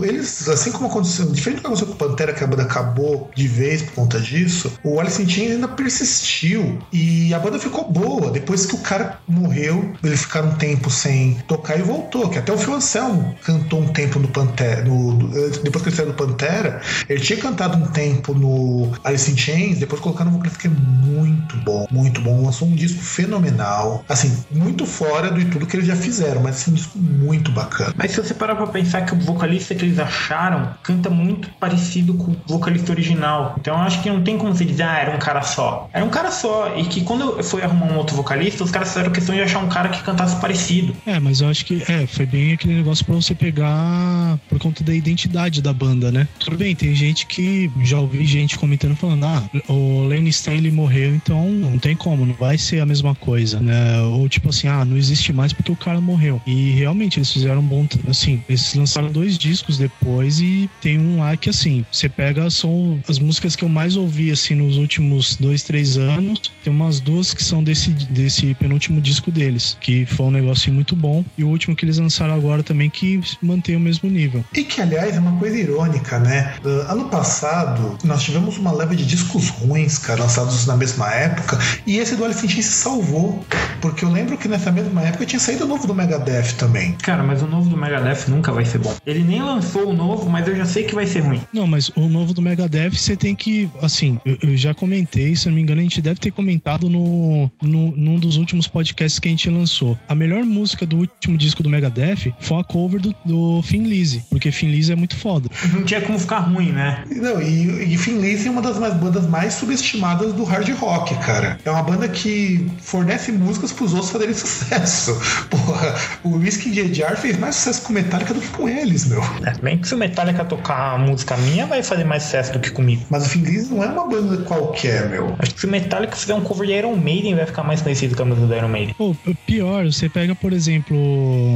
eles, 0.02 0.48
assim 0.48 0.72
como 0.72 0.86
aconteceu, 0.86 1.30
diferente 1.32 1.58
do 1.58 1.60
que 1.62 1.66
aconteceu 1.66 1.86
com 1.88 1.94
o 1.94 2.08
Pantera, 2.08 2.32
que 2.32 2.42
a 2.44 2.46
banda 2.46 2.62
acabou 2.62 3.30
de 3.34 3.46
vez 3.48 3.82
por 3.82 3.92
conta 3.94 4.20
disso, 4.20 4.72
o 4.82 5.00
Alice 5.00 5.22
in 5.22 5.28
Chains 5.28 5.50
ainda 5.52 5.68
persistiu 5.68 6.78
e 6.92 7.32
a 7.34 7.38
banda 7.38 7.58
ficou 7.58 7.90
boa. 7.90 8.30
Depois 8.30 8.66
que 8.66 8.74
o 8.74 8.78
cara 8.78 9.18
morreu, 9.28 9.92
eles 10.02 10.22
ficaram 10.22 10.48
um 10.50 10.54
tempo 10.54 10.90
sem 10.90 11.17
tocar 11.46 11.78
e 11.78 11.82
voltou. 11.82 12.28
Que 12.28 12.38
até 12.38 12.52
o 12.52 12.58
Phil 12.58 12.74
Anselmo 12.74 13.34
cantou 13.44 13.80
um 13.80 13.88
tempo 13.88 14.18
no 14.18 14.28
Pantera, 14.28 14.82
no- 14.84 15.16
depois 15.62 15.82
que 15.82 15.88
ele 15.90 15.96
saiu 15.96 16.08
do 16.08 16.14
Pantera, 16.14 16.80
ele 17.08 17.20
tinha 17.20 17.38
cantado 17.38 17.76
um 17.76 17.86
tempo 17.88 18.34
no 18.34 18.92
Alice 19.04 19.30
in 19.30 19.36
Chains, 19.36 19.78
depois 19.78 20.00
colocando 20.00 20.28
um 20.28 20.32
vocalista 20.32 20.58
que 20.58 20.66
é 20.66 20.70
muito 20.70 21.56
bom, 21.58 21.86
muito 21.90 22.20
bom. 22.20 22.44
Lançou 22.44 22.68
um 22.68 22.74
disco 22.74 23.00
fenomenal, 23.02 24.04
assim, 24.08 24.44
muito 24.50 24.84
fora 24.86 25.30
do 25.30 25.44
tudo 25.48 25.66
que 25.66 25.76
eles 25.76 25.86
já 25.86 25.96
fizeram, 25.96 26.42
mas 26.42 26.56
assim, 26.56 26.72
um 26.72 26.74
disco 26.74 26.98
muito 26.98 27.50
bacana. 27.52 27.94
Mas 27.96 28.10
se 28.12 28.18
você 28.22 28.34
parar 28.34 28.54
pra 28.56 28.66
pensar 28.66 29.02
que 29.02 29.14
o 29.14 29.18
vocalista 29.20 29.74
que 29.74 29.84
eles 29.84 29.98
acharam 29.98 30.70
canta 30.82 31.08
muito 31.08 31.48
parecido 31.60 32.14
com 32.14 32.32
o 32.32 32.36
vocalista 32.46 32.92
original. 32.92 33.54
Então 33.58 33.74
eu 33.74 33.80
acho 33.80 34.02
que 34.02 34.10
não 34.10 34.22
tem 34.22 34.36
como 34.36 34.54
você 34.54 34.64
dizer, 34.64 34.82
ah, 34.82 34.98
era 34.98 35.16
um 35.16 35.18
cara 35.18 35.42
só. 35.42 35.88
Era 35.92 36.04
um 36.04 36.10
cara 36.10 36.30
só. 36.30 36.74
E 36.76 36.84
que 36.84 37.02
quando 37.02 37.42
foi 37.42 37.62
arrumar 37.62 37.86
um 37.86 37.96
outro 37.96 38.14
vocalista, 38.16 38.62
os 38.64 38.70
caras 38.70 38.88
fizeram 38.88 39.10
questão 39.10 39.34
de 39.34 39.40
achar 39.40 39.60
um 39.60 39.68
cara 39.68 39.88
que 39.88 40.02
cantasse 40.02 40.36
parecido. 40.36 40.94
É, 41.08 41.18
mas 41.18 41.40
eu 41.40 41.48
acho 41.48 41.64
que 41.64 41.82
é, 41.88 42.06
foi 42.06 42.26
bem 42.26 42.52
aquele 42.52 42.74
negócio 42.74 43.02
pra 43.02 43.14
você 43.14 43.34
pegar 43.34 44.38
por 44.46 44.58
conta 44.58 44.84
da 44.84 44.94
identidade 44.94 45.62
da 45.62 45.72
banda, 45.72 46.12
né? 46.12 46.28
Tudo 46.38 46.58
bem, 46.58 46.76
tem 46.76 46.94
gente 46.94 47.24
que 47.24 47.70
já 47.82 47.98
ouvi 47.98 48.26
gente 48.26 48.58
comentando 48.58 48.94
falando, 48.94 49.24
ah, 49.24 49.50
o 49.68 50.06
Lenny 50.06 50.28
Stanley 50.28 50.70
morreu, 50.70 51.14
então 51.14 51.50
não 51.50 51.78
tem 51.78 51.96
como, 51.96 52.26
não 52.26 52.34
vai 52.34 52.58
ser 52.58 52.80
a 52.80 52.86
mesma 52.86 53.14
coisa, 53.14 53.58
né? 53.58 54.02
Ou 54.02 54.28
tipo 54.28 54.50
assim, 54.50 54.68
ah, 54.68 54.84
não 54.84 54.98
existe 54.98 55.32
mais 55.32 55.50
porque 55.54 55.72
o 55.72 55.76
cara 55.76 55.98
morreu. 55.98 56.42
E 56.46 56.72
realmente 56.72 57.18
eles 57.18 57.32
fizeram 57.32 57.60
um 57.60 57.66
bom, 57.66 57.88
assim, 58.06 58.42
eles 58.46 58.74
lançaram 58.74 59.10
dois 59.10 59.38
discos 59.38 59.78
depois 59.78 60.40
e 60.40 60.68
tem 60.82 60.98
um 60.98 61.20
lá 61.20 61.38
que 61.38 61.48
assim, 61.48 61.86
você 61.90 62.10
pega 62.10 62.50
são 62.50 63.00
as 63.08 63.18
músicas 63.18 63.56
que 63.56 63.64
eu 63.64 63.68
mais 63.70 63.96
ouvi 63.96 64.30
assim 64.30 64.54
nos 64.54 64.76
últimos 64.76 65.36
dois, 65.36 65.62
três 65.62 65.96
anos. 65.96 66.52
Tem 66.62 66.70
umas 66.70 67.00
duas 67.00 67.32
que 67.32 67.42
são 67.42 67.64
desse 67.64 67.92
desse 68.10 68.52
penúltimo 68.54 69.00
disco 69.00 69.30
deles, 69.30 69.74
que 69.80 70.04
foi 70.04 70.26
um 70.26 70.30
negócio 70.30 70.70
muito 70.70 70.97
bom. 70.98 71.24
E 71.36 71.44
o 71.44 71.48
último 71.48 71.74
que 71.74 71.84
eles 71.84 71.98
lançaram 71.98 72.34
agora 72.34 72.62
também 72.62 72.90
que 72.90 73.20
mantém 73.40 73.76
o 73.76 73.80
mesmo 73.80 74.10
nível. 74.10 74.44
E 74.54 74.64
que, 74.64 74.80
aliás, 74.80 75.16
é 75.16 75.20
uma 75.20 75.38
coisa 75.38 75.56
irônica, 75.56 76.18
né? 76.18 76.54
Uh, 76.64 76.90
ano 76.90 77.04
passado, 77.08 77.96
nós 78.04 78.22
tivemos 78.22 78.58
uma 78.58 78.72
leva 78.72 78.94
de 78.94 79.06
discos 79.06 79.48
ruins, 79.48 79.98
cara, 79.98 80.22
lançados 80.22 80.66
na 80.66 80.76
mesma 80.76 81.10
época, 81.12 81.58
e 81.86 81.98
esse 81.98 82.16
do 82.16 82.24
Alice 82.24 82.44
in 82.44 82.48
Chains 82.48 82.66
se 82.66 82.72
salvou. 82.72 83.44
Porque 83.80 84.04
eu 84.04 84.10
lembro 84.10 84.36
que 84.36 84.48
nessa 84.48 84.72
mesma 84.72 85.02
época 85.02 85.24
tinha 85.24 85.38
saído 85.38 85.64
o 85.64 85.68
novo 85.68 85.86
do 85.86 85.94
Megadeth 85.94 86.54
também. 86.58 86.92
Cara, 86.94 87.22
mas 87.22 87.42
o 87.42 87.46
novo 87.46 87.70
do 87.70 87.76
Megadeth 87.76 88.28
nunca 88.28 88.52
vai 88.52 88.64
ser 88.64 88.78
bom. 88.78 88.94
Ele 89.06 89.22
nem 89.22 89.42
lançou 89.42 89.90
o 89.90 89.92
novo, 89.92 90.28
mas 90.28 90.46
eu 90.48 90.56
já 90.56 90.66
sei 90.66 90.84
que 90.84 90.94
vai 90.94 91.06
ser 91.06 91.20
ruim. 91.20 91.40
Não, 91.52 91.66
mas 91.66 91.88
o 91.90 92.08
novo 92.08 92.34
do 92.34 92.42
Megadeth 92.42 92.90
você 92.90 93.16
tem 93.16 93.34
que, 93.34 93.70
assim, 93.80 94.18
eu, 94.24 94.36
eu 94.42 94.56
já 94.56 94.74
comentei, 94.74 95.36
se 95.36 95.46
eu 95.46 95.50
não 95.50 95.56
me 95.56 95.62
engano, 95.62 95.80
a 95.80 95.84
gente 95.84 96.02
deve 96.02 96.18
ter 96.18 96.30
comentado 96.32 96.88
no, 96.88 97.50
no 97.62 97.88
num 97.96 98.18
dos 98.18 98.36
últimos 98.36 98.66
podcasts 98.66 99.18
que 99.18 99.28
a 99.28 99.30
gente 99.30 99.48
lançou. 99.50 99.98
A 100.08 100.14
melhor 100.14 100.44
música 100.44 100.86
do 100.88 100.98
último 100.98 101.36
disco 101.36 101.62
do 101.62 101.68
Megadeth 101.68 102.32
foi 102.40 102.60
a 102.60 102.64
cover 102.64 103.00
do, 103.00 103.14
do 103.24 103.62
Finn 103.62 103.84
Lizzy, 103.84 104.24
porque 104.30 104.50
Finn 104.50 104.70
Lizzy 104.70 104.92
é 104.92 104.96
muito 104.96 105.16
foda. 105.16 105.48
Não 105.72 105.84
tinha 105.84 106.00
como 106.00 106.18
ficar 106.18 106.40
ruim, 106.40 106.72
né? 106.72 107.04
Não, 107.10 107.40
e, 107.40 107.94
e 107.94 107.98
Thin 107.98 108.18
Lizzy 108.18 108.48
é 108.48 108.50
uma 108.50 108.62
das 108.62 108.78
mais 108.78 108.94
bandas 108.94 109.26
mais 109.26 109.54
subestimadas 109.54 110.32
do 110.32 110.44
hard 110.44 110.68
rock, 110.78 111.14
cara. 111.16 111.58
É 111.64 111.70
uma 111.70 111.82
banda 111.82 112.08
que 112.08 112.66
fornece 112.80 113.32
músicas 113.32 113.72
pros 113.72 113.92
outros 113.92 114.10
fazerem 114.10 114.34
sucesso. 114.34 115.18
Porra, 115.50 115.94
o 116.24 116.36
Whiskey 116.36 116.72
J.J.R. 116.72 117.16
fez 117.16 117.38
mais 117.38 117.56
sucesso 117.56 117.82
com 117.82 117.92
Metallica 117.92 118.34
do 118.34 118.40
que 118.40 118.48
com 118.48 118.68
eles, 118.68 119.06
meu. 119.06 119.22
É, 119.44 119.52
bem 119.62 119.78
que 119.78 119.88
se 119.88 119.94
o 119.94 119.98
Metallica 119.98 120.44
tocar 120.44 120.94
a 120.94 120.98
música 120.98 121.36
minha, 121.36 121.66
vai 121.66 121.82
fazer 121.82 122.04
mais 122.04 122.22
sucesso 122.22 122.52
do 122.52 122.60
que 122.60 122.70
comigo. 122.70 123.04
Mas 123.10 123.26
o 123.26 123.30
Thin 123.30 123.42
Lizzy 123.42 123.74
não 123.74 123.82
é 123.82 123.86
uma 123.86 124.06
banda 124.06 124.38
qualquer, 124.44 125.08
meu. 125.08 125.34
Acho 125.38 125.54
que 125.54 125.60
se 125.60 125.66
o 125.66 125.70
Metallica 125.70 126.16
fizer 126.16 126.34
um 126.34 126.40
cover 126.40 126.66
de 126.66 126.72
Iron 126.74 126.96
Maiden, 126.96 127.34
vai 127.34 127.46
ficar 127.46 127.62
mais 127.62 127.82
conhecido 127.82 128.14
que 128.14 128.22
a 128.22 128.24
música 128.24 128.46
do 128.46 128.54
Iron 128.54 128.68
Maiden. 128.68 128.94
Pô, 128.96 129.14
pior, 129.46 129.84
você 129.86 130.08
pega, 130.08 130.34
por 130.34 130.52
exemplo, 130.52 130.67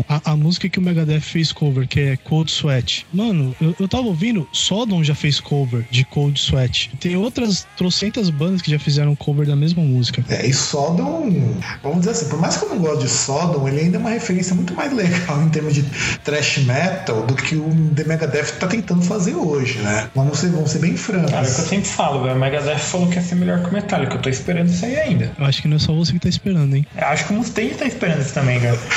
a, 0.09 0.33
a 0.33 0.37
música 0.37 0.69
que 0.69 0.79
o 0.79 0.83
Megadeth 0.83 1.21
fez 1.21 1.53
cover, 1.53 1.87
que 1.87 2.01
é 2.01 2.17
Cold 2.17 2.51
Sweat. 2.51 3.07
Mano, 3.13 3.55
eu, 3.61 3.75
eu 3.79 3.89
tava 3.89 4.05
ouvindo, 4.05 4.49
Sodom 4.53 5.03
já 5.03 5.15
fez 5.15 5.41
cover 5.41 5.85
de 5.91 6.05
Cold 6.05 6.39
Sweat. 6.39 6.91
Tem 7.01 7.17
outras 7.17 7.67
trocentas 7.77 8.31
bandas 8.31 8.63
que 8.63 8.71
já 8.71 8.79
fizeram 8.79 9.15
cover 9.15 9.47
da 9.47 9.57
mesma 9.57 9.83
música. 9.83 10.25
É, 10.29 10.47
e 10.47 10.53
Sodom, 10.53 11.57
vamos 11.83 12.01
dizer 12.01 12.11
assim, 12.11 12.29
por 12.29 12.41
mais 12.41 12.57
que 12.57 12.65
eu 12.65 12.71
não 12.71 12.79
goste 12.79 13.05
de 13.05 13.11
Sodom, 13.11 13.67
ele 13.69 13.81
ainda 13.81 13.97
é 13.97 14.01
uma 14.01 14.11
referência 14.11 14.55
muito 14.55 14.75
mais 14.75 14.93
legal 14.93 15.43
em 15.43 15.49
termos 15.49 15.75
de 15.75 15.83
thrash 16.25 16.59
metal 16.59 17.27
do 17.27 17.35
que 17.35 17.57
o 17.57 17.71
The 17.95 18.05
Megadeth 18.05 18.59
tá 18.59 18.67
tentando 18.67 19.03
fazer 19.03 19.35
hoje, 19.35 19.79
né? 19.79 20.09
Vamos 20.15 20.39
ser, 20.39 20.51
vamos 20.51 20.71
ser 20.71 20.79
bem 20.79 20.97
francos. 20.97 21.31
Cara, 21.31 21.47
é 21.47 21.51
o 21.51 21.55
que 21.55 21.61
eu 21.61 21.67
sempre 21.67 21.89
falo, 21.89 22.23
velho. 22.23 22.37
O 22.37 22.39
Megadeth 22.39 22.79
falou 22.79 23.09
que 23.09 23.17
ia 23.17 23.23
ser 23.23 23.35
melhor 23.35 23.63
que 23.63 23.71
o 23.71 23.73
Metallica. 23.73 24.15
Eu 24.15 24.21
tô 24.21 24.29
esperando 24.29 24.69
isso 24.69 24.85
aí 24.85 24.97
ainda. 24.97 25.33
Eu 25.39 25.45
acho 25.45 25.63
que 25.63 25.69
não 25.69 25.77
é 25.77 25.81
só 25.81 25.93
você 25.93 26.13
que 26.13 26.21
tá 26.21 26.29
esperando, 26.29 26.77
hein? 26.77 26.87
Eu 26.97 27.07
acho 27.07 27.27
que 27.27 27.33
o 27.33 27.37
Mustaine 27.37 27.75
tá 27.75 27.87
esperando 27.87 28.21
isso 28.21 28.35
também, 28.35 28.61
cara. 28.61 28.79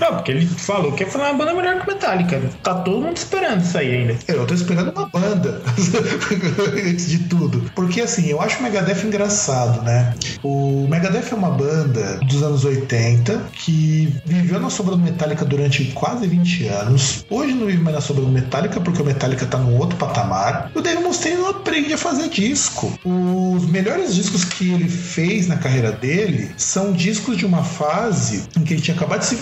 Não, 0.00 0.14
porque 0.14 0.32
ele 0.32 0.46
falou 0.46 0.92
que 0.92 1.04
ia 1.04 1.10
fazer 1.10 1.24
uma 1.24 1.34
banda 1.34 1.54
melhor 1.54 1.80
que 1.80 1.88
Metallica. 1.88 2.40
Tá 2.62 2.74
todo 2.74 3.00
mundo 3.00 3.16
esperando 3.16 3.62
isso 3.62 3.76
aí 3.76 3.96
ainda. 3.96 4.16
Eu 4.28 4.46
tô 4.46 4.54
esperando 4.54 4.92
uma 4.92 5.06
banda, 5.06 5.62
antes 6.88 7.08
de 7.08 7.18
tudo. 7.24 7.70
Porque 7.74 8.00
assim, 8.00 8.26
eu 8.26 8.40
acho 8.40 8.60
o 8.60 8.62
Megadeth 8.62 9.04
engraçado, 9.04 9.82
né? 9.82 10.14
O 10.42 10.86
Megadeth 10.88 11.32
é 11.32 11.34
uma 11.34 11.50
banda 11.50 12.18
dos 12.18 12.42
anos 12.42 12.64
80 12.64 13.48
que 13.52 14.14
viveu 14.24 14.60
na 14.60 14.70
sombra 14.70 14.96
do 14.96 15.02
Metallica 15.02 15.44
durante 15.44 15.84
quase 15.86 16.26
20 16.26 16.66
anos. 16.68 17.24
Hoje 17.28 17.54
não 17.54 17.66
vive 17.66 17.82
mais 17.82 17.96
na 17.96 18.00
sombra 18.00 18.24
do 18.24 18.30
Metallica 18.30 18.80
porque 18.80 19.02
o 19.02 19.04
Metallica 19.04 19.46
tá 19.46 19.58
num 19.58 19.76
outro 19.76 19.96
patamar. 19.96 20.70
O 20.74 20.80
Dave 20.80 21.02
Mustaine 21.02 21.38
não 21.38 21.50
aprende 21.50 21.92
a 21.92 21.98
fazer 21.98 22.28
disco. 22.28 22.92
Os 23.04 23.66
melhores 23.66 24.14
discos 24.14 24.44
que 24.44 24.72
ele 24.72 24.88
fez 24.88 25.46
na 25.48 25.56
carreira 25.56 25.92
dele 25.92 26.50
são 26.56 26.92
discos 26.92 27.36
de 27.36 27.44
uma 27.44 27.64
fase 27.64 28.44
em 28.56 28.62
que 28.62 28.74
ele 28.74 28.82
tinha 28.82 28.96
acabado 28.96 29.20
de 29.20 29.26
se, 29.26 29.36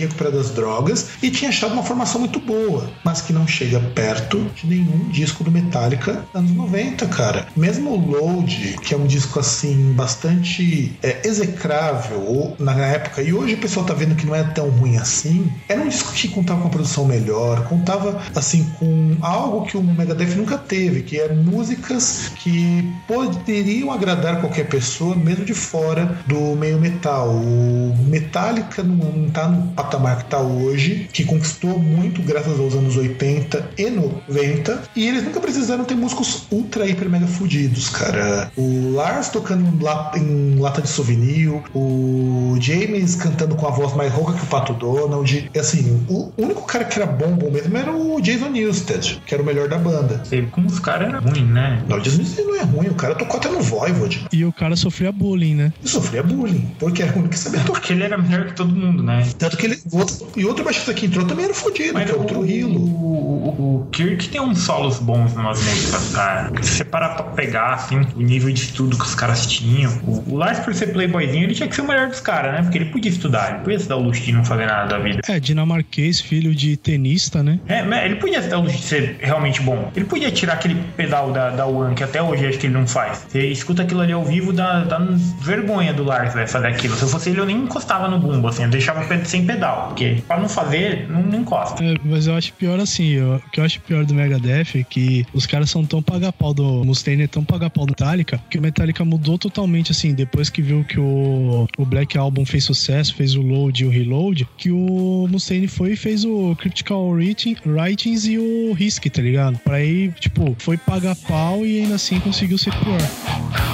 se 0.00 0.30
das 0.30 0.50
drogas 0.50 1.08
e 1.22 1.30
tinha 1.30 1.50
achado 1.50 1.72
uma 1.72 1.82
formação 1.82 2.20
muito 2.20 2.38
boa, 2.38 2.88
mas 3.04 3.20
que 3.20 3.32
não 3.32 3.46
chega 3.46 3.80
perto 3.80 4.46
de 4.54 4.66
nenhum 4.66 5.08
disco 5.08 5.42
do 5.44 5.50
Metallica 5.50 6.24
anos 6.32 6.52
90, 6.52 7.06
cara. 7.08 7.46
Mesmo 7.56 7.90
o 7.90 8.10
Load, 8.10 8.76
que 8.82 8.94
é 8.94 8.96
um 8.96 9.06
disco 9.06 9.40
assim 9.40 9.92
bastante 9.92 10.96
é, 11.02 11.26
execrável 11.26 12.56
na 12.58 12.74
época, 12.74 13.22
e 13.22 13.32
hoje 13.32 13.54
o 13.54 13.58
pessoal 13.58 13.84
tá 13.84 13.94
vendo 13.94 14.14
que 14.14 14.26
não 14.26 14.34
é 14.34 14.42
tão 14.42 14.68
ruim 14.68 14.96
assim, 14.96 15.50
era 15.68 15.80
um 15.80 15.88
disco 15.88 16.12
que 16.12 16.28
contava 16.28 16.60
com 16.60 16.66
uma 16.66 16.70
produção 16.70 17.04
melhor, 17.04 17.64
contava 17.64 18.20
assim 18.34 18.64
com 18.78 19.16
algo 19.20 19.66
que 19.66 19.76
o 19.76 19.82
Megadeth 19.82 20.36
nunca 20.36 20.56
teve, 20.56 21.02
que 21.02 21.18
é 21.18 21.32
músicas 21.32 22.30
que 22.36 22.88
poderiam 23.06 23.90
agradar 23.90 24.40
qualquer 24.40 24.68
pessoa, 24.68 25.14
mesmo 25.14 25.44
de 25.44 25.54
fora 25.54 26.18
do 26.26 26.56
meio 26.56 26.78
metal. 26.78 27.28
O 27.30 27.96
Metallica 28.08 28.82
não, 28.82 28.94
não 28.94 29.30
tá 29.30 29.48
no 29.48 29.72
patamar 29.84 30.18
que 30.18 30.24
tá 30.30 30.38
hoje, 30.40 31.08
que 31.12 31.24
conquistou 31.24 31.78
muito 31.78 32.22
graças 32.22 32.58
aos 32.58 32.74
anos 32.74 32.96
80 32.96 33.70
e 33.78 33.90
90, 33.90 34.82
e 34.96 35.06
eles 35.08 35.24
nunca 35.24 35.40
precisaram 35.40 35.84
ter 35.84 35.94
músicos 35.94 36.44
ultra, 36.50 36.86
hiper, 36.86 37.08
mega 37.08 37.26
fudidos, 37.26 37.88
cara. 37.88 38.50
O 38.56 38.92
Lars 38.94 39.28
tocando 39.28 39.64
em, 39.66 39.82
la- 39.82 40.12
em 40.16 40.56
lata 40.58 40.80
de 40.82 40.88
souvenir, 40.88 41.50
o 41.74 42.56
James 42.60 43.14
cantando 43.16 43.54
com 43.56 43.66
a 43.66 43.70
voz 43.70 43.94
mais 43.94 44.12
rouca 44.12 44.32
que 44.34 44.42
o 44.42 44.46
Pato 44.46 44.72
Donald. 44.74 45.50
E 45.54 45.58
assim, 45.58 46.04
o 46.08 46.32
único 46.36 46.62
cara 46.66 46.84
que 46.84 46.98
era 47.00 47.10
bom, 47.10 47.32
bom 47.32 47.50
mesmo 47.50 47.76
era 47.76 47.92
o 47.92 48.20
Jason 48.20 48.48
Newsted, 48.50 49.22
que 49.26 49.34
era 49.34 49.42
o 49.42 49.46
melhor 49.46 49.68
da 49.68 49.78
banda. 49.78 50.22
Sei 50.24 50.46
como 50.46 50.68
os 50.68 50.78
caras 50.78 51.08
eram 51.08 51.20
ruins, 51.20 51.48
né? 51.48 51.82
Não, 51.88 51.96
o 51.96 52.00
Jason 52.00 52.18
Newsted 52.18 52.44
não 52.46 52.56
é 52.56 52.62
ruim, 52.62 52.88
o 52.88 52.94
cara 52.94 53.14
tocou 53.14 53.36
até 53.38 53.48
no 53.50 53.60
Voivod. 53.60 54.26
E 54.32 54.44
o 54.44 54.52
cara 54.52 54.76
sofria 54.76 55.10
bullying, 55.12 55.54
né? 55.54 55.72
E 55.82 55.88
sofria 55.88 56.22
bullying, 56.22 56.70
porque 56.78 57.02
era 57.02 57.12
o 57.12 57.18
único 57.18 57.30
que 57.30 57.38
sabia 57.38 57.60
tocar. 57.60 57.72
Porque 57.82 57.92
ele 57.94 58.04
era 58.04 58.16
melhor 58.18 58.46
que 58.46 58.54
todo 58.54 58.74
mundo, 58.74 59.02
né? 59.02 59.26
Tanto 59.38 59.56
que 59.56 59.66
ele. 59.66 59.71
Outro- 59.92 60.26
e 60.36 60.44
outro 60.44 60.64
baixista 60.64 60.92
que 60.94 61.06
entrou 61.06 61.26
também 61.26 61.44
era 61.46 61.54
fodido, 61.54 61.98
que 61.98 62.10
é 62.10 62.14
o 62.14 62.24
Trujillo. 62.24 62.80
o, 62.80 63.82
o 63.82 63.88
Kirk 63.92 64.28
tem 64.28 64.40
uns 64.40 64.60
solos 64.60 64.98
bons 64.98 65.34
nas 65.34 65.60
músicas, 65.62 66.12
cara. 66.14 66.50
Se 66.62 66.70
você 66.76 66.84
parar 66.84 67.10
pra 67.10 67.24
pegar, 67.24 67.74
assim, 67.74 68.00
o 68.14 68.20
nível 68.22 68.50
de 68.52 68.60
estudo 68.62 68.96
que 68.96 69.04
os 69.04 69.14
caras 69.14 69.46
tinham. 69.46 69.92
O, 70.06 70.32
o 70.32 70.36
Lars, 70.36 70.58
por 70.60 70.74
ser 70.74 70.88
playboyzinho, 70.92 71.44
ele 71.44 71.54
tinha 71.54 71.68
que 71.68 71.74
ser 71.74 71.82
o 71.82 71.86
melhor 71.88 72.08
dos 72.08 72.20
caras, 72.20 72.52
né? 72.52 72.62
Porque 72.62 72.78
ele 72.78 72.86
podia 72.86 73.10
estudar, 73.10 73.50
ele 73.50 73.58
podia 73.60 73.78
se 73.78 73.88
dar 73.88 73.96
o 73.96 74.02
luxo 74.02 74.22
de 74.22 74.32
não 74.32 74.44
fazer 74.44 74.66
nada 74.66 74.86
da 74.88 74.98
vida. 74.98 75.20
É, 75.28 75.38
dinamarquês, 75.40 76.20
filho 76.20 76.54
de 76.54 76.76
tenista, 76.76 77.42
né? 77.42 77.60
É, 77.66 77.82
mas 77.82 78.04
ele 78.04 78.16
podia 78.16 78.40
se 78.42 78.48
dar 78.48 78.58
o 78.58 78.62
luxo 78.62 78.76
de 78.78 78.82
ser 78.84 79.16
realmente 79.20 79.60
bom. 79.62 79.90
Ele 79.94 80.04
podia 80.04 80.30
tirar 80.30 80.54
aquele 80.54 80.74
pedal 80.96 81.32
da, 81.32 81.50
da 81.50 81.66
One, 81.66 81.94
que 81.94 82.02
até 82.04 82.22
hoje 82.22 82.46
acho 82.46 82.58
que 82.58 82.66
ele 82.66 82.74
não 82.74 82.86
faz. 82.86 83.26
Você 83.28 83.46
escuta 83.48 83.82
aquilo 83.82 84.00
ali 84.00 84.12
ao 84.12 84.24
vivo, 84.24 84.52
dá, 84.52 84.84
dá 84.84 84.98
vergonha 85.40 85.92
do 85.92 86.04
Lars, 86.04 86.34
vai 86.34 86.46
fazer 86.46 86.66
aquilo. 86.68 86.94
Se 86.96 87.02
eu 87.02 87.08
fosse 87.08 87.30
ele, 87.30 87.40
eu 87.40 87.46
nem 87.46 87.56
encostava 87.56 88.08
no 88.08 88.18
bumbo, 88.18 88.48
assim, 88.48 88.64
eu 88.64 88.70
deixava 88.70 89.02
sem 89.24 89.44
pedal. 89.46 89.61
Porque 89.70 90.22
pra 90.26 90.38
não 90.38 90.48
fazer, 90.48 91.08
não, 91.08 91.22
não 91.22 91.40
encosta. 91.40 91.82
É, 91.82 91.94
mas 92.04 92.26
eu 92.26 92.34
acho 92.34 92.52
pior 92.54 92.78
assim, 92.80 93.08
eu, 93.08 93.36
o 93.36 93.50
que 93.50 93.60
eu 93.60 93.64
acho 93.64 93.80
pior 93.80 94.04
do 94.04 94.14
Megadeth 94.14 94.78
é 94.78 94.82
que 94.82 95.26
os 95.32 95.46
caras 95.46 95.70
são 95.70 95.84
tão 95.84 96.02
paga-pau 96.02 96.54
do 96.54 96.84
Mustaine, 96.84 97.24
é 97.24 97.26
tão 97.26 97.44
paga-pau 97.44 97.86
do 97.86 97.90
Metallica, 97.90 98.42
que 98.50 98.58
o 98.58 98.62
Metallica 98.62 99.04
mudou 99.04 99.38
totalmente, 99.38 99.92
assim, 99.92 100.14
depois 100.14 100.48
que 100.48 100.62
viu 100.62 100.84
que 100.84 100.98
o, 100.98 101.66
o 101.78 101.84
Black 101.84 102.16
Album 102.16 102.44
fez 102.44 102.64
sucesso, 102.64 103.14
fez 103.14 103.34
o 103.34 103.42
Load 103.42 103.82
e 103.82 103.86
o 103.86 103.90
Reload, 103.90 104.48
que 104.56 104.70
o 104.70 105.26
Mustaine 105.30 105.68
foi 105.68 105.92
e 105.92 105.96
fez 105.96 106.24
o 106.24 106.56
Critical 106.56 107.08
Writing, 107.08 107.56
Writings 107.64 108.26
e 108.26 108.38
o 108.38 108.72
Risk, 108.72 109.06
tá 109.06 109.22
ligado? 109.22 109.58
Pra 109.58 109.76
aí, 109.76 110.10
tipo, 110.18 110.54
foi 110.58 110.76
paga-pau 110.76 111.64
e 111.64 111.80
ainda 111.80 111.96
assim 111.96 112.18
conseguiu 112.20 112.58
ser 112.58 112.72
pior. 112.74 113.71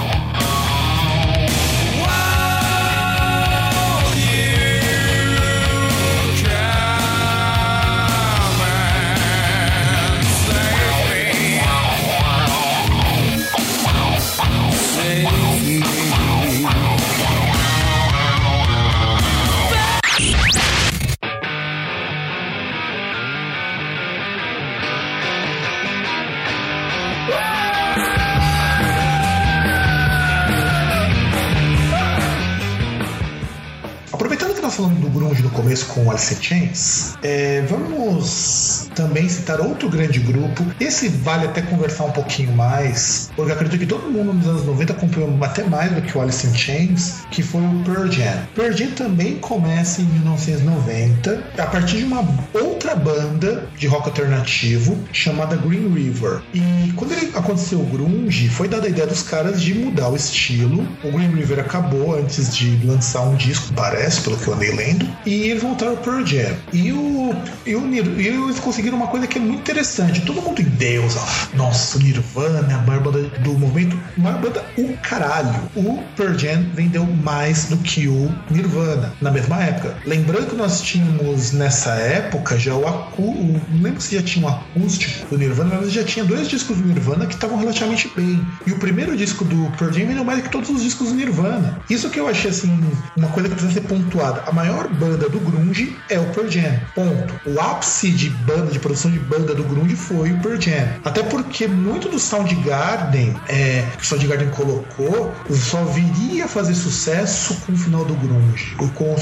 Começo 35.59 35.87
com 35.87 36.05
o 36.05 36.11
Alice 36.11 36.33
in 36.33 36.41
Chains, 36.41 37.15
é, 37.21 37.63
vamos 37.63 38.89
também 38.95 39.29
citar 39.29 39.61
outro 39.61 39.89
grande 39.89 40.21
grupo. 40.21 40.65
Esse 40.79 41.09
vale 41.09 41.47
até 41.47 41.63
conversar 41.63 42.05
um 42.05 42.13
pouquinho 42.13 42.53
mais, 42.53 43.29
porque 43.35 43.51
acredito 43.51 43.81
que 43.81 43.87
todo 43.87 44.09
mundo 44.09 44.33
nos 44.33 44.47
anos 44.47 44.65
90 44.65 44.93
acompanhou 44.93 45.45
até 45.45 45.65
mais 45.65 45.91
do 45.93 46.01
que 46.01 46.17
o 46.17 46.21
Alice 46.21 46.47
in 46.47 46.55
Chains, 46.55 47.15
que 47.33 47.43
foi 47.43 47.61
o 47.61 47.83
Pearl 47.85 48.09
Jam. 48.09 48.39
Pearl 48.55 48.73
Jam 48.73 48.91
também 48.93 49.37
começa 49.39 50.01
em 50.01 50.05
1990, 50.05 51.43
a 51.59 51.67
partir 51.67 51.99
de 51.99 52.05
uma 52.05 52.25
outra 52.55 52.95
banda 52.95 53.69
de 53.77 53.89
rock 53.89 54.09
alternativo 54.09 54.97
chamada 55.13 55.57
Green 55.57 55.93
River. 55.93 56.41
E 56.55 56.93
quando 56.95 57.15
aconteceu 57.37 57.81
o 57.81 57.87
grunge, 57.87 58.49
foi 58.49 58.69
dada 58.69 58.87
a 58.87 58.91
ideia 58.91 59.09
dos 59.09 59.23
caras 59.23 59.61
de 59.61 59.75
mudar 59.75 60.09
o 60.09 60.15
estilo. 60.15 60.87
O 61.03 61.11
Green 61.11 61.35
River 61.35 61.59
acabou 61.59 62.17
antes 62.17 62.55
de 62.55 62.79
lançar 62.87 63.23
um 63.23 63.35
disco, 63.35 63.73
parece, 63.75 64.21
pelo 64.21 64.37
que 64.37 64.47
eu 64.47 64.55
andei 64.55 64.73
lendo, 64.73 65.09
e 65.27 65.48
eles 65.51 65.63
voltaram 65.63 65.97
pro 65.97 66.25
Jam. 66.27 66.55
E, 66.73 66.93
o, 66.93 67.35
e, 67.67 67.75
o, 67.75 67.95
e 67.95 68.27
eles 68.27 68.59
conseguiram 68.61 68.97
uma 68.97 69.07
coisa 69.07 69.27
que 69.27 69.39
é 69.39 69.41
muito 69.41 69.61
interessante. 69.61 70.21
Todo 70.23 70.43
mundo 70.43 70.61
em 70.61 70.65
Deus, 70.65 71.17
ó. 71.17 71.57
Nossa, 71.57 71.99
o 71.99 72.01
Nirvana, 72.01 72.75
a 72.75 72.79
maior 72.83 73.03
banda 73.03 73.23
do 73.41 73.53
momento, 73.55 73.99
a 74.17 74.21
maior 74.21 74.41
banda, 74.41 74.65
o 74.77 74.97
caralho. 74.99 75.61
O 75.77 76.03
Pearl 76.17 76.37
Jam 76.39 76.65
vendeu 76.75 77.05
mais 77.05 77.67
do 77.67 77.77
que 77.79 78.09
o 78.09 78.33
Nirvana 78.51 79.13
na 79.21 79.31
mesma 79.31 79.63
época. 79.63 79.97
Lembrando 80.05 80.51
que 80.51 80.57
nós 80.57 80.81
tínhamos 80.81 81.53
nessa 81.53 81.93
época 81.93 82.59
já 82.59 82.75
o 82.75 82.87
acu... 82.87 83.59
Não 83.71 83.83
lembro 83.83 84.01
se 84.01 84.15
já 84.15 84.23
tinha 84.23 84.47
um 84.47 84.49
acústico 84.49 85.29
do 85.29 85.39
Nirvana, 85.39 85.79
mas 85.81 85.93
já 85.93 86.05
tinha 86.05 86.25
dois 86.25 86.49
discos 86.49 86.79
do 86.79 86.87
Nirvana 86.87 87.27
que 87.27 87.35
estavam 87.35 87.59
relativamente 87.59 88.11
bem. 88.17 88.45
E 88.67 88.73
o 88.73 88.79
primeiro 88.79 89.17
disco 89.17 89.45
do 89.45 89.71
Pearl 89.77 89.93
Jam 89.93 90.07
vendeu 90.07 90.25
mais 90.25 90.39
do 90.39 90.45
que 90.45 90.51
todos 90.51 90.71
os 90.71 90.83
discos 90.83 91.09
do 91.09 91.15
Nirvana. 91.15 91.81
Isso 91.89 92.11
que 92.11 92.19
eu 92.19 92.29
achei 92.29 92.51
assim, 92.51 92.69
uma 93.17 93.29
coisa 93.29 93.49
que 93.49 93.55
precisa 93.55 93.75
ser 93.75 93.87
pontuada. 93.87 94.43
A 94.47 94.53
maior 94.53 94.89
banda 94.89 95.28
do 95.29 95.41
grunge 95.41 95.97
é 96.09 96.19
o 96.19 96.25
Pearl 96.27 96.49
Jam. 96.49 96.81
Ponto. 96.95 97.35
O 97.47 97.61
ápice 97.61 98.11
de 98.11 98.31
banda, 98.31 98.71
de 98.71 98.79
produção 98.79 99.11
de 99.11 99.19
banda 99.19 99.55
do 99.55 99.65
grunge 99.65 99.97
foi 99.97 100.33
o 100.33 100.39
Pearl 100.39 100.61
Jam. 100.61 100.89
Até 101.05 101.23
porque 101.23 101.67
muito 101.67 102.09
do 102.09 102.19
Soundgarden 102.19 103.35
é, 103.49 103.85
que 103.97 104.03
o 104.03 104.07
Soundgarden 104.07 104.49
colocou 104.51 105.35
só 105.51 105.85
viria 105.85 106.47
a 106.47 106.49
fazer 106.49 106.75
sucesso 106.75 107.55
com 107.67 107.73
o 107.73 107.77
final 107.77 108.05
do 108.05 108.15
grunge, 108.15 108.75
ou 108.79 108.89
com 108.91 109.13
o 109.13 109.17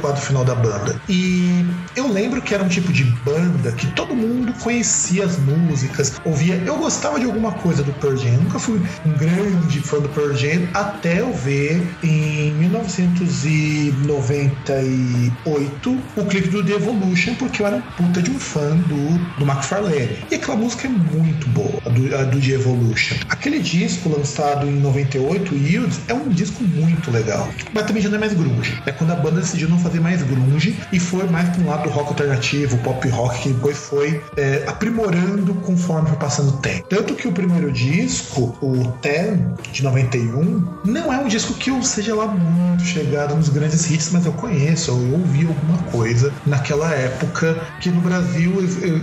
quadro 0.00 0.20
final 0.20 0.44
da 0.44 0.54
banda. 0.54 1.00
E 1.08 1.64
eu 1.94 2.08
lembro 2.08 2.42
que 2.42 2.54
era 2.54 2.62
um 2.62 2.68
tipo 2.68 2.92
de 2.92 3.04
banda 3.04 3.72
que 3.72 3.86
todo 3.88 4.14
mundo 4.14 4.52
conhecia 4.60 5.24
as 5.24 5.38
músicas, 5.38 6.20
ouvia. 6.24 6.54
Eu 6.66 6.76
gostava 6.76 7.18
de 7.18 7.26
alguma 7.26 7.52
coisa 7.52 7.82
do 7.82 7.92
Pearl 7.94 8.16
Jam. 8.16 8.36
Nunca 8.42 8.58
fui 8.58 8.80
um 9.04 9.12
grande 9.12 9.80
fã 9.80 10.00
do 10.00 10.08
Pearl 10.08 10.32
Jam 10.34 10.66
até 10.74 11.20
eu 11.20 11.32
ver 11.32 11.86
em 12.02 12.52
1998 12.52 15.51
o 15.56 16.24
clipe 16.26 16.48
do 16.48 16.64
The 16.64 16.72
Evolution, 16.72 17.34
porque 17.34 17.62
eu 17.62 17.66
era 17.66 17.80
puta 17.96 18.22
de 18.22 18.30
um 18.30 18.38
fã 18.38 18.76
do, 18.76 19.18
do 19.38 19.44
McFarlane. 19.44 20.18
E 20.30 20.34
aquela 20.34 20.56
música 20.56 20.86
é 20.86 20.90
muito 20.90 21.48
boa, 21.50 21.80
a 21.86 21.88
do, 21.88 22.16
a 22.16 22.24
do 22.24 22.40
The 22.40 22.52
Evolution. 22.52 23.16
Aquele 23.28 23.58
disco 23.60 24.08
lançado 24.08 24.66
em 24.66 24.80
98, 24.80 25.54
Yields, 25.54 26.00
é 26.08 26.14
um 26.14 26.28
disco 26.28 26.62
muito 26.64 27.10
legal. 27.10 27.48
Mas 27.72 27.86
também 27.86 28.02
já 28.02 28.08
não 28.08 28.16
é 28.16 28.20
mais 28.20 28.32
grunge. 28.32 28.80
É 28.86 28.92
quando 28.92 29.12
a 29.12 29.16
banda 29.16 29.40
decidiu 29.40 29.68
não 29.68 29.78
fazer 29.78 30.00
mais 30.00 30.22
grunge 30.22 30.76
e 30.92 30.98
foi 30.98 31.28
mais 31.28 31.48
para 31.50 31.62
um 31.62 31.68
lado 31.68 31.84
do 31.84 31.90
rock 31.90 32.08
alternativo, 32.08 32.78
pop 32.78 33.08
rock, 33.08 33.42
que 33.42 33.48
depois 33.50 33.76
foi 33.76 34.22
é, 34.36 34.64
aprimorando 34.66 35.54
conforme 35.54 36.08
foi 36.08 36.18
passando 36.18 36.50
o 36.50 36.56
tempo. 36.58 36.86
Tanto 36.88 37.14
que 37.14 37.28
o 37.28 37.32
primeiro 37.32 37.70
disco, 37.72 38.56
o 38.60 38.88
Ten, 39.00 39.54
de 39.72 39.82
91, 39.82 40.64
não 40.84 41.12
é 41.12 41.18
um 41.18 41.28
disco 41.28 41.54
que 41.54 41.70
eu 41.70 41.82
seja 41.82 42.14
lá 42.14 42.26
muito 42.26 42.84
chegado 42.84 43.34
nos 43.34 43.48
grandes 43.48 43.90
hits, 43.90 44.10
mas 44.12 44.26
eu 44.26 44.32
conheço, 44.32 44.90
eu 44.90 45.12
ouvi 45.12 45.41
alguma 45.48 45.78
coisa 45.84 46.32
naquela 46.46 46.92
época 46.92 47.56
que 47.80 47.90
no 47.90 48.00
Brasil 48.00 48.52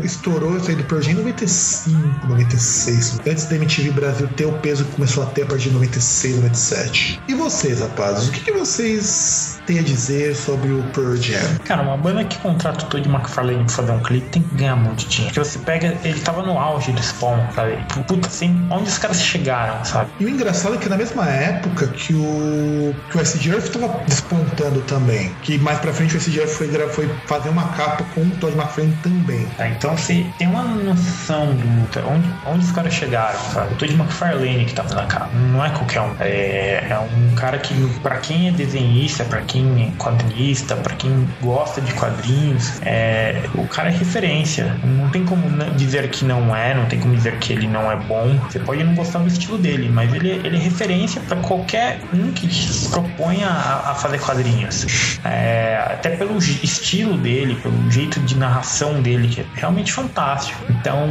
estourou 0.03 0.57
isso 0.57 0.69
aí 0.69 0.75
do 0.75 0.83
Pearl 0.83 1.01
Jam 1.01 1.11
em 1.11 1.15
95, 1.15 2.27
96. 2.27 3.19
Antes 3.27 3.45
da 3.45 3.55
MTV 3.55 3.91
Brasil 3.91 4.27
ter 4.35 4.45
o 4.45 4.53
peso 4.53 4.85
que 4.85 4.91
começou 4.93 5.23
a 5.23 5.25
ter 5.27 5.43
a 5.43 5.45
partir 5.45 5.69
de 5.69 5.75
96, 5.75 6.35
97. 6.37 7.21
E 7.27 7.33
vocês, 7.33 7.79
rapazes, 7.79 8.29
o 8.29 8.31
que, 8.31 8.41
que 8.41 8.51
vocês 8.51 9.59
têm 9.65 9.79
a 9.79 9.83
dizer 9.83 10.35
sobre 10.35 10.71
o 10.71 10.83
Pearl 10.93 11.15
Jam? 11.15 11.57
Cara, 11.65 11.81
uma 11.81 11.97
banda 11.97 12.23
que 12.23 12.37
contrata 12.39 12.85
o 12.85 12.89
Todd 12.89 13.07
McFarlane 13.07 13.63
pra 13.65 13.75
fazer 13.75 13.91
um 13.91 13.99
clipe 13.99 14.29
tem 14.29 14.41
que 14.41 14.55
ganhar 14.55 14.75
muito 14.75 15.07
dinheiro. 15.07 15.33
Porque 15.33 15.49
você 15.49 15.59
pega, 15.59 15.97
ele 16.03 16.19
tava 16.19 16.43
no 16.43 16.57
auge 16.57 16.91
do 16.91 17.01
Spawn, 17.01 17.51
sabe? 17.53 17.77
Puta, 18.07 18.27
assim, 18.27 18.67
onde 18.69 18.89
os 18.89 18.97
caras 18.97 19.21
chegaram, 19.21 19.83
sabe? 19.83 20.09
E 20.19 20.25
o 20.25 20.29
engraçado 20.29 20.75
é 20.75 20.77
que 20.77 20.89
na 20.89 20.97
mesma 20.97 21.25
época 21.27 21.87
que 21.87 22.13
o 22.13 22.95
que 23.09 23.17
o 23.17 23.21
SG 23.21 23.49
Earth 23.49 23.69
tava 23.69 24.03
despontando 24.05 24.81
também, 24.81 25.31
que 25.41 25.57
mais 25.57 25.79
pra 25.79 25.93
frente 25.93 26.15
o 26.15 26.19
SG 26.29 26.39
Earth 26.39 26.49
foi, 26.49 26.67
foi 26.89 27.09
fazer 27.25 27.49
uma 27.49 27.67
capa 27.69 28.03
com 28.13 28.21
o 28.21 28.29
Todd 28.31 28.55
McFarlane 28.55 28.95
também. 29.01 29.45
Tá, 29.57 29.67
então 29.67 29.97
você 29.97 30.25
tem 30.37 30.47
uma 30.47 30.63
noção 30.63 31.53
do 31.55 31.67
onde, 32.07 32.27
onde 32.45 32.65
os 32.65 32.71
caras 32.71 32.93
chegaram, 32.93 33.39
sabe? 33.39 33.73
O 33.73 33.77
Todd 33.77 33.93
McFarlane 33.93 34.65
que 34.65 34.73
tava 34.73 34.93
na 34.93 35.05
capa, 35.05 35.29
não 35.51 35.63
é 35.63 35.69
qualquer 35.69 36.01
um. 36.01 36.15
É, 36.19 36.87
é 36.89 36.99
um 36.99 37.35
cara 37.35 37.57
que, 37.57 37.73
pra 38.01 38.17
quem 38.17 38.49
é 38.49 38.51
desenhista, 38.51 39.23
pra 39.23 39.41
quem 39.41 39.87
é 39.87 39.91
quadrinista, 40.01 40.75
pra 40.75 40.95
quem 40.95 41.27
gosta 41.41 41.81
de 41.81 41.93
quadrinhos, 41.93 42.79
é, 42.81 43.41
o 43.55 43.67
cara 43.67 43.89
é 43.89 43.91
referência. 43.91 44.77
Não 44.83 45.09
tem 45.09 45.25
como 45.25 45.43
dizer 45.75 46.09
que 46.09 46.25
não 46.25 46.55
é, 46.55 46.73
não 46.73 46.85
tem 46.85 46.99
como 46.99 47.15
dizer 47.15 47.37
que 47.39 47.53
ele 47.53 47.67
não 47.67 47.91
é 47.91 47.95
bom. 47.95 48.37
Você 48.49 48.59
pode 48.59 48.83
não 48.83 48.93
gostar 48.93 49.19
do 49.19 49.27
estilo 49.27 49.57
dele, 49.57 49.89
mas 49.89 50.13
ele, 50.13 50.29
ele 50.29 50.57
é 50.57 50.59
referência 50.59 51.21
para 51.21 51.37
qualquer 51.37 51.99
um 52.13 52.31
que 52.31 52.53
se 52.53 52.89
proponha 52.89 53.47
a, 53.47 53.91
a 53.91 53.95
fazer 53.95 54.19
quadrinhos. 54.19 55.19
É, 55.23 55.83
até 55.87 56.18
pelo 56.19 56.37
estilo 56.37 57.17
dele, 57.17 57.55
pelo 57.63 57.89
jeito 57.89 58.19
de 58.19 58.37
narração 58.37 59.01
dele, 59.01 59.29
que 59.29 59.41
é 59.41 59.45
realmente 59.55 59.93
fantástico. 59.93 60.59
Então, 60.69 61.07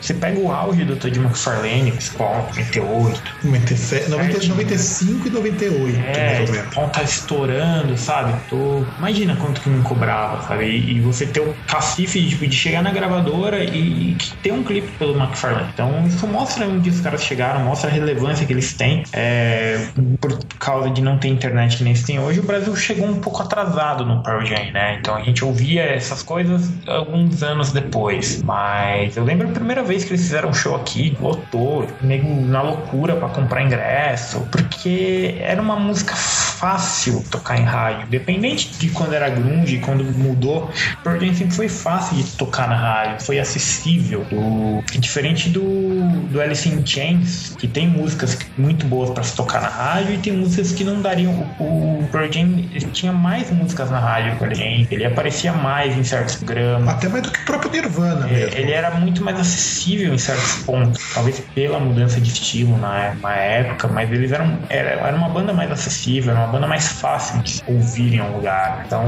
você 0.00 0.14
pega 0.14 0.40
o 0.40 0.50
auge 0.50 0.84
do 0.84 0.96
Todd 0.96 1.18
McFarlane, 1.18 1.92
Spawn, 2.00 2.46
98, 2.48 3.22
97, 3.44 4.10
90, 4.10 4.46
95 4.48 5.28
e 5.28 5.30
98, 5.30 6.00
é, 6.00 6.36
mais 6.38 6.48
ou 6.48 6.56
menos. 6.56 6.70
Spawn 6.70 6.88
tá 6.88 7.02
estourando, 7.02 7.98
sabe? 7.98 8.34
Tô... 8.48 8.82
Imagina 8.98 9.36
quanto 9.36 9.60
que 9.60 9.68
não 9.68 9.82
cobrava, 9.82 10.42
sabe? 10.48 10.64
E, 10.64 10.96
e 10.96 11.00
você 11.00 11.26
ter 11.26 11.40
o 11.40 11.54
cacife 11.66 12.20
de, 12.20 12.30
tipo, 12.30 12.46
de 12.46 12.56
chegar 12.56 12.82
na 12.82 12.90
gravadora 12.90 13.62
e, 13.62 14.12
e 14.12 14.16
ter 14.42 14.52
um 14.52 14.62
clipe 14.62 14.88
pelo 14.98 15.14
McFarlane. 15.16 15.68
Então, 15.74 16.06
isso 16.06 16.26
mostra 16.26 16.66
onde 16.66 16.88
os 16.88 17.00
caras 17.00 17.22
chegaram, 17.22 17.60
mostra 17.60 17.90
a 17.90 17.92
relevância 17.92 18.46
que 18.46 18.52
eles 18.52 18.72
têm. 18.72 19.04
É, 19.12 19.86
por 20.20 20.38
causa 20.58 20.90
de 20.90 21.02
não 21.02 21.18
ter 21.18 21.28
internet 21.28 21.76
que 21.76 21.84
nem 21.84 21.94
se 21.94 22.06
tem 22.06 22.18
hoje, 22.18 22.40
o 22.40 22.42
Brasil 22.42 22.74
chegou 22.74 23.06
um 23.06 23.20
pouco 23.20 23.42
atrasado 23.42 24.04
no 24.06 24.22
Pearl 24.22 24.45
Né? 24.72 24.96
Então 25.00 25.16
a 25.16 25.22
gente 25.22 25.44
ouvia 25.44 25.82
essas 25.82 26.22
coisas 26.22 26.70
alguns 26.86 27.42
anos 27.42 27.72
depois. 27.72 28.42
Mas 28.42 29.16
eu 29.16 29.24
lembro 29.24 29.48
a 29.48 29.52
primeira 29.52 29.82
vez 29.82 30.04
que 30.04 30.10
eles 30.10 30.22
fizeram 30.22 30.50
um 30.50 30.54
show 30.54 30.74
aqui, 30.74 31.16
lotou, 31.20 31.86
nego 32.00 32.28
na 32.42 32.62
loucura 32.62 33.16
para 33.16 33.28
comprar 33.28 33.62
ingresso, 33.62 34.46
porque 34.50 35.36
era 35.40 35.60
uma 35.60 35.76
música 35.76 36.14
fácil 36.14 37.22
tocar 37.30 37.58
em 37.58 37.64
rádio, 37.64 38.06
independente 38.06 38.70
de 38.78 38.88
quando 38.88 39.12
era 39.12 39.28
grunge, 39.28 39.78
quando 39.78 40.04
mudou, 40.04 40.70
Jam 41.04 41.34
sempre 41.34 41.54
foi 41.54 41.68
fácil 41.68 42.16
de 42.16 42.24
tocar 42.32 42.68
na 42.68 42.76
rádio, 42.76 43.22
foi 43.22 43.38
acessível. 43.38 44.26
Diferente 44.98 45.50
do, 45.50 45.60
do 46.30 46.40
Alice 46.40 46.68
in 46.68 46.84
Chains, 46.84 47.54
que 47.58 47.68
tem 47.68 47.88
músicas 47.88 48.38
muito 48.56 48.86
boas 48.86 49.10
para 49.10 49.22
se 49.22 49.36
tocar 49.36 49.60
na 49.60 49.68
rádio 49.68 50.14
e 50.14 50.18
tem 50.18 50.32
músicas 50.32 50.72
que 50.72 50.84
não 50.84 51.00
dariam. 51.02 51.32
O, 51.58 51.64
o 52.00 52.08
Pearl 52.10 52.30
Jam 52.30 52.62
tinha 52.92 53.12
mais 53.12 53.50
músicas 53.50 53.90
na 53.90 53.98
rádio, 53.98 54.35
Pearl 54.38 54.54
Jam, 54.54 54.86
ele 54.90 55.04
aparecia 55.04 55.52
mais 55.52 55.96
em 55.96 56.04
certos 56.04 56.36
programas. 56.36 56.88
Até 56.88 57.08
mais 57.08 57.22
do 57.24 57.30
que 57.30 57.40
o 57.40 57.44
próprio 57.44 57.70
Nirvana 57.70 58.28
É, 58.28 58.32
mesmo. 58.32 58.56
Ele 58.56 58.72
era 58.72 58.90
muito 58.92 59.24
mais 59.24 59.38
acessível 59.38 60.14
em 60.14 60.18
certos 60.18 60.62
pontos, 60.64 61.02
talvez 61.14 61.40
pela 61.54 61.78
mudança 61.78 62.20
de 62.20 62.30
estilo 62.30 62.76
na, 62.78 63.14
na 63.22 63.34
época, 63.34 63.88
mas 63.88 64.10
eles 64.10 64.32
eram 64.32 64.58
era, 64.68 64.90
era 64.90 65.16
uma 65.16 65.28
banda 65.28 65.52
mais 65.52 65.70
acessível, 65.70 66.32
era 66.32 66.40
uma 66.40 66.52
banda 66.52 66.66
mais 66.66 66.88
fácil 66.88 67.40
de 67.42 67.62
ouvir 67.66 68.14
em 68.14 68.20
um 68.20 68.36
lugar. 68.36 68.82
Então, 68.86 69.04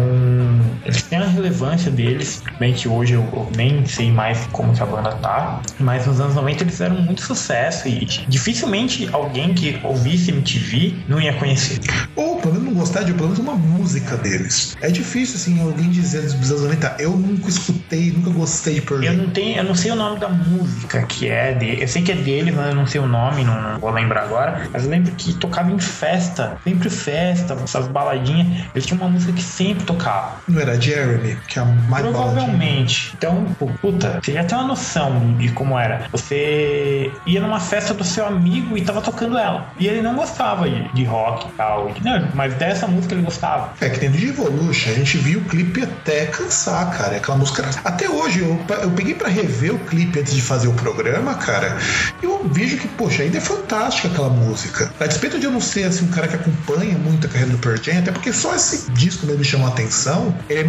eles 0.85 1.03
têm 1.03 1.19
a 1.19 1.27
relevância 1.27 1.91
deles, 1.91 2.43
bem 2.59 2.73
que 2.73 2.89
hoje 2.89 3.15
eu, 3.15 3.21
eu 3.33 3.51
nem 3.57 3.85
sei 3.87 4.11
mais 4.11 4.47
como 4.53 4.73
que 4.75 4.83
a 4.83 4.87
banda 4.87 5.13
tá, 5.17 5.61
mas 5.79 6.07
nos 6.07 6.21
anos 6.21 6.35
90 6.35 6.63
eles 6.63 6.73
fizeram 6.73 6.97
muito 6.97 7.23
sucesso 7.23 7.89
e 7.89 8.05
dificilmente 8.29 9.09
alguém 9.13 9.55
que 9.55 9.79
ouvisse 9.83 10.31
MTV 10.31 10.95
não 11.09 11.21
ia 11.21 11.33
conhecer. 11.35 11.79
Ou 12.17 12.37
pelo 12.37 12.55
menos 12.55 12.69
não 12.69 12.75
gostar 12.75 13.03
de 13.03 13.13
pelo 13.13 13.29
menos 13.29 13.39
uma 13.39 13.55
música 13.55 14.17
deles. 14.17 14.77
É 14.81 14.91
difícil, 14.91 15.18
assim, 15.23 15.61
alguém 15.61 15.91
dizer 15.91 16.23
dos 16.23 16.51
anos 16.51 16.63
90, 16.63 16.97
eu 16.99 17.11
nunca 17.11 17.49
escutei, 17.49 18.13
nunca 18.13 18.31
gostei 18.31 18.75
de 18.75 18.81
Pearl 18.83 19.03
Eu 19.03 19.13
não 19.15 19.31
tenho, 19.31 19.59
eu 19.59 19.65
não 19.65 19.75
sei 19.75 19.91
o 19.91 19.97
nome 19.97 20.19
da 20.19 20.29
música 20.29 21.03
que 21.03 21.29
é 21.29 21.55
dele. 21.55 21.83
Eu 21.83 21.89
sei 21.89 22.03
que 22.03 22.13
é 22.13 22.15
dele, 22.15 22.51
mas 22.51 22.69
eu 22.69 22.75
não 22.75 22.87
sei 22.87 23.01
o 23.01 23.07
nome, 23.07 23.45
não, 23.45 23.61
não 23.61 23.79
vou 23.79 23.91
lembrar 23.91 24.23
agora. 24.23 24.69
Mas 24.73 24.85
eu 24.85 24.91
lembro 24.91 25.13
que 25.13 25.33
tocava 25.35 25.71
em 25.71 25.79
festa, 25.79 26.59
sempre 26.65 26.91
festa, 26.91 27.55
essas 27.55 27.89
baladinhas. 27.89 28.67
Eles 28.75 28.87
tinham 28.87 29.01
uma 29.01 29.11
música 29.11 29.33
que 29.33 29.43
sempre 29.43 29.85
tocava. 29.85 30.37
Não 30.47 30.61
era 30.61 30.81
Jeremy, 30.81 31.37
que 31.47 31.59
é 31.59 31.63
a 31.63 31.65
mais. 31.65 32.05
Provavelmente. 32.05 33.15
Então, 33.17 33.47
pô, 33.59 33.67
puta, 33.81 34.21
você 34.23 34.33
já 34.33 34.45
tem 34.45 34.57
uma 34.57 34.69
noção 34.69 35.37
de 35.37 35.51
como 35.51 35.79
era. 35.79 36.07
Você 36.13 37.11
ia 37.27 37.41
numa 37.41 37.61
festa 37.61 37.95
do 37.95 38.05
seu 38.05 38.27
amigo 38.27 38.77
e 38.77 38.83
tava 38.83 39.01
tocando 39.01 39.37
ela. 39.39 39.73
E 39.79 39.87
ele 39.87 40.03
não 40.03 40.15
gostava 40.15 40.69
de, 40.69 40.89
de 40.93 41.05
rock 41.05 41.49
e 41.49 41.53
tal. 41.53 41.93
Não, 42.03 42.29
mas 42.35 42.55
dessa 42.55 42.87
música 42.87 43.15
ele 43.15 43.23
gostava. 43.23 43.73
É 43.81 43.89
que 43.89 44.01
dentro 44.01 44.19
de 44.19 44.29
Evolution 44.29 44.91
gente 44.99 45.19
viu 45.19 45.41
o 45.41 45.45
clipe 45.45 45.83
até 45.83 46.27
cansar, 46.27 46.91
cara. 46.97 47.17
Aquela 47.17 47.39
música. 47.39 47.65
Até 47.85 48.09
hoje, 48.09 48.41
eu, 48.41 48.59
eu 48.83 48.91
peguei 48.91 49.15
pra 49.15 49.29
rever 49.29 49.75
o 49.75 49.79
clipe 49.81 50.19
antes 50.21 50.35
de 50.35 50.43
fazer 50.43 50.69
o 50.69 50.73
programa, 50.75 51.35
cara. 51.35 51.77
E 52.23 52.27
eu 52.27 52.49
vejo 52.53 52.77
que, 52.77 52.89
poxa, 52.89 53.23
ainda 53.23 53.39
é 53.39 53.41
fantástica 53.41 54.09
aquela 54.09 54.29
música. 54.31 54.93
A 55.01 55.07
despeito 55.07 55.39
de 55.39 55.47
eu 55.47 55.51
não 55.51 55.61
ser 55.61 55.85
assim, 55.85 56.05
um 56.05 56.09
cara 56.09 56.29
que 56.29 56.37
acompanha 56.37 56.97
muito 56.99 57.27
a 57.27 57.31
carreira 57.31 57.53
do 57.53 57.59
Pearl 57.59 57.77
Jam, 57.83 57.99
até 57.99 58.13
porque 58.13 58.33
só 58.33 58.55
esse 58.55 58.91
disco 58.93 59.27
mesmo 59.27 59.41
me 59.41 59.45
chamou 59.45 59.67
a 59.67 59.71
atenção. 59.71 60.35
É, 60.49 60.61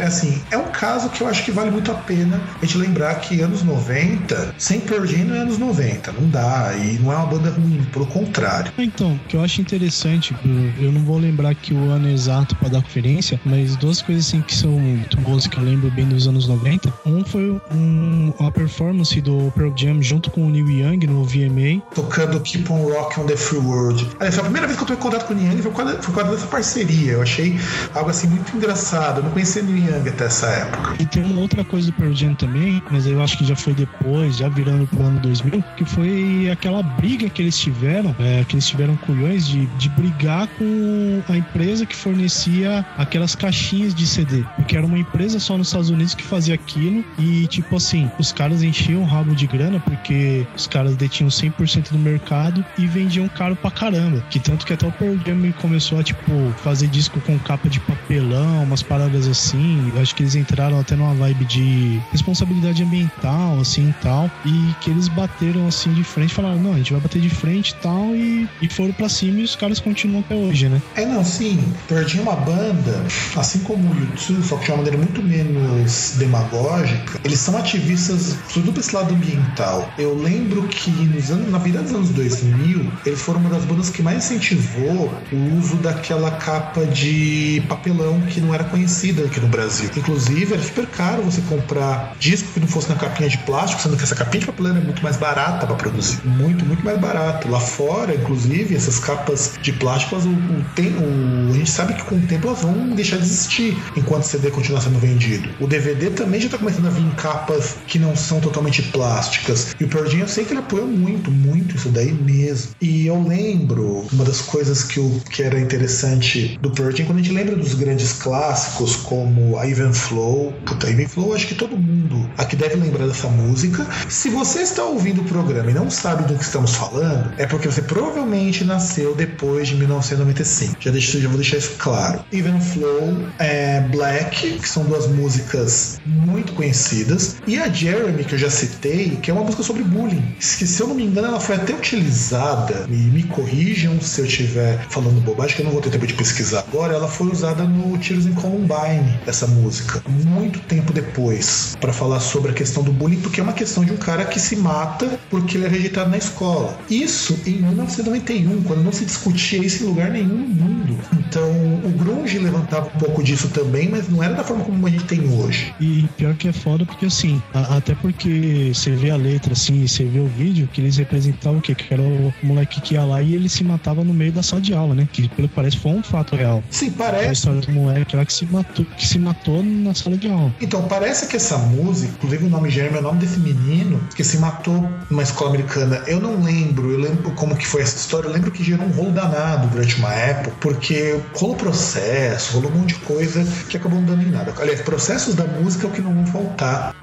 é 0.00 0.04
assim, 0.06 0.42
é 0.50 0.56
um 0.58 0.68
caso 0.70 1.08
que 1.10 1.20
eu 1.22 1.28
acho 1.28 1.44
que 1.44 1.50
vale 1.50 1.70
muito 1.70 1.90
a 1.90 1.94
pena 1.94 2.40
a 2.60 2.64
gente 2.64 2.78
lembrar 2.78 3.14
que 3.16 3.40
anos 3.40 3.62
90, 3.62 4.54
sem 4.58 4.80
Pearl 4.80 5.04
Jam 5.06 5.24
não 5.24 5.36
é 5.36 5.38
anos 5.40 5.58
90, 5.58 6.12
não 6.12 6.28
dá. 6.28 6.72
E 6.76 6.98
não 6.98 7.12
é 7.12 7.16
uma 7.16 7.26
banda 7.26 7.50
ruim, 7.50 7.82
pelo 7.92 8.06
contrário. 8.06 8.72
Então, 8.78 9.12
o 9.14 9.18
que 9.28 9.36
eu 9.36 9.42
acho 9.42 9.60
interessante, 9.60 10.34
eu- 10.78 10.92
não 10.92 11.02
vou 11.04 11.18
lembrar 11.18 11.50
aqui 11.50 11.74
o 11.74 11.90
ano 11.90 12.08
exato 12.08 12.54
pra 12.56 12.68
dar 12.68 12.80
conferência, 12.82 13.40
mas 13.44 13.63
duas 13.76 14.00
coisas 14.02 14.26
assim 14.26 14.40
que 14.42 14.54
são 14.54 14.70
muito 14.70 15.16
boas 15.20 15.46
que 15.46 15.56
eu 15.58 15.62
lembro 15.64 15.90
bem 15.90 16.06
dos 16.06 16.26
anos 16.26 16.46
90. 16.46 16.92
Um 17.06 17.24
foi 17.24 17.50
um- 17.72 18.32
uma 18.38 18.50
performance 18.52 19.20
do 19.20 19.52
Pearl 19.54 19.72
Jam 19.76 20.02
junto 20.02 20.30
com 20.30 20.46
o 20.46 20.50
Neil 20.50 20.68
Young 20.70 21.06
no 21.06 21.24
VMA. 21.24 21.82
tocando 21.94 22.40
Keep 22.40 22.70
on 22.72 22.82
Rock 22.92 23.20
on 23.20 23.26
the 23.26 23.36
Free 23.36 23.58
World. 23.58 24.06
Aliás, 24.18 24.34
foi 24.34 24.40
a 24.40 24.44
primeira 24.44 24.66
vez 24.66 24.76
que 24.78 24.82
eu 24.84 24.86
tô 24.88 24.94
em 24.94 24.96
contato 24.96 25.26
com 25.26 25.34
o 25.34 25.36
Niang 25.36 25.60
foi 25.62 25.70
por 25.70 25.76
causa, 25.78 25.92
foi 26.02 26.14
por 26.14 26.20
causa 26.20 26.30
dessa 26.36 26.46
parceria. 26.46 27.12
Eu 27.12 27.22
achei 27.22 27.58
algo 27.94 28.10
assim 28.10 28.28
muito 28.28 28.56
engraçado. 28.56 29.18
Eu 29.18 29.24
não 29.24 29.30
conhecia 29.30 29.62
o 29.62 29.66
Niang 29.66 30.08
até 30.08 30.24
essa 30.26 30.46
época. 30.46 30.94
E 31.00 31.06
tem 31.06 31.22
uma 31.24 31.40
outra 31.40 31.64
coisa 31.64 31.86
do 31.88 31.92
Pearl 31.94 32.12
Jam 32.12 32.34
também, 32.34 32.82
mas 32.90 33.06
eu 33.06 33.22
acho 33.22 33.38
que 33.38 33.44
já 33.44 33.56
foi 33.56 33.74
depois, 33.74 34.36
já 34.36 34.48
virando 34.48 34.86
pro 34.86 35.02
ano 35.02 35.20
2000, 35.20 35.62
que 35.76 35.84
foi 35.84 36.48
aquela 36.50 36.82
briga 36.82 37.28
que 37.28 37.42
eles 37.42 37.58
tiveram, 37.58 38.14
é, 38.18 38.44
que 38.44 38.54
eles 38.54 38.66
tiveram 38.66 38.96
culhões 38.96 39.46
de, 39.46 39.66
de 39.66 39.88
brigar 39.90 40.46
com 40.58 41.22
a 41.28 41.36
empresa 41.36 41.86
que 41.86 41.94
fornecia 41.96 42.84
aquelas 42.96 43.34
caixinhas 43.54 43.94
de 43.94 44.06
CD. 44.06 44.44
Porque 44.56 44.76
era 44.76 44.84
uma 44.84 44.98
empresa 44.98 45.38
só 45.38 45.56
nos 45.56 45.68
Estados 45.68 45.90
Unidos 45.90 46.14
que 46.14 46.24
fazia 46.24 46.54
aquilo 46.54 47.04
e, 47.18 47.46
tipo 47.46 47.76
assim, 47.76 48.10
os 48.18 48.32
caras 48.32 48.62
enchiam 48.62 49.02
o 49.02 49.04
rabo 49.04 49.34
de 49.34 49.46
grana 49.46 49.80
porque 49.80 50.44
os 50.56 50.66
caras 50.66 50.96
detinham 50.96 51.28
100% 51.28 51.92
do 51.92 51.98
mercado 51.98 52.64
e 52.76 52.86
vendiam 52.86 53.28
caro 53.28 53.54
pra 53.54 53.70
caramba. 53.70 54.22
Que 54.30 54.40
tanto 54.40 54.66
que 54.66 54.72
até 54.72 54.86
o 54.86 54.92
Pearl 54.92 55.16
Jam 55.24 55.52
começou 55.60 56.00
a, 56.00 56.02
tipo, 56.02 56.32
fazer 56.62 56.88
disco 56.88 57.20
com 57.20 57.38
capa 57.38 57.68
de 57.68 57.78
papelão, 57.80 58.64
umas 58.64 58.82
paradas 58.82 59.28
assim. 59.28 59.92
Eu 59.94 60.02
acho 60.02 60.14
que 60.14 60.22
eles 60.22 60.34
entraram 60.34 60.80
até 60.80 60.96
numa 60.96 61.14
vibe 61.14 61.44
de 61.44 62.00
responsabilidade 62.10 62.82
ambiental, 62.82 63.60
assim 63.60 63.90
e 63.90 64.02
tal. 64.02 64.30
E 64.44 64.74
que 64.80 64.90
eles 64.90 65.06
bateram 65.08 65.68
assim 65.68 65.92
de 65.92 66.02
frente, 66.02 66.34
falaram, 66.34 66.58
não, 66.58 66.72
a 66.74 66.78
gente 66.78 66.92
vai 66.92 67.00
bater 67.00 67.20
de 67.20 67.30
frente 67.30 67.70
e 67.70 67.74
tal. 67.76 68.14
E, 68.14 68.48
e 68.60 68.68
foram 68.68 68.92
pra 68.92 69.08
cima 69.08 69.40
e 69.40 69.44
os 69.44 69.54
caras 69.54 69.78
continuam 69.78 70.20
até 70.20 70.34
hoje, 70.34 70.68
né? 70.68 70.82
É, 70.96 71.06
não, 71.06 71.24
sim. 71.24 71.62
Pearl 71.86 72.06
Jam 72.08 72.20
é 72.20 72.22
uma 72.22 72.36
banda, 72.36 73.04
assim 73.44 73.58
como 73.60 73.90
o 73.90 73.96
YouTube, 73.98 74.42
só 74.46 74.56
que 74.56 74.64
de 74.66 74.70
uma 74.70 74.76
maneira 74.78 74.96
muito 74.98 75.22
menos 75.22 76.14
demagógica. 76.16 77.18
Eles 77.24 77.38
são 77.40 77.56
ativistas, 77.56 78.36
sobretudo 78.48 78.72
pra 78.72 78.80
esse 78.80 78.94
lado 78.94 79.14
ambiental. 79.14 79.92
Eu 79.98 80.14
lembro 80.14 80.62
que 80.68 80.90
nos 80.90 81.30
anos, 81.30 81.50
na 81.50 81.58
virada 81.58 81.84
dos 81.84 81.94
anos 81.94 82.08
2000, 82.10 82.90
eles 83.06 83.20
foram 83.20 83.40
uma 83.40 83.50
das 83.50 83.64
bandas 83.64 83.90
que 83.90 84.02
mais 84.02 84.18
incentivou 84.24 85.12
o 85.32 85.56
uso 85.58 85.76
daquela 85.76 86.30
capa 86.32 86.84
de 86.86 87.62
papelão 87.68 88.20
que 88.22 88.40
não 88.40 88.54
era 88.54 88.64
conhecida 88.64 89.24
aqui 89.24 89.40
no 89.40 89.48
Brasil. 89.48 89.90
Inclusive, 89.96 90.54
era 90.54 90.62
super 90.62 90.86
caro 90.86 91.22
você 91.22 91.40
comprar 91.42 92.14
disco 92.18 92.48
que 92.52 92.60
não 92.60 92.66
fosse 92.68 92.88
na 92.88 92.96
capinha 92.96 93.28
de 93.28 93.38
plástico, 93.38 93.82
sendo 93.82 93.96
que 93.96 94.02
essa 94.02 94.14
capinha 94.14 94.40
de 94.40 94.46
papelão 94.46 94.76
é 94.76 94.80
muito 94.80 95.02
mais 95.02 95.16
barata 95.16 95.66
para 95.66 95.76
produzir. 95.76 96.18
Muito, 96.24 96.64
muito 96.64 96.84
mais 96.84 96.98
barato. 96.98 97.48
Lá 97.48 97.60
fora, 97.60 98.14
inclusive, 98.14 98.74
essas 98.74 98.98
capas 98.98 99.52
de 99.60 99.72
plástico, 99.72 100.14
elas, 100.14 100.26
o, 100.26 100.30
o, 100.30 100.64
tem- 100.74 100.94
o- 100.96 101.52
a 101.52 101.56
gente 101.56 101.70
sabe 101.70 101.94
que 101.94 102.02
com 102.04 102.16
o 102.16 102.20
tempo 102.20 102.48
elas 102.48 102.62
vão 102.62 102.90
deixar 102.90 103.18
de 103.18 103.26
existir 103.34 103.76
enquanto 103.96 104.22
o 104.22 104.26
CD 104.26 104.50
continuar 104.50 104.80
sendo 104.80 104.98
vendido. 104.98 105.48
O 105.60 105.66
DVD 105.66 106.10
também 106.10 106.40
já 106.40 106.46
está 106.46 106.58
começando 106.58 106.86
a 106.86 106.90
vir 106.90 107.02
em 107.02 107.10
capas 107.10 107.76
que 107.86 107.98
não 107.98 108.16
são 108.16 108.40
totalmente 108.40 108.82
plásticas. 108.82 109.74
E 109.78 109.84
o 109.84 109.88
Pearl 109.88 110.06
Jam, 110.06 110.20
eu 110.20 110.28
sei 110.28 110.44
que 110.44 110.52
ele 110.52 110.60
apoia 110.60 110.84
muito, 110.84 111.30
muito 111.30 111.76
isso 111.76 111.88
daí 111.88 112.12
mesmo. 112.12 112.72
E 112.80 113.06
eu 113.06 113.22
lembro, 113.22 114.06
uma 114.12 114.24
das 114.24 114.40
coisas 114.40 114.84
que, 114.84 114.98
eu, 114.98 115.20
que 115.30 115.42
era 115.42 115.58
interessante 115.58 116.58
do 116.60 116.70
Pearl 116.70 116.90
Jam, 116.90 117.06
quando 117.06 117.18
a 117.18 117.22
gente 117.22 117.34
lembra 117.34 117.56
dos 117.56 117.74
grandes 117.74 118.12
clássicos 118.12 118.96
como 118.96 119.58
a 119.58 119.68
Even 119.68 119.92
Flow, 119.92 120.52
puta, 120.64 120.88
Even 120.90 121.06
Flow, 121.06 121.34
acho 121.34 121.46
que 121.46 121.54
todo 121.54 121.76
mundo 121.76 122.30
aqui 122.38 122.56
deve 122.56 122.76
lembrar 122.76 123.06
dessa 123.06 123.28
música. 123.28 123.86
Se 124.08 124.30
você 124.30 124.60
está 124.60 124.84
ouvindo 124.84 125.22
o 125.22 125.24
programa 125.24 125.70
e 125.70 125.74
não 125.74 125.90
sabe 125.90 126.24
do 126.24 126.36
que 126.36 126.44
estamos 126.44 126.74
falando, 126.74 127.32
é 127.38 127.46
porque 127.46 127.68
você 127.68 127.82
provavelmente 127.82 128.64
nasceu 128.64 129.14
depois 129.14 129.68
de 129.68 129.76
1995. 129.76 130.76
Já, 130.80 130.90
deixo, 130.90 131.20
já 131.20 131.28
vou 131.28 131.38
deixar 131.38 131.56
isso 131.56 131.72
claro. 131.78 132.24
Even 132.32 132.60
Flow, 132.60 133.23
é, 133.38 133.80
Black, 133.80 134.58
que 134.58 134.68
são 134.68 134.84
duas 134.84 135.06
músicas 135.06 136.00
muito 136.04 136.52
conhecidas, 136.52 137.36
e 137.46 137.58
a 137.58 137.68
Jeremy, 137.68 138.24
que 138.24 138.34
eu 138.34 138.38
já 138.38 138.50
citei, 138.50 139.16
que 139.22 139.30
é 139.30 139.34
uma 139.34 139.44
música 139.44 139.62
sobre 139.62 139.82
bullying. 139.82 140.34
Que, 140.38 140.66
se 140.66 140.80
eu 140.80 140.88
não 140.88 140.94
me 140.94 141.04
engano, 141.04 141.28
ela 141.28 141.40
foi 141.40 141.56
até 141.56 141.74
utilizada, 141.74 142.86
e 142.88 142.94
me 142.94 143.22
corrijam 143.24 144.00
se 144.00 144.20
eu 144.20 144.26
estiver 144.26 144.86
falando 144.88 145.20
bobagem, 145.20 145.56
que 145.56 145.62
eu 145.62 145.66
não 145.66 145.72
vou 145.72 145.80
ter 145.80 145.90
tempo 145.90 146.06
de 146.06 146.14
pesquisar 146.14 146.60
agora. 146.60 146.94
Ela 146.94 147.08
foi 147.08 147.28
usada 147.28 147.64
no 147.64 147.96
Tiros 147.98 148.26
em 148.26 148.32
Columbine, 148.32 149.18
essa 149.26 149.46
música, 149.46 150.02
muito 150.08 150.60
tempo 150.60 150.92
depois, 150.92 151.76
para 151.80 151.92
falar 151.92 152.20
sobre 152.20 152.50
a 152.50 152.54
questão 152.54 152.82
do 152.82 152.92
bullying, 152.92 153.20
porque 153.20 153.40
é 153.40 153.42
uma 153.42 153.52
questão 153.52 153.84
de 153.84 153.92
um 153.92 153.96
cara 153.96 154.24
que 154.24 154.38
se 154.38 154.56
mata 154.56 155.18
porque 155.30 155.56
ele 155.56 155.66
é 155.66 155.68
rejeitado 155.68 156.10
na 156.10 156.18
escola. 156.18 156.78
Isso 156.90 157.38
em 157.46 157.62
1991, 157.62 158.62
quando 158.62 158.82
não 158.82 158.92
se 158.92 159.04
discutia 159.04 159.58
isso 159.58 159.84
em 159.84 159.86
lugar 159.86 160.10
nenhum 160.10 160.34
no 160.36 160.48
mundo. 160.48 160.98
Então, 161.12 161.50
o 161.84 161.90
grunge 161.90 162.38
levantava 162.38 162.90
um 162.94 162.98
pouco 162.98 163.13
disso 163.22 163.48
também, 163.48 163.88
mas 163.88 164.08
não 164.08 164.22
era 164.22 164.34
da 164.34 164.44
forma 164.44 164.64
como 164.64 164.86
a 164.86 164.90
gente 164.90 165.04
tem 165.04 165.20
hoje. 165.28 165.74
E 165.80 166.08
pior 166.16 166.34
que 166.34 166.48
é 166.48 166.52
foda 166.52 166.84
porque 166.84 167.06
assim, 167.06 167.40
a- 167.52 167.76
até 167.76 167.94
porque 167.94 168.72
você 168.74 168.90
vê 168.92 169.10
a 169.10 169.16
letra 169.16 169.52
assim, 169.52 169.86
você 169.86 170.04
vê 170.04 170.18
o 170.20 170.26
vídeo, 170.26 170.68
que 170.72 170.80
eles 170.80 170.96
representavam 170.96 171.58
o 171.58 171.62
quê? 171.62 171.74
Que 171.74 171.92
era 171.92 172.02
o 172.02 172.32
moleque 172.42 172.80
que 172.80 172.94
ia 172.94 173.04
lá 173.04 173.22
e 173.22 173.34
ele 173.34 173.48
se 173.48 173.62
matava 173.64 174.02
no 174.04 174.12
meio 174.14 174.32
da 174.32 174.42
sala 174.42 174.60
de 174.62 174.72
aula, 174.74 174.94
né? 174.94 175.08
Que 175.12 175.28
pelo 175.28 175.48
que 175.48 175.54
parece 175.54 175.76
foi 175.76 175.92
um 175.92 176.02
fato 176.02 176.36
real. 176.36 176.62
Sim, 176.70 176.86
É 176.86 176.88
a 176.88 176.92
parece. 176.92 177.32
história 177.32 177.60
do 177.60 177.72
moleque 177.72 178.16
lá 178.16 178.24
que 178.24 178.32
se 178.32 178.46
matou, 178.46 178.84
que 178.96 179.06
se 179.06 179.18
matou 179.18 179.62
na 179.62 179.94
sala 179.94 180.16
de 180.16 180.28
aula. 180.28 180.52
Então, 180.60 180.86
parece 180.88 181.26
que 181.26 181.36
essa 181.36 181.56
música, 181.58 182.12
inclusive 182.16 182.44
o 182.46 182.48
nome 182.50 182.70
Jeremy 182.70 182.96
é 182.96 183.00
o 183.00 183.02
nome 183.02 183.18
desse 183.20 183.38
menino 183.38 184.00
que 184.14 184.24
se 184.24 184.38
matou 184.38 184.88
numa 185.10 185.22
escola 185.22 185.50
americana. 185.50 186.02
Eu 186.06 186.20
não 186.20 186.42
lembro, 186.42 186.90
eu 186.90 186.98
lembro 186.98 187.30
como 187.32 187.56
que 187.56 187.66
foi 187.66 187.82
essa 187.82 187.96
história. 187.96 188.28
Eu 188.28 188.32
lembro 188.32 188.50
que 188.50 188.62
gerou 188.64 188.86
um 188.86 188.90
rolo 188.90 189.12
danado 189.12 189.68
durante 189.68 189.96
uma 189.96 190.12
época, 190.12 190.52
porque 190.60 191.20
rolou 191.34 191.56
processo, 191.56 192.54
rolou 192.54 192.70
um 192.72 192.78
monte 192.78 192.94
de 192.94 193.00
coisa 193.04 193.44
que 193.68 193.76
acabou 193.76 194.00
não 194.00 194.06
dando 194.06 194.22
em 194.22 194.30
nada. 194.30 194.52
Aliás, 194.58 194.80
processos 194.82 195.34
da 195.34 195.44
música 195.44 195.86
é 195.86 195.90
o 195.90 195.92
que 195.92 196.02
não 196.02 196.14
vão 196.14 196.26
faltar. 196.26 196.94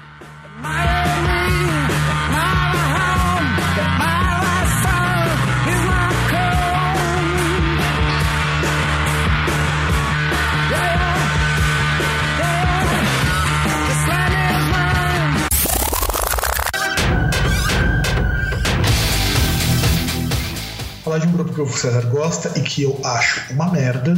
falar 21.12 21.18
de 21.18 21.26
um 21.26 21.32
grupo 21.32 21.52
que 21.52 21.60
o 21.60 21.68
César 21.68 22.06
gosta 22.06 22.58
e 22.58 22.62
que 22.62 22.84
eu 22.84 22.98
acho 23.04 23.52
uma 23.52 23.70
merda, 23.70 24.14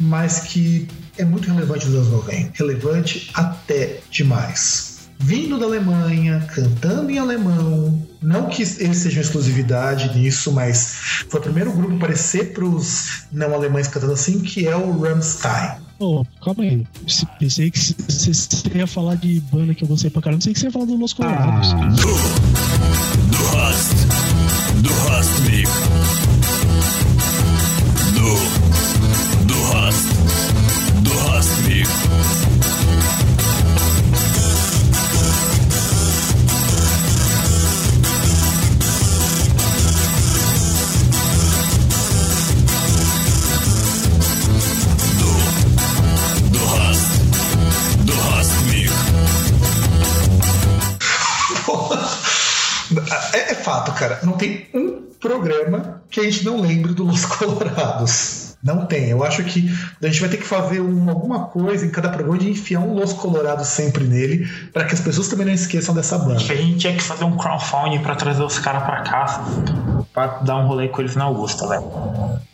mas 0.00 0.40
que 0.40 0.88
é 1.18 1.24
muito 1.24 1.50
relevante 1.50 1.86
nos 1.86 1.96
anos 1.96 2.10
90. 2.10 2.50
Relevante 2.54 3.30
até 3.34 4.00
demais. 4.10 4.92
Vindo 5.18 5.56
da 5.56 5.66
Alemanha, 5.66 6.44
cantando 6.52 7.10
em 7.10 7.18
alemão, 7.18 8.02
não 8.20 8.48
que 8.48 8.62
eles 8.62 8.98
sejam 8.98 9.22
exclusividade 9.22 10.18
nisso, 10.18 10.50
mas 10.50 11.24
foi 11.28 11.38
o 11.38 11.42
primeiro 11.42 11.72
grupo 11.72 11.92
a 11.92 11.96
aparecer 11.96 12.52
para 12.52 12.64
os 12.64 13.24
não 13.30 13.54
alemães 13.54 13.86
cantando 13.86 14.14
assim, 14.14 14.40
que 14.40 14.66
é 14.66 14.74
o 14.74 15.00
Rammstein. 15.00 15.80
Oh, 16.00 16.24
calma 16.44 16.64
aí. 16.64 16.84
Pensei 17.38 17.70
que 17.70 17.78
você 17.78 18.32
ia 18.74 18.88
falar 18.88 19.14
de 19.14 19.38
banda 19.52 19.72
que 19.72 19.84
eu 19.84 19.88
gostei 19.88 20.10
pra 20.10 20.20
caramba. 20.20 20.38
Pensei 20.38 20.52
que 20.52 20.58
você 20.58 20.66
ia 20.66 20.72
falar 20.72 20.86
do 20.86 20.96
Los 20.96 21.12
Colorados. 21.12 21.72
Ah. 21.72 21.86
Du, 21.86 22.08
du 23.30 23.56
hast, 23.56 23.94
du 24.82 24.90
hast 25.08 25.40
mich. 25.42 25.68
Du, 28.14 28.34
du 29.46 29.54
hast, 29.76 30.11
fato, 53.82 53.92
cara. 53.92 54.20
Não 54.22 54.32
tem 54.32 54.66
um 54.72 55.02
programa 55.20 56.02
que 56.10 56.20
a 56.20 56.24
gente 56.24 56.44
não 56.44 56.60
lembre 56.60 56.94
do 56.94 57.04
Los 57.04 57.24
Colorados. 57.26 58.56
Não 58.62 58.86
tem. 58.86 59.08
Eu 59.08 59.24
acho 59.24 59.42
que 59.42 59.68
a 60.00 60.06
gente 60.06 60.20
vai 60.20 60.28
ter 60.28 60.36
que 60.36 60.46
fazer 60.46 60.80
um, 60.80 61.10
alguma 61.10 61.46
coisa 61.46 61.84
em 61.84 61.90
cada 61.90 62.08
programa 62.08 62.38
de 62.38 62.50
enfiar 62.50 62.80
um 62.80 62.94
Los 62.94 63.12
Colorados 63.12 63.66
sempre 63.66 64.04
nele, 64.04 64.48
para 64.72 64.84
que 64.84 64.94
as 64.94 65.00
pessoas 65.00 65.26
também 65.26 65.46
não 65.46 65.52
esqueçam 65.52 65.94
dessa 65.94 66.16
banda. 66.16 66.36
Acho 66.36 66.46
que 66.46 66.52
a 66.52 66.56
gente 66.56 66.78
tinha 66.78 66.94
que 66.94 67.02
fazer 67.02 67.24
um 67.24 67.36
crowdfunding 67.36 68.00
para 68.00 68.14
trazer 68.14 68.42
os 68.42 68.58
caras 68.60 68.84
para 68.84 69.02
cá, 69.02 69.44
para 70.14 70.26
dar 70.38 70.58
um 70.58 70.68
rolê 70.68 70.88
com 70.88 71.00
eles 71.00 71.16
na 71.16 71.24
Augusta, 71.24 71.66
velho. 71.66 71.90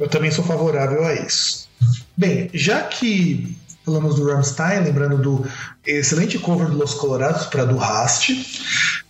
Eu 0.01 0.09
também 0.09 0.31
sou 0.31 0.45
favorável 0.45 1.05
a 1.05 1.13
isso. 1.13 1.69
Bem, 2.17 2.49
já 2.55 2.83
que 2.83 3.55
falamos 3.85 4.17
do 4.17 4.31
Rammstein, 4.31 4.81
lembrando 4.81 5.19
do 5.19 5.47
excelente 5.87 6.39
cover 6.39 6.69
do 6.69 6.77
Los 6.79 6.95
Colorados 6.95 7.47
para 7.47 7.65
do 7.65 7.77
Rast. 7.77 8.31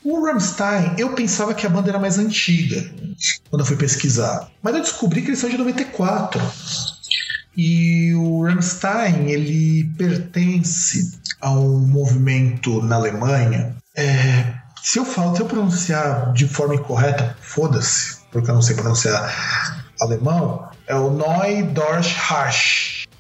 O 0.05 0.25
Rammstein, 0.25 0.95
eu 0.97 1.13
pensava 1.15 1.55
que 1.55 1.67
a 1.67 1.71
banda 1.71 1.91
era 1.91 1.99
mais 1.99 2.19
antiga 2.19 2.89
quando 3.51 3.63
eu 3.63 3.67
fui 3.67 3.77
pesquisar, 3.77 4.49
mas 4.63 4.75
eu 4.75 4.81
descobri 4.81 5.23
que 5.23 5.29
eles 5.29 5.39
são 5.39 5.51
de 5.51 5.59
94. 5.59 6.41
E 7.57 8.15
o 8.15 8.45
Rammstein, 8.45 9.29
ele 9.29 9.85
pertence 9.99 11.19
a 11.41 11.51
um 11.51 11.81
movimento 11.81 12.81
na 12.83 12.97
Alemanha. 12.97 13.77
É, 13.97 14.55
se 14.83 14.99
eu 14.99 15.05
falo, 15.05 15.35
se 15.35 15.43
eu 15.43 15.47
pronunciar 15.47 16.33
de 16.33 16.47
forma 16.47 16.77
incorreta, 16.77 17.37
foda-se, 17.41 18.19
porque 18.31 18.49
eu 18.49 18.55
não 18.55 18.63
sei 18.63 18.77
pronunciar 18.77 19.85
alemão, 20.01 20.69
é 20.87 20.95
o 20.95 21.11
Neudorsch 21.11 22.15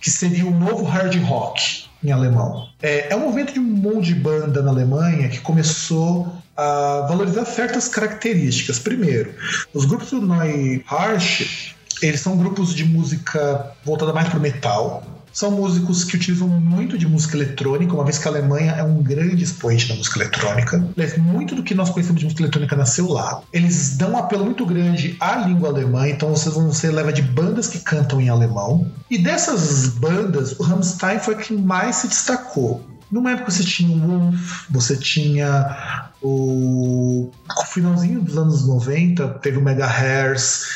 que 0.00 0.10
seria 0.10 0.46
o 0.46 0.56
novo 0.56 0.84
hard 0.84 1.20
rock 1.24 1.87
em 2.02 2.10
alemão. 2.10 2.68
É, 2.82 3.12
é 3.12 3.16
um 3.16 3.20
movimento 3.20 3.52
de 3.52 3.60
um 3.60 3.62
monte 3.62 4.06
de 4.06 4.14
banda 4.14 4.62
na 4.62 4.70
Alemanha 4.70 5.28
que 5.28 5.40
começou 5.40 6.32
a 6.56 7.06
valorizar 7.08 7.44
certas 7.44 7.88
características. 7.88 8.78
Primeiro, 8.78 9.34
os 9.72 9.84
grupos 9.84 10.10
do 10.10 10.26
Neuharsh, 10.26 11.74
eles 12.02 12.20
são 12.20 12.36
grupos 12.36 12.74
de 12.74 12.84
música 12.84 13.72
voltada 13.84 14.12
mais 14.12 14.28
para 14.28 14.38
o 14.38 14.42
metal, 14.42 15.02
são 15.32 15.50
músicos 15.50 16.04
que 16.04 16.16
utilizam 16.16 16.48
muito 16.48 16.98
de 16.98 17.06
música 17.06 17.36
eletrônica, 17.36 17.94
uma 17.94 18.04
vez 18.04 18.18
que 18.18 18.26
a 18.26 18.30
Alemanha 18.30 18.72
é 18.72 18.82
um 18.82 19.02
grande 19.02 19.44
expoente 19.44 19.88
da 19.88 19.94
música 19.94 20.20
eletrônica. 20.20 20.84
Muito 21.18 21.54
do 21.54 21.62
que 21.62 21.74
nós 21.74 21.90
conhecemos 21.90 22.20
de 22.20 22.26
música 22.26 22.42
eletrônica 22.42 22.76
nasceu 22.76 23.08
lá. 23.08 23.42
Eles 23.52 23.96
dão 23.96 24.12
um 24.12 24.18
apelo 24.18 24.44
muito 24.44 24.64
grande 24.66 25.16
à 25.20 25.36
língua 25.36 25.68
alemã, 25.68 26.08
então 26.08 26.30
vocês 26.30 26.54
vão 26.54 26.72
ser 26.72 26.90
leva 26.90 27.12
de 27.12 27.22
bandas 27.22 27.68
que 27.68 27.78
cantam 27.78 28.20
em 28.20 28.28
alemão. 28.28 28.90
E 29.10 29.18
dessas 29.18 29.88
bandas, 29.88 30.58
o 30.58 30.62
Rammstein 30.62 31.18
foi 31.18 31.36
quem 31.36 31.56
mais 31.56 31.96
se 31.96 32.08
destacou. 32.08 32.84
Numa 33.10 33.30
época 33.32 33.50
você 33.50 33.64
tinha 33.64 33.96
o 33.96 34.00
Wolf, 34.06 34.66
você 34.68 34.96
tinha 34.96 36.10
o. 36.22 37.30
No 37.48 37.64
finalzinho 37.64 38.20
dos 38.20 38.36
anos 38.36 38.66
90, 38.66 39.28
teve 39.40 39.56
o 39.56 39.62
Megahertz, 39.62 40.66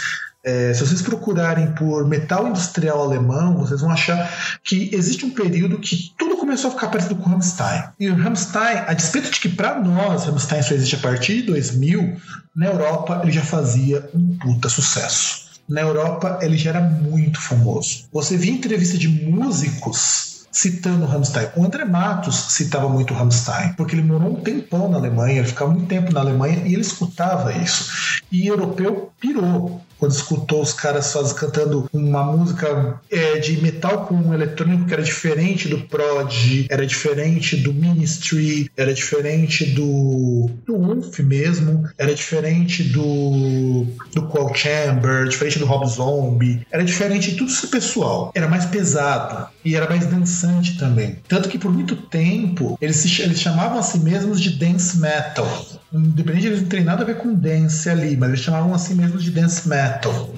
é, 0.44 0.74
se 0.74 0.80
vocês 0.84 1.00
procurarem 1.00 1.72
por 1.72 2.06
metal 2.06 2.48
industrial 2.48 3.02
alemão, 3.02 3.58
vocês 3.58 3.80
vão 3.80 3.90
achar 3.90 4.58
que 4.64 4.90
existe 4.92 5.24
um 5.24 5.30
período 5.30 5.78
que 5.78 6.12
tudo 6.18 6.36
começou 6.36 6.70
a 6.70 6.74
ficar 6.74 6.88
parecido 6.88 7.16
com 7.16 7.28
o 7.28 7.32
Rammstein. 7.32 7.84
E 7.98 8.08
o 8.08 8.16
Rammstein, 8.16 8.78
a 8.86 8.92
despeito 8.92 9.30
de 9.30 9.40
que 9.40 9.48
para 9.48 9.78
nós 9.78 10.24
Rammstein 10.24 10.62
só 10.62 10.74
existe 10.74 10.96
a 10.96 10.98
partir 10.98 11.42
de 11.42 11.42
2000, 11.42 12.16
na 12.56 12.66
Europa 12.66 13.20
ele 13.22 13.32
já 13.32 13.42
fazia 13.42 14.08
um 14.12 14.36
puta 14.36 14.68
sucesso. 14.68 15.52
Na 15.68 15.80
Europa 15.80 16.40
ele 16.42 16.56
já 16.56 16.70
era 16.70 16.80
muito 16.80 17.40
famoso. 17.40 18.08
Você 18.12 18.36
via 18.36 18.52
entrevista 18.52 18.98
de 18.98 19.08
músicos 19.08 20.32
citando 20.50 21.06
Rammstein. 21.06 21.48
O 21.56 21.64
André 21.64 21.84
Matos 21.84 22.34
citava 22.50 22.88
muito 22.88 23.14
Rammstein, 23.14 23.72
porque 23.74 23.94
ele 23.94 24.02
morou 24.02 24.32
um 24.32 24.40
tempão 24.42 24.90
na 24.90 24.98
Alemanha, 24.98 25.38
ele 25.38 25.48
ficava 25.48 25.70
muito 25.70 25.86
tempo 25.86 26.12
na 26.12 26.20
Alemanha 26.20 26.62
e 26.66 26.74
ele 26.74 26.82
escutava 26.82 27.52
isso. 27.54 28.20
E 28.30 28.46
europeu 28.46 29.10
pirou 29.18 29.80
quando 30.02 30.10
escutou 30.10 30.60
os 30.60 30.72
caras 30.72 31.12
faz, 31.12 31.32
cantando 31.32 31.88
uma 31.92 32.24
música 32.24 33.00
é, 33.08 33.38
de 33.38 33.62
metal 33.62 34.04
com 34.04 34.16
um 34.16 34.34
eletrônico 34.34 34.86
que 34.86 34.92
era 34.92 35.02
diferente 35.02 35.68
do 35.68 35.78
Prod, 35.78 36.66
era 36.68 36.84
diferente 36.84 37.54
do 37.54 37.72
Ministry, 37.72 38.68
era 38.76 38.92
diferente 38.92 39.64
do, 39.64 40.50
do 40.66 40.76
Wolf 40.76 41.20
mesmo, 41.20 41.88
era 41.96 42.12
diferente 42.12 42.82
do, 42.82 43.86
do 44.12 44.22
Qual 44.22 44.52
Chamber, 44.52 45.28
diferente 45.28 45.60
do 45.60 45.66
Rob 45.66 45.88
Zombie, 45.88 46.66
era 46.72 46.82
diferente 46.82 47.30
de 47.30 47.36
tudo 47.36 47.52
isso 47.52 47.68
pessoal. 47.68 48.32
Era 48.34 48.48
mais 48.48 48.64
pesado 48.64 49.46
e 49.64 49.76
era 49.76 49.88
mais 49.88 50.04
dançante 50.06 50.78
também. 50.78 51.18
Tanto 51.28 51.48
que 51.48 51.58
por 51.58 51.70
muito 51.70 51.94
tempo 51.94 52.76
eles, 52.80 52.96
se, 52.96 53.22
eles 53.22 53.40
chamavam 53.40 53.78
a 53.78 53.82
si 53.82 54.00
mesmos 54.00 54.40
de 54.40 54.50
dance 54.50 54.98
metal. 54.98 55.80
Independente 55.92 56.42
de 56.42 56.46
eles 56.48 56.62
não 56.62 56.68
terem 56.68 56.84
nada 56.84 57.02
a 57.02 57.06
ver 57.06 57.18
com 57.18 57.34
dance 57.34 57.88
ali, 57.90 58.16
mas 58.16 58.30
eles 58.30 58.40
chamavam 58.40 58.74
a 58.74 58.78
si 58.78 58.94
mesmos 58.94 59.22
de 59.22 59.30
dance 59.30 59.68
metal. 59.68 60.32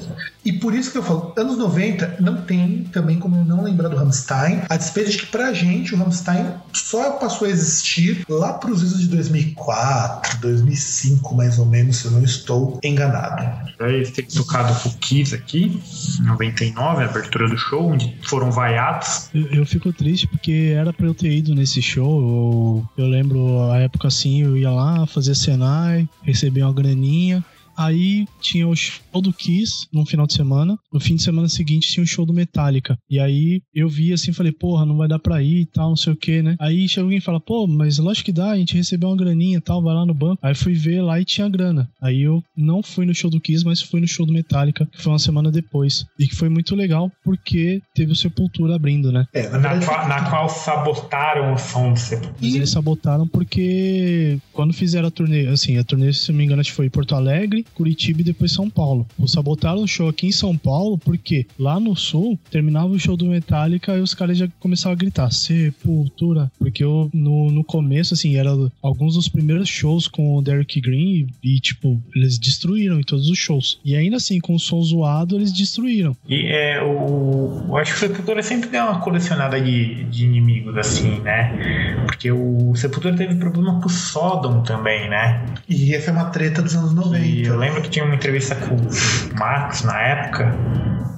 E 0.44 0.52
por 0.52 0.74
isso 0.74 0.92
que 0.92 0.98
eu 0.98 1.02
falo, 1.02 1.32
anos 1.36 1.56
90 1.56 2.16
não 2.20 2.42
tem 2.42 2.84
também 2.92 3.18
como 3.18 3.42
não 3.44 3.64
lembrar 3.64 3.88
do 3.88 3.96
Rammstein, 3.96 4.62
a 4.68 4.76
despeito 4.76 5.10
de 5.10 5.18
que 5.18 5.26
pra 5.26 5.52
gente 5.52 5.94
o 5.94 5.98
Rammstein 5.98 6.46
só 6.72 7.12
passou 7.12 7.46
a 7.46 7.50
existir 7.50 8.24
lá 8.28 8.52
pros 8.52 8.82
anos 8.82 9.00
de 9.00 9.08
2004, 9.08 10.40
2005 10.40 11.34
mais 11.34 11.58
ou 11.58 11.66
menos, 11.66 11.96
se 11.96 12.04
eu 12.04 12.10
não 12.10 12.22
estou 12.22 12.78
enganado. 12.82 13.72
Eles 13.80 14.10
têm 14.10 14.24
tocado 14.26 14.78
com 14.80 14.88
o 14.90 14.98
Kiss 14.98 15.34
aqui, 15.34 15.80
em 16.20 16.24
99, 16.24 17.02
a 17.02 17.06
abertura 17.06 17.48
do 17.48 17.56
show, 17.56 17.90
onde 17.90 18.14
foram 18.22 18.50
vaiados. 18.50 19.30
Eu, 19.34 19.46
eu 19.46 19.66
fico 19.66 19.92
triste 19.92 20.26
porque 20.26 20.74
era 20.76 20.92
pra 20.92 21.06
eu 21.06 21.14
ter 21.14 21.30
ido 21.30 21.54
nesse 21.54 21.80
show, 21.80 22.84
eu, 22.96 23.04
eu 23.04 23.06
lembro 23.08 23.70
a 23.70 23.78
época 23.78 24.08
assim, 24.08 24.42
eu 24.42 24.56
ia 24.56 24.70
lá 24.70 25.06
fazer 25.06 25.34
Senai, 25.34 26.08
receber 26.22 26.62
uma 26.62 26.72
graninha, 26.72 27.44
Aí 27.76 28.26
tinha 28.40 28.66
o 28.66 28.74
show 28.74 29.20
do 29.20 29.32
Kiss 29.32 29.86
no 29.92 30.04
final 30.06 30.26
de 30.26 30.34
semana. 30.34 30.76
No 30.92 31.00
fim 31.00 31.16
de 31.16 31.22
semana 31.22 31.48
seguinte 31.48 31.90
tinha 31.90 32.04
o 32.04 32.06
show 32.06 32.26
do 32.26 32.32
Metallica. 32.32 32.96
E 33.08 33.18
aí 33.18 33.60
eu 33.74 33.88
vi 33.88 34.12
assim, 34.12 34.32
falei, 34.32 34.52
porra, 34.52 34.84
não 34.84 34.96
vai 34.96 35.08
dar 35.08 35.18
pra 35.18 35.42
ir 35.42 35.62
e 35.62 35.66
tal, 35.66 35.90
não 35.90 35.96
sei 35.96 36.12
o 36.12 36.16
que, 36.16 36.42
né? 36.42 36.56
Aí 36.60 36.88
chega 36.88 37.04
alguém 37.04 37.18
e 37.18 37.22
fala, 37.22 37.40
pô, 37.40 37.66
mas 37.66 37.98
lógico 37.98 38.26
que 38.26 38.32
dá, 38.32 38.50
a 38.50 38.56
gente 38.56 38.76
recebeu 38.76 39.08
uma 39.08 39.16
graninha 39.16 39.58
e 39.58 39.60
tal, 39.60 39.82
vai 39.82 39.94
lá 39.94 40.04
no 40.04 40.14
banco. 40.14 40.38
Aí 40.42 40.54
fui 40.54 40.74
ver 40.74 41.02
lá 41.02 41.20
e 41.20 41.24
tinha 41.24 41.48
grana. 41.48 41.88
Aí 42.02 42.22
eu 42.22 42.42
não 42.56 42.82
fui 42.82 43.06
no 43.06 43.14
show 43.14 43.30
do 43.30 43.40
Kiss, 43.40 43.64
mas 43.64 43.80
fui 43.80 44.00
no 44.00 44.08
show 44.08 44.26
do 44.26 44.32
Metallica, 44.32 44.86
que 44.86 45.02
foi 45.02 45.12
uma 45.12 45.18
semana 45.18 45.50
depois. 45.50 46.04
E 46.18 46.26
que 46.26 46.34
foi 46.34 46.48
muito 46.48 46.74
legal 46.74 47.10
porque 47.24 47.80
teve 47.94 48.12
o 48.12 48.16
Sepultura 48.16 48.74
abrindo, 48.74 49.12
né? 49.12 49.26
É, 49.32 49.48
na, 49.50 49.58
na, 49.58 49.84
qual, 49.84 50.08
na 50.08 50.30
qual 50.30 50.48
sabotaram 50.48 51.54
o 51.54 51.58
som 51.58 51.92
do 51.92 51.98
Sepultura. 51.98 52.34
Mas 52.40 52.54
eles 52.54 52.70
sabotaram 52.70 53.26
porque 53.28 54.38
quando 54.52 54.72
fizeram 54.72 55.08
a 55.08 55.10
turnê, 55.10 55.46
assim, 55.46 55.78
a 55.78 55.84
turnê, 55.84 56.12
se 56.12 56.30
não 56.30 56.38
me 56.38 56.44
engano, 56.44 56.64
foi 56.64 56.86
em 56.86 56.90
Porto 56.90 57.14
Alegre, 57.14 57.63
Curitiba 57.74 58.20
e 58.20 58.24
depois 58.24 58.52
São 58.52 58.68
Paulo. 58.68 59.06
O 59.18 59.26
sabotaram 59.26 59.82
o 59.82 59.88
show 59.88 60.08
aqui 60.08 60.26
em 60.26 60.32
São 60.32 60.56
Paulo 60.56 60.98
porque 60.98 61.46
lá 61.58 61.78
no 61.78 61.96
sul 61.96 62.38
terminava 62.50 62.88
o 62.88 62.98
show 62.98 63.16
do 63.16 63.26
Metallica 63.26 63.96
e 63.96 64.00
os 64.00 64.14
caras 64.14 64.38
já 64.38 64.48
começavam 64.60 64.92
a 64.92 64.98
gritar 64.98 65.30
Sepultura. 65.30 66.50
Porque 66.58 66.84
eu, 66.84 67.10
no, 67.12 67.50
no 67.50 67.64
começo, 67.64 68.14
assim, 68.14 68.36
era 68.36 68.50
alguns 68.82 69.14
dos 69.14 69.28
primeiros 69.28 69.68
shows 69.68 70.08
com 70.08 70.36
o 70.36 70.42
Derek 70.42 70.80
Green 70.80 71.26
e, 71.42 71.58
tipo, 71.60 72.00
eles 72.14 72.38
destruíram 72.38 72.98
em 72.98 73.02
todos 73.02 73.28
os 73.28 73.38
shows. 73.38 73.80
E 73.84 73.96
ainda 73.96 74.16
assim, 74.16 74.40
com 74.40 74.54
o 74.54 74.58
som 74.58 74.82
zoado, 74.82 75.36
eles 75.36 75.52
destruíram. 75.52 76.16
E 76.28 76.46
é, 76.46 76.82
o, 76.82 77.64
eu 77.68 77.76
acho 77.76 77.92
que 77.92 77.96
o 77.96 78.08
Sepultura 78.08 78.42
sempre 78.42 78.68
deu 78.68 78.84
uma 78.84 79.00
colecionada 79.00 79.60
de, 79.60 80.04
de 80.04 80.24
inimigos, 80.24 80.76
assim, 80.76 81.20
né? 81.20 81.96
Porque 82.06 82.30
o 82.30 82.74
Sepultura 82.74 83.14
teve 83.16 83.34
problema 83.36 83.80
com 83.80 83.86
o 83.86 83.90
Sodom 83.90 84.62
também, 84.62 85.08
né? 85.08 85.44
E 85.68 85.94
essa 85.94 86.10
é 86.10 86.12
uma 86.12 86.26
treta 86.26 86.62
dos 86.62 86.74
anos 86.74 86.94
90. 86.94 87.24
E 87.24 87.48
eu 87.54 87.58
lembro 87.58 87.80
que 87.82 87.88
tinha 87.88 88.04
uma 88.04 88.14
entrevista 88.14 88.54
com 88.56 88.74
o 88.74 89.38
Max 89.38 89.82
na 89.84 90.00
época. 90.00 90.54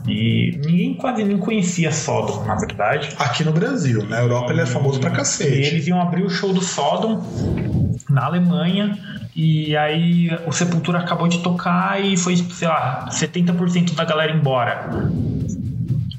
E 0.06 0.60
ninguém 0.64 0.94
quase 0.94 1.24
nem 1.24 1.36
conhecia 1.36 1.90
Sodom, 1.90 2.44
na 2.44 2.54
verdade. 2.54 3.08
Aqui 3.18 3.42
no 3.42 3.52
Brasil, 3.52 4.04
na 4.06 4.20
Europa 4.20 4.52
ele 4.52 4.60
é 4.60 4.66
famoso 4.66 5.00
pra 5.00 5.10
E 5.10 5.14
cacete. 5.16 5.50
eles 5.52 5.86
iam 5.88 6.00
abrir 6.00 6.22
o 6.22 6.30
show 6.30 6.52
do 6.52 6.60
Sodom 6.60 7.24
na 8.08 8.26
Alemanha. 8.26 8.96
E 9.34 9.76
aí 9.76 10.30
o 10.46 10.52
Sepultura 10.52 11.00
acabou 11.00 11.26
de 11.26 11.38
tocar 11.38 12.02
e 12.02 12.16
foi, 12.16 12.36
sei 12.36 12.68
lá, 12.68 13.08
70% 13.10 13.94
da 13.94 14.04
galera 14.04 14.32
embora. 14.32 15.10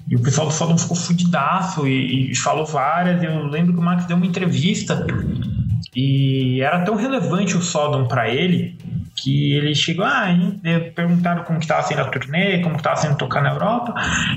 E 0.09 0.15
o 0.15 0.20
pessoal 0.20 0.47
do 0.47 0.53
Sodom 0.53 0.78
ficou 0.78 0.97
fudidaço 0.97 1.88
e, 1.88 2.32
e 2.32 2.36
falou 2.36 2.65
várias. 2.65 3.24
Eu 3.24 3.45
lembro 3.45 3.74
que 3.74 3.80
o 3.80 3.84
Max 3.84 4.05
deu 4.05 4.18
uma 4.18 4.26
entrevista 4.26 5.05
e 5.95 6.59
era 6.61 6.82
tão 6.82 6.95
relevante 6.95 7.55
o 7.55 7.61
Sodom 7.61 8.05
pra 8.07 8.30
ele 8.30 8.78
que 9.18 9.53
ele 9.53 9.74
chegou, 9.74 10.05
ah, 10.05 10.26
a 10.26 10.34
gente 10.34 10.59
perguntaram 10.91 11.43
como 11.43 11.59
que 11.59 11.65
tava 11.68 11.82
sendo 11.84 12.01
a 12.01 12.05
turnê, 12.05 12.59
como 12.61 12.78
que 12.78 12.84
tava 12.84 12.95
sendo 12.97 13.18
tocar 13.18 13.41
na 13.41 13.49
Europa. 13.51 13.93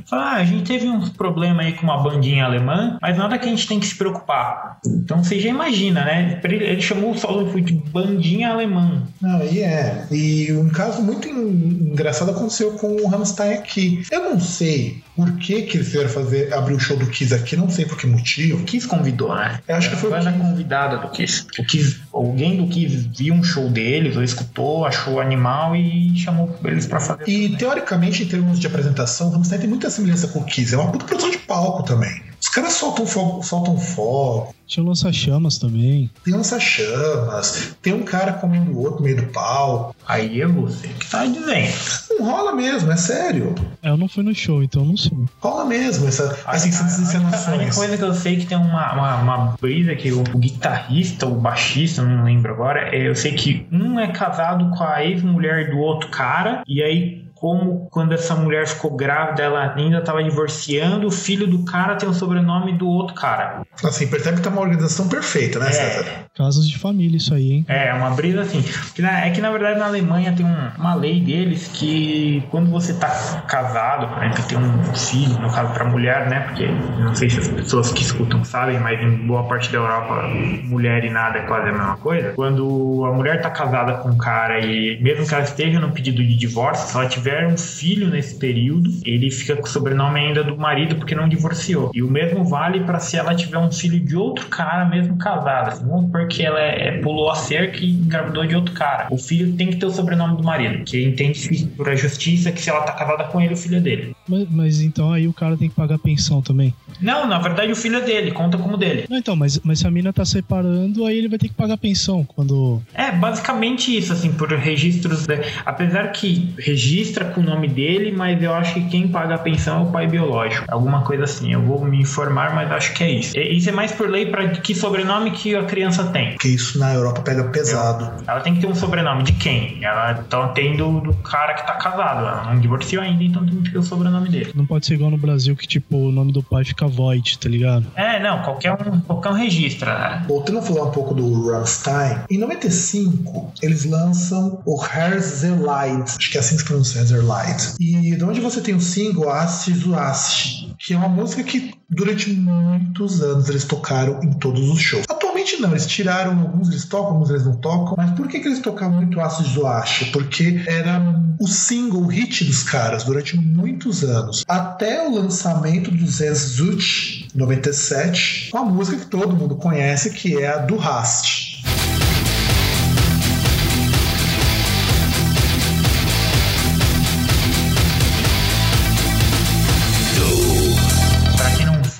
Falou, 0.09 0.25
ah, 0.25 0.33
a 0.37 0.45
gente 0.45 0.65
teve 0.65 0.89
um 0.89 1.01
problema 1.11 1.63
aí 1.63 1.73
com 1.75 1.83
uma 1.85 2.03
bandinha 2.03 2.45
alemã, 2.47 2.97
mas 3.01 3.17
nada 3.19 3.39
que 3.39 3.47
a 3.47 3.49
gente 3.49 3.69
tem 3.69 3.79
que 3.79 3.87
se 3.87 3.97
preocupar. 3.97 4.79
Então 4.87 5.23
você 5.23 5.39
já 5.39 5.51
imagina, 5.51 6.05
né? 6.05 6.41
Ele 6.43 6.81
chamou 6.81 7.11
o 7.11 7.19
Sodom 7.19 7.51
de 7.61 7.75
bandinha 7.75 8.51
alemã. 8.51 9.03
Não, 9.21 9.43
e 9.45 9.61
é. 9.61 10.07
E 10.11 10.53
um 10.55 10.71
caso 10.71 11.03
muito 11.03 11.29
en- 11.29 11.91
engraçado 11.93 12.31
aconteceu 12.31 12.73
com 12.73 12.97
o 12.97 13.07
Rammstein 13.09 13.53
aqui. 13.55 14.03
Eu 14.11 14.31
não 14.31 14.41
sei 14.41 15.03
por 15.21 15.37
que, 15.37 15.63
fizeram 15.63 16.09
fazer, 16.09 16.53
abrir 16.55 16.75
o 16.75 16.79
show 16.79 16.97
do 16.97 17.07
Kiss 17.07 17.35
aqui, 17.35 17.57
não 17.57 17.69
sei 17.69 17.85
por 17.85 17.99
que 17.99 18.07
motivo. 18.07 18.63
O 18.63 18.65
Kiss 18.65 18.87
convidou, 18.87 19.35
né? 19.35 19.61
Eu 19.69 19.77
acho 19.77 19.91
que 19.91 19.97
foi 19.97 20.11
o 20.11 20.15
a 20.15 20.19
banda 20.19 20.33
convidada 20.33 20.97
do 20.97 21.11
Kiss. 21.11 21.47
O 21.59 21.65
Kiss. 21.65 22.01
Alguém 22.11 22.57
do 22.57 22.67
Kiss 22.69 23.11
viu 23.17 23.35
um 23.35 23.45
show 23.45 23.69
deles, 23.69 24.17
ou 24.17 24.23
escutou, 24.23 24.87
achou 24.87 25.21
animal 25.21 25.77
e 25.77 26.17
chamou 26.17 26.59
eles 26.65 26.87
pra 26.87 27.01
fazer. 27.01 27.29
E 27.29 27.43
também. 27.45 27.59
teoricamente, 27.59 28.23
em 28.23 28.27
termos 28.27 28.59
de 28.59 28.67
apresentação, 28.67 29.29
o 29.29 29.33
Rammstein 29.33 29.61
tem 29.61 29.69
muita 29.69 29.91
semelhança 29.91 30.29
com 30.29 30.39
o 30.39 30.45
Kiss. 30.45 30.75
É 30.75 30.79
uma 30.79 30.91
puta 30.91 31.05
produção 31.05 31.31
de 31.31 31.39
palco 31.39 31.83
também. 31.83 32.23
Os 32.41 32.49
caras 32.49 32.73
soltam 32.73 33.07
fogo, 33.07 33.43
soltam 33.43 33.79
fogo, 33.79 34.55
Tinha 34.71 34.85
o 34.85 34.89
lança-chamas 34.89 35.59
também. 35.59 36.09
tem 36.25 36.33
lança-chamas, 36.33 37.75
tem 37.83 37.93
um 37.93 38.05
cara 38.05 38.35
comendo 38.35 38.71
o 38.71 38.79
outro 38.79 38.99
no 38.99 39.05
meio 39.05 39.17
do 39.17 39.25
pau. 39.33 39.93
Aí 40.07 40.41
é 40.41 40.47
você 40.47 40.87
que 40.87 41.11
tá 41.11 41.27
dizendo. 41.27 41.73
Não 42.11 42.31
rola 42.31 42.53
mesmo, 42.55 42.93
é 42.93 42.97
sério. 42.97 43.53
É, 43.83 43.89
Eu 43.89 43.97
não 43.97 44.09
fui 44.09 44.23
no 44.23 44.33
show, 44.33 44.63
então 44.63 44.83
eu 44.83 44.89
não 44.89 44.97
sei. 44.97 45.11
Rola 45.41 45.65
mesmo, 45.65 46.07
essa, 46.07 46.39
assim, 46.47 46.69
essas 46.69 46.81
A 46.81 46.85
única 46.85 47.03
encenações. 47.03 47.75
coisa 47.75 47.97
que 47.97 48.05
eu 48.05 48.15
sei 48.15 48.37
que 48.37 48.47
tem 48.47 48.57
uma, 48.57 48.93
uma, 48.93 49.17
uma 49.17 49.57
brisa 49.61 49.97
que 49.97 50.13
o, 50.13 50.21
o 50.21 50.39
guitarrista, 50.39 51.27
o 51.27 51.35
baixista, 51.35 52.03
não 52.03 52.23
lembro 52.25 52.53
agora, 52.53 52.95
é, 52.95 53.09
eu 53.09 53.17
sei 53.17 53.33
que 53.33 53.67
um 53.73 53.99
é 53.99 54.07
casado 54.13 54.71
com 54.77 54.85
a 54.85 55.05
ex-mulher 55.05 55.71
do 55.73 55.79
outro 55.79 56.09
cara, 56.11 56.63
e 56.67 56.81
aí. 56.81 57.29
Como 57.41 57.89
quando 57.91 58.13
essa 58.13 58.35
mulher 58.37 58.67
ficou 58.67 58.95
grávida, 58.95 59.43
ela 59.43 59.73
ainda 59.75 60.03
tava 60.03 60.23
divorciando, 60.23 61.07
o 61.07 61.11
filho 61.11 61.47
do 61.47 61.65
cara 61.65 61.97
tem 61.97 62.07
o 62.07 62.13
sobrenome 62.13 62.77
do 62.77 62.87
outro 62.87 63.15
cara. 63.15 63.63
Assim, 63.83 64.07
percebe 64.09 64.37
que 64.37 64.43
tá 64.43 64.51
uma 64.51 64.61
organização 64.61 65.09
perfeita, 65.09 65.59
né, 65.59 65.73
César? 65.73 66.05
Casos 66.37 66.69
de 66.69 66.79
família, 66.79 67.17
isso 67.17 67.33
aí, 67.33 67.53
hein? 67.53 67.65
É, 67.67 67.95
uma 67.95 68.11
brisa 68.11 68.43
assim. 68.43 68.63
É 69.03 69.31
que 69.31 69.41
na 69.41 69.51
verdade 69.51 69.79
na 69.79 69.87
Alemanha 69.87 70.35
tem 70.37 70.45
um- 70.45 70.71
uma 70.79 70.95
lei 70.95 71.19
deles 71.21 71.69
que 71.73 72.43
quando 72.51 72.71
você 72.71 72.93
tá 72.93 73.09
casado, 73.49 74.07
por 74.15 74.23
exemplo, 74.23 74.45
tem 74.45 74.59
um 74.59 74.95
filho, 74.95 75.39
no 75.41 75.51
caso 75.51 75.73
pra 75.73 75.87
mulher, 75.87 76.29
né? 76.29 76.41
Porque 76.41 76.67
não 76.67 77.15
sei 77.15 77.31
se 77.31 77.41
as 77.41 77.49
pessoas 77.49 77.91
que 77.91 78.03
escutam 78.03 78.45
sabem, 78.45 78.79
mas 78.79 79.01
em 79.01 79.27
boa 79.27 79.45
parte 79.45 79.73
da 79.73 79.79
Europa, 79.79 80.25
mulher 80.65 81.05
e 81.05 81.11
nada 81.11 81.39
é 81.39 81.43
quase 81.47 81.69
a 81.71 81.73
mesma 81.73 81.97
coisa. 81.97 82.33
Quando 82.35 83.05
a 83.07 83.13
mulher 83.15 83.41
tá 83.41 83.51
casada 83.51 83.95
com 83.95 84.11
um 84.11 84.19
cara 84.19 84.61
e 84.61 85.01
mesmo 85.01 85.27
que 85.27 85.35
ela 85.35 85.43
esteja 85.45 85.81
no 85.81 85.91
pedido 85.91 86.19
de 86.23 86.37
divórcio, 86.37 86.87
se 86.87 86.97
ela 86.97 87.09
tiver 87.09 87.30
um 87.47 87.57
filho 87.57 88.09
nesse 88.09 88.37
período, 88.37 88.91
ele 89.05 89.31
fica 89.31 89.57
com 89.57 89.65
o 89.65 89.69
sobrenome 89.69 90.21
ainda 90.21 90.43
do 90.43 90.57
marido 90.57 90.97
porque 90.97 91.15
não 91.15 91.29
divorciou. 91.29 91.91
E 91.95 92.03
o 92.03 92.11
mesmo 92.11 92.45
vale 92.45 92.81
pra 92.81 92.99
se 92.99 93.17
ela 93.17 93.35
tiver 93.35 93.59
um 93.59 93.71
filho 93.71 94.01
de 94.01 94.17
outro 94.17 94.47
cara, 94.49 94.85
mesmo 94.85 95.17
casada. 95.17 95.71
Assim, 95.71 95.87
vamos 95.87 96.07
supor 96.07 96.29
que 96.29 96.45
ela 96.45 96.61
é, 96.61 96.99
pulou 96.99 97.31
a 97.31 97.35
cerca 97.35 97.79
e 97.79 97.91
engravidou 97.91 98.47
de 98.47 98.57
outro 98.57 98.75
cara. 98.75 99.09
O 99.11 99.19
filho 99.19 99.57
tem 99.57 99.69
que 99.69 99.77
ter 99.77 99.87
o 99.87 99.91
sobrenome 99.91 100.37
do 100.37 100.43
marido, 100.43 100.85
que 100.85 101.03
entende 101.03 101.67
por 101.77 101.89
a 101.89 101.97
justiça 101.97 102.53
que 102.53 102.61
se 102.61 102.71
ela 102.71 102.83
tá 102.83 102.93
casada 102.93 103.25
com 103.25 103.41
ele, 103.41 103.55
o 103.55 103.57
filho 103.57 103.77
é 103.77 103.81
dele. 103.81 104.17
Mas, 104.29 104.49
mas 104.51 104.81
então 104.81 105.13
aí 105.13 105.27
o 105.27 105.33
cara 105.33 105.57
tem 105.57 105.69
que 105.69 105.75
pagar 105.75 105.99
pensão 105.99 106.43
também. 106.43 106.75
Não, 107.01 107.27
na 107.27 107.39
verdade 107.39 107.73
o 107.73 107.77
filho 107.77 107.97
é 107.97 108.01
dele, 108.01 108.33
conta 108.33 108.59
como 108.59 108.77
dele. 108.77 109.07
Não, 109.09 109.17
então, 109.17 109.35
mas, 109.37 109.59
mas 109.63 109.79
se 109.79 109.87
a 109.87 109.91
mina 109.91 110.13
tá 110.13 110.25
separando, 110.25 111.05
aí 111.07 111.17
ele 111.17 111.29
vai 111.29 111.39
ter 111.39 111.49
que 111.49 111.55
pagar 111.55 111.77
pensão 111.77 112.25
quando. 112.25 112.83
É, 112.95 113.11
basicamente 113.11 113.97
isso, 113.97 114.13
assim, 114.13 114.33
por 114.33 114.49
registros. 114.51 115.27
Apesar 115.65 116.13
que 116.13 116.53
registra 116.59 117.20
com 117.27 117.41
o 117.41 117.45
nome 117.45 117.69
dele, 117.69 118.13
mas 118.13 118.43
eu 118.43 118.53
acho 118.55 118.75
que 118.75 118.83
quem 118.89 119.09
paga 119.09 119.35
a 119.35 119.39
pensão 119.39 119.81
é 119.81 119.83
o 119.85 119.91
pai 119.93 120.07
biológico. 120.07 120.65
Alguma 120.69 121.03
coisa 121.03 121.25
assim. 121.25 121.53
Eu 121.53 121.63
vou 121.63 121.85
me 121.85 122.01
informar, 122.01 122.55
mas 122.55 122.71
acho 122.73 122.95
que 122.95 123.05
é 123.05 123.11
isso. 123.11 123.37
E- 123.37 123.57
Isso 123.57 123.69
é 123.69 123.73
mais 123.73 123.93
por 123.93 124.09
lei 124.09 124.27
para 124.27 124.49
que 124.49 124.75
sobrenome 124.75 125.31
que 125.33 125.55
a 125.55 125.65
criança 125.65 126.05
tem. 126.05 126.31
Porque 126.33 126.49
isso 126.49 126.79
na 126.79 126.95
Europa 126.95 127.21
pega 127.23 127.45
pesado. 127.45 128.11
Ela 128.27 128.41
tem 128.41 128.55
que 128.55 128.61
ter 128.61 128.67
um 128.67 128.75
sobrenome 128.75 129.23
de 129.23 129.33
quem? 129.33 129.85
Ela 129.85 130.15
tá 130.15 130.49
tem 130.49 130.77
do, 130.77 131.01
do 131.01 131.13
cara 131.15 131.55
que 131.55 131.67
tá 131.67 131.75
casado. 131.75 132.21
Ela 132.27 132.45
não 132.55 132.61
divorciou 132.61 133.03
ainda, 133.03 133.23
então 133.23 133.45
tem 133.45 133.61
que 133.63 133.71
ter 133.71 133.79
o 133.79 133.83
sobrenome 133.83 134.29
dele. 134.29 134.53
Não 134.55 134.67
pode 134.67 134.87
ser 134.87 134.95
igual 134.95 135.11
no 135.11 135.19
Brasil 135.19 135.55
que, 135.57 135.67
tipo, 135.67 135.97
o 135.97 136.13
nome 136.13 136.33
do 136.33 136.43
pai 136.43 136.65
fica 136.65 136.87
void, 136.87 137.39
tá 137.39 137.49
ligado? 137.49 137.87
É, 137.95 138.19
não, 138.21 138.43
qualquer 138.43 138.73
um, 138.73 139.01
qualquer 139.01 139.29
um 139.31 139.35
registra, 139.35 139.99
né? 139.99 140.25
Voltando 140.27 140.59
a 140.59 140.63
falar 140.63 140.85
um 140.85 140.91
pouco 140.91 141.15
do 141.15 141.51
Rammstein, 141.51 142.21
em 142.31 142.39
95 142.39 143.53
eles 143.63 143.85
lançam 143.85 144.61
o 144.65 144.81
Herzeleid, 144.83 146.03
acho 146.19 146.31
que 146.31 146.37
é 146.37 146.41
assim 146.41 146.57
que 146.57 146.63
se 146.63 146.69
pronuncia, 146.69 147.01
Herzeleid. 147.11 147.75
E 147.81 148.17
de 148.17 148.25
onde 148.25 148.41
você 148.41 148.61
tem 148.61 148.75
o 148.75 148.81
single 148.81 149.31
Asti 149.31 149.75
zu 149.75 149.95
Asti, 149.95 150.75
que 150.79 150.95
é 150.95 150.97
uma 150.97 151.09
música 151.09 151.43
que 151.43 151.75
durante 151.89 152.31
muitos 152.31 153.21
anos 153.21 153.49
eles 153.49 153.65
tocaram 153.65 154.21
em 154.23 154.33
todos 154.35 154.69
os 154.69 154.81
shows. 154.81 155.05
Atualmente 155.09 155.61
não, 155.61 155.71
eles 155.71 155.87
tiraram, 155.87 156.39
alguns 156.41 156.69
eles 156.69 156.85
tocam, 156.85 157.13
alguns 157.13 157.31
eles 157.31 157.45
não 157.45 157.57
tocam, 157.57 157.95
mas 157.97 158.11
por 158.13 158.29
que, 158.29 158.41
que 158.41 158.49
eles 158.49 158.61
tocavam 158.61 158.97
muito 158.97 159.21
Asti 159.21 159.45
zu 159.45 159.67
Asti? 159.67 160.07
Porque 160.07 160.63
era 160.67 161.01
o 161.41 161.47
single, 161.47 162.03
o 162.03 162.07
hit 162.07 162.45
dos 162.45 162.63
caras 162.63 163.05
durante 163.05 163.37
muitos 163.37 164.05
anos, 164.05 164.45
até 164.47 165.07
o 165.07 165.15
lançamento 165.15 165.91
do 165.91 166.07
Zezut 166.07 167.29
97, 167.35 168.51
uma 168.53 168.65
música 168.65 168.99
que 168.99 169.07
todo 169.07 169.35
mundo 169.35 169.57
conhece, 169.57 170.11
que 170.11 170.37
é 170.37 170.49
a 170.49 170.59
do 170.59 170.77
Rast. 170.77 171.61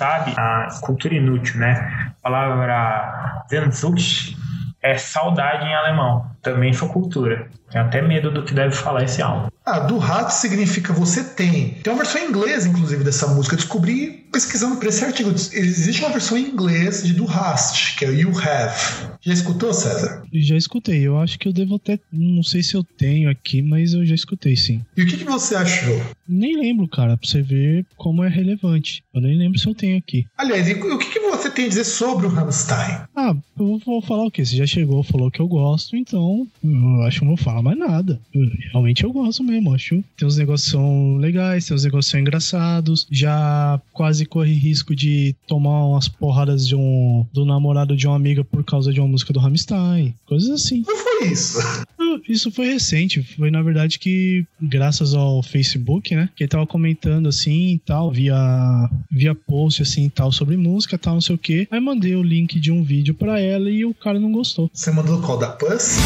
Sabe, 0.01 0.33
a 0.35 0.67
cultura 0.81 1.13
inútil, 1.13 1.59
né? 1.59 1.73
A 2.09 2.23
palavra 2.23 3.45
Sehnsucht 3.47 4.35
é 4.81 4.97
saudade 4.97 5.65
em 5.65 5.73
alemão. 5.73 6.25
Também 6.41 6.73
foi 6.73 6.89
cultura. 6.89 7.49
Tenho 7.71 7.85
até 7.85 8.01
medo 8.01 8.31
do 8.31 8.43
que 8.43 8.53
deve 8.53 8.75
falar 8.75 9.03
esse 9.03 9.21
álbum. 9.21 9.49
Ah, 9.65 9.79
do 9.79 9.97
Rast 9.97 10.41
significa 10.41 10.91
você 10.91 11.23
tem. 11.23 11.75
Tem 11.83 11.93
uma 11.93 12.03
versão 12.03 12.21
em 12.21 12.29
inglês, 12.29 12.65
inclusive, 12.65 13.03
dessa 13.03 13.27
música. 13.27 13.53
Eu 13.53 13.59
descobri 13.59 14.25
pesquisando 14.31 14.77
para 14.77 14.89
esse 14.89 15.05
artigo. 15.05 15.29
Existe 15.29 16.01
uma 16.01 16.09
versão 16.09 16.37
em 16.37 16.49
inglês 16.49 17.03
de 17.03 17.13
do 17.13 17.25
Rast, 17.25 17.95
que 17.97 18.05
é 18.05 18.09
o 18.09 18.13
You 18.13 18.31
Have. 18.39 19.11
Já 19.21 19.33
escutou, 19.33 19.71
César? 19.73 20.23
Já 20.33 20.57
escutei. 20.57 21.05
Eu 21.05 21.19
acho 21.19 21.37
que 21.37 21.47
eu 21.47 21.53
devo 21.53 21.75
até. 21.75 21.99
Não 22.11 22.43
sei 22.43 22.63
se 22.63 22.73
eu 22.73 22.83
tenho 22.83 23.29
aqui, 23.29 23.61
mas 23.61 23.93
eu 23.93 24.03
já 24.03 24.15
escutei 24.15 24.57
sim. 24.57 24.83
E 24.97 25.03
o 25.03 25.07
que, 25.07 25.17
que 25.17 25.25
você 25.25 25.55
achou? 25.55 26.01
Nem 26.27 26.59
lembro, 26.59 26.87
cara, 26.87 27.15
pra 27.15 27.27
você 27.27 27.41
ver 27.41 27.85
como 27.95 28.23
é 28.23 28.29
relevante. 28.29 29.03
Eu 29.13 29.21
nem 29.21 29.37
lembro 29.37 29.59
se 29.59 29.67
eu 29.67 29.75
tenho 29.75 29.97
aqui. 29.97 30.25
Aliás, 30.37 30.67
e 30.67 30.73
o 30.73 30.97
que, 30.97 31.11
que 31.11 31.19
tem 31.51 31.65
a 31.65 31.69
dizer 31.69 31.83
sobre 31.83 32.25
o 32.25 32.29
Rammstein? 32.29 33.01
Ah, 33.15 33.35
eu 33.59 33.79
vou 33.85 34.01
falar 34.01 34.25
o 34.25 34.31
quê? 34.31 34.43
Você 34.45 34.55
já 34.55 34.65
chegou, 34.65 35.03
falou 35.03 35.29
que 35.29 35.39
eu 35.39 35.47
gosto, 35.47 35.95
então 35.95 36.47
eu 36.63 37.01
acho 37.03 37.19
que 37.19 37.25
não 37.25 37.35
vou 37.35 37.43
falar 37.43 37.61
mais 37.61 37.77
nada. 37.77 38.19
Eu- 38.33 38.49
realmente 38.71 39.03
eu 39.03 39.11
gosto 39.11 39.43
mesmo, 39.43 39.73
acho. 39.73 40.03
Tem 40.17 40.27
uns 40.27 40.37
negócios 40.37 40.65
que 40.71 40.71
são 40.77 41.17
legais, 41.17 41.65
tem 41.65 41.75
uns 41.75 41.83
negócios 41.83 42.05
que 42.07 42.11
são 42.11 42.19
engraçados. 42.19 43.07
Já 43.11 43.79
quase 43.93 44.25
corri 44.25 44.53
risco 44.53 44.95
de 44.95 45.35
tomar 45.47 45.85
umas 45.85 46.07
porradas 46.07 46.67
de 46.67 46.75
um 46.75 47.25
do 47.33 47.45
namorado 47.45 47.95
de 47.95 48.07
uma 48.07 48.15
amiga 48.15 48.43
por 48.43 48.63
causa 48.63 48.91
de 48.93 48.99
uma 48.99 49.07
música 49.07 49.33
do 49.33 49.39
Rammstein. 49.39 50.13
Coisas 50.25 50.49
assim. 50.49 50.83
Não 50.87 50.97
foi 50.97 51.27
isso. 51.31 51.59
Não, 51.99 52.19
Isso, 52.27 52.51
foi 52.51 52.65
recente. 52.73 53.21
Foi, 53.37 53.49
na 53.51 53.61
verdade, 53.61 53.99
que 53.99 54.45
graças 54.61 55.13
ao 55.13 55.41
Facebook, 55.43 56.15
né? 56.15 56.29
Que 56.35 56.43
ele 56.43 56.49
tava 56.49 56.65
comentando 56.67 57.27
assim 57.27 57.73
e 57.73 57.79
tal, 57.79 58.11
via, 58.11 58.35
via 59.11 59.35
post 59.35 59.81
assim 59.81 60.05
e 60.05 60.09
tal 60.09 60.31
sobre 60.31 60.57
música 60.57 60.97
tal, 60.97 61.15
não 61.15 61.21
sei 61.21 61.35
o 61.35 61.37
que. 61.41 61.67
Aí 61.69 61.79
mandei 61.79 62.15
o 62.15 62.23
link 62.23 62.59
de 62.59 62.71
um 62.71 62.83
vídeo 62.83 63.13
pra 63.13 63.39
ela 63.39 63.69
e 63.69 63.83
o 63.83 63.93
cara 63.93 64.19
não 64.19 64.31
gostou. 64.31 64.69
Você 64.73 64.91
mandou 64.91 65.21
qual 65.21 65.37
da 65.37 65.49
Puss? 65.49 65.97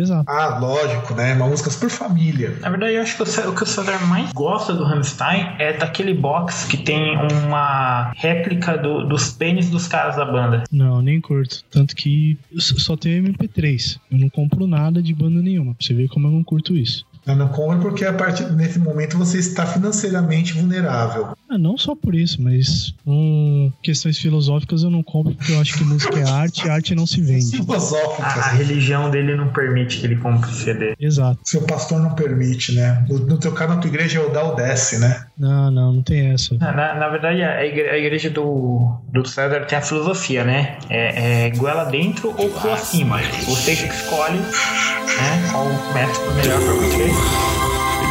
Exato. 0.00 0.24
Ah, 0.30 0.58
lógico, 0.58 1.14
né? 1.14 1.34
Uma 1.34 1.46
música 1.48 1.70
super 1.70 1.90
família. 1.90 2.56
Na 2.60 2.70
verdade, 2.70 2.94
eu 2.94 3.02
acho 3.02 3.16
que 3.16 3.22
o, 3.22 3.54
que 3.54 3.62
o 3.62 3.66
César 3.66 3.98
mais 4.06 4.32
gosta 4.32 4.72
do 4.72 4.84
Rammstein 4.84 5.56
é 5.58 5.72
daquele 5.72 6.14
box 6.14 6.66
que 6.66 6.76
tem 6.76 7.16
uma 7.46 8.12
réplica 8.16 8.76
do- 8.78 9.06
dos 9.06 9.30
pênis 9.32 9.68
dos 9.70 9.86
caras 9.86 10.16
da 10.16 10.24
banda. 10.24 10.64
Não, 10.70 11.00
nem 11.02 11.20
curto. 11.20 11.62
Tanto 11.70 11.94
que 11.94 12.38
só 12.56 12.96
tem 12.96 13.22
MP3. 13.22 13.98
Eu 14.10 14.18
não 14.18 14.28
compro 14.28 14.66
nada 14.66 15.02
de 15.02 15.14
banda 15.14 15.40
nenhuma. 15.42 15.74
Pra 15.74 15.84
você 15.86 15.94
ver 15.94 16.08
como 16.08 16.26
eu 16.28 16.32
não 16.32 16.42
curto 16.44 16.76
isso. 16.76 17.04
Eu 17.26 17.36
não 17.36 17.48
compro 17.48 17.80
porque 17.80 18.04
a 18.04 18.12
partir 18.12 18.44
nesse 18.52 18.78
momento 18.78 19.18
você 19.18 19.38
está 19.38 19.66
financeiramente 19.66 20.52
vulnerável. 20.54 21.28
Ah, 21.48 21.58
não 21.58 21.76
só 21.76 21.94
por 21.94 22.14
isso, 22.14 22.40
mas 22.40 22.94
hum, 23.06 23.70
questões 23.82 24.16
filosóficas 24.18 24.82
eu 24.82 24.90
não 24.90 25.02
compro 25.02 25.34
porque 25.34 25.52
eu 25.52 25.60
acho 25.60 25.76
que 25.76 25.84
música 25.84 26.18
é 26.18 26.28
arte 26.28 26.66
e 26.66 26.70
arte 26.70 26.94
não 26.94 27.06
se 27.06 27.20
vende. 27.20 27.56
Filosóficas. 27.58 28.38
A, 28.38 28.40
a 28.46 28.48
religião 28.52 29.10
dele 29.10 29.34
não 29.36 29.48
permite 29.48 29.98
que 29.98 30.06
ele 30.06 30.16
compre 30.16 30.50
CD. 30.52 30.94
Exato. 30.98 31.38
Seu 31.44 31.62
pastor 31.62 32.00
não 32.00 32.14
permite, 32.14 32.72
né? 32.72 33.04
No, 33.08 33.18
no 33.18 33.38
teu 33.38 33.52
caso, 33.52 33.74
na 33.74 33.80
tua 33.80 33.88
igreja 33.88 34.18
é 34.20 34.22
o 34.24 34.30
dá 34.30 34.42
ou 34.44 34.54
desce, 34.56 34.98
né? 34.98 35.24
Não, 35.38 35.70
não, 35.70 35.92
não 35.92 36.02
tem 36.02 36.32
essa. 36.32 36.54
Na, 36.56 36.72
na- 36.72 36.94
na 36.94 37.08
verdade, 37.08 37.42
a 37.42 37.64
igre- 37.66 37.88
a 37.90 37.98
igreja 37.98 38.30
do, 38.30 38.96
do 39.12 39.26
César 39.26 39.60
tem 39.66 39.78
a 39.78 39.82
filosofia, 39.82 40.44
né? 40.44 40.78
É, 40.88 41.46
é 41.46 41.50
goela 41.50 41.84
dentro 41.84 42.34
ou 42.36 42.48
cu 42.48 42.68
acima. 42.70 43.18
Você 43.46 43.76
que 43.76 43.84
escolhe 43.86 44.38
né, 44.38 45.48
qual 45.50 45.66
método 45.92 46.34
melhor 46.34 46.60
pra 46.60 46.72
você. 46.74 47.09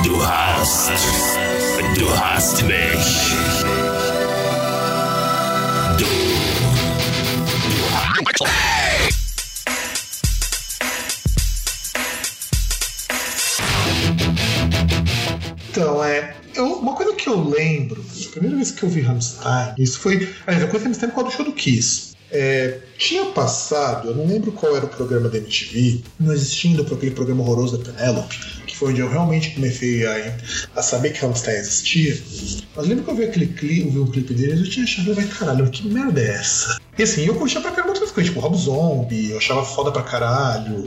Du 0.03 0.15
hast. 0.21 0.91
Du 1.97 2.05
hast 2.09 2.63
mich. 2.63 3.33
Du. 5.97 6.05
Então, 15.69 16.03
é. 16.03 16.35
eu- 16.55 16.73
uma 16.79 16.93
coisa 16.95 17.13
que 17.13 17.27
eu 17.29 17.41
lembro, 17.47 18.03
a 18.03 18.29
primeira 18.31 18.55
vez 18.55 18.71
que 18.71 18.83
eu 18.83 18.89
vi 18.89 19.01
Rammstein, 19.01 19.73
isso 19.77 19.99
foi. 19.99 20.29
Aliás, 20.45 20.63
eu 20.63 20.67
conheci 20.69 20.85
Rammstein 20.85 21.09
por 21.09 21.15
causa 21.15 21.29
do 21.29 21.35
show 21.35 21.45
do 21.45 21.53
Kiss. 21.53 22.09
É, 22.31 22.79
tinha 22.97 23.25
passado, 23.27 24.09
eu 24.09 24.15
não 24.15 24.27
lembro 24.27 24.51
qual 24.51 24.75
era 24.75 24.85
o 24.85 24.89
programa 24.89 25.29
da 25.29 25.37
MTV, 25.39 26.01
não 26.19 26.31
existindo 26.31 26.81
aquele 26.83 27.09
programa 27.11 27.41
horroroso 27.41 27.77
da 27.77 27.91
Penelope, 27.91 28.37
que 28.67 28.68
foi 28.79 28.91
onde 28.91 29.01
eu 29.01 29.09
realmente 29.09 29.51
comecei 29.51 30.05
a, 30.05 30.37
a 30.73 30.81
saber 30.81 31.11
que 31.11 31.19
Rammstein 31.19 31.57
existia. 31.57 32.17
Mas 32.75 32.87
lembro 32.87 33.03
que 33.03 33.11
eu 33.11 33.15
vi 33.15 33.23
aquele 33.25 33.47
clipe, 33.47 33.81
eu 33.81 33.91
vi 33.91 33.99
um 33.99 34.07
clipe 34.07 34.33
deles, 34.33 34.59
eu 34.61 34.69
tinha 34.69 34.85
achado, 34.85 35.13
vai 35.13 35.25
caralho, 35.25 35.69
que 35.69 35.85
merda 35.87 36.21
é 36.21 36.29
essa? 36.29 36.79
E 36.97 37.03
assim, 37.03 37.25
eu 37.25 37.35
curtia 37.35 37.59
pra 37.59 37.71
caramba 37.71 37.93
outras 37.93 38.11
coisas, 38.11 38.29
tipo 38.29 38.39
Rob 38.39 38.57
Zombie, 38.57 39.31
eu 39.31 39.37
achava 39.37 39.65
foda 39.65 39.91
pra 39.91 40.01
caralho, 40.01 40.83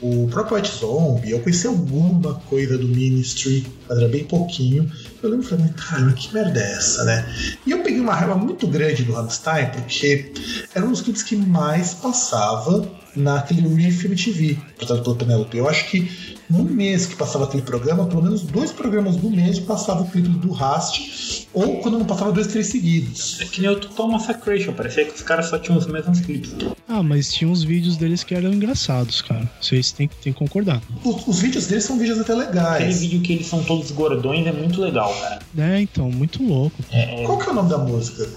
o 0.00 0.28
próprio 0.28 0.56
White 0.56 0.78
Zombie, 0.78 1.30
eu 1.32 1.40
conheci 1.40 1.66
alguma 1.66 2.34
coisa 2.48 2.78
do 2.78 2.86
Ministry, 2.86 3.66
mas 3.88 3.98
era 3.98 4.08
bem 4.08 4.24
pouquinho. 4.24 4.90
Eu 5.22 5.30
lembro 5.30 5.44
e 5.46 5.48
falei, 5.48 5.66
caralho, 5.76 6.12
que 6.12 6.32
merda 6.32 6.60
é 6.60 6.72
essa, 6.72 7.04
né? 7.04 7.34
E 7.66 7.70
eu 7.70 7.82
peguei 7.82 8.00
uma 8.00 8.14
raiva 8.14 8.36
muito 8.36 8.66
grande 8.66 9.04
do 9.04 9.12
Rammstein, 9.12 9.70
porque 9.70 10.32
era 10.74 10.84
um 10.84 10.90
dos 10.90 11.00
clipes 11.00 11.22
que 11.22 11.34
mais 11.34 11.94
passava 11.94 12.88
naquele 13.16 13.66
Reef 13.74 14.04
MTV, 14.04 14.58
portanto 14.76 15.02
pelo 15.02 15.16
Penelope. 15.16 15.56
Eu 15.56 15.68
acho 15.68 15.88
que 15.88 16.33
no 16.50 16.62
mês 16.64 17.06
que 17.06 17.16
passava 17.16 17.44
aquele 17.44 17.62
programa, 17.62 18.06
pelo 18.06 18.22
menos 18.22 18.42
dois 18.42 18.70
programas 18.72 19.16
do 19.16 19.30
mês 19.30 19.58
passava 19.58 20.02
o 20.02 20.10
clipe 20.10 20.28
do 20.28 20.52
Rast, 20.52 21.46
ou 21.52 21.80
quando 21.80 21.98
não 21.98 22.04
passava 22.04 22.32
dois, 22.32 22.46
três 22.48 22.66
seguidos. 22.66 23.40
É 23.40 23.44
que 23.44 23.60
nem 23.60 23.70
o 23.70 23.80
Total 23.80 24.08
Massacration, 24.08 24.72
parecia 24.72 25.04
que 25.04 25.14
os 25.14 25.22
caras 25.22 25.46
só 25.46 25.58
tinham 25.58 25.78
os 25.78 25.86
mesmos 25.86 26.20
clipes. 26.20 26.52
Ah, 26.88 27.02
mas 27.02 27.32
tinha 27.32 27.50
uns 27.50 27.62
vídeos 27.62 27.96
deles 27.96 28.22
que 28.22 28.34
eram 28.34 28.52
engraçados, 28.52 29.22
cara. 29.22 29.50
Vocês 29.60 29.90
têm, 29.92 30.06
que- 30.08 30.16
têm 30.16 30.32
que 30.32 30.38
concordar. 30.38 30.80
Os, 31.02 31.26
os 31.26 31.38
vídeos 31.40 31.66
deles 31.66 31.84
são 31.84 31.98
vídeos 31.98 32.18
até 32.20 32.32
Aquele 32.34 32.46
legais. 32.46 33.00
vídeo 33.00 33.20
que 33.22 33.32
eles 33.32 33.46
são 33.46 33.62
todos 33.64 33.90
gordões 33.90 34.46
é 34.46 34.52
muito 34.52 34.80
legal, 34.80 35.14
cara. 35.20 35.38
É, 35.56 35.80
então, 35.80 36.10
muito 36.10 36.42
louco. 36.42 36.76
É, 36.90 37.22
é- 37.22 37.26
Qual 37.26 37.38
que 37.38 37.48
é 37.48 37.52
o 37.52 37.54
nome 37.54 37.70
da 37.70 37.78
música? 37.78 38.28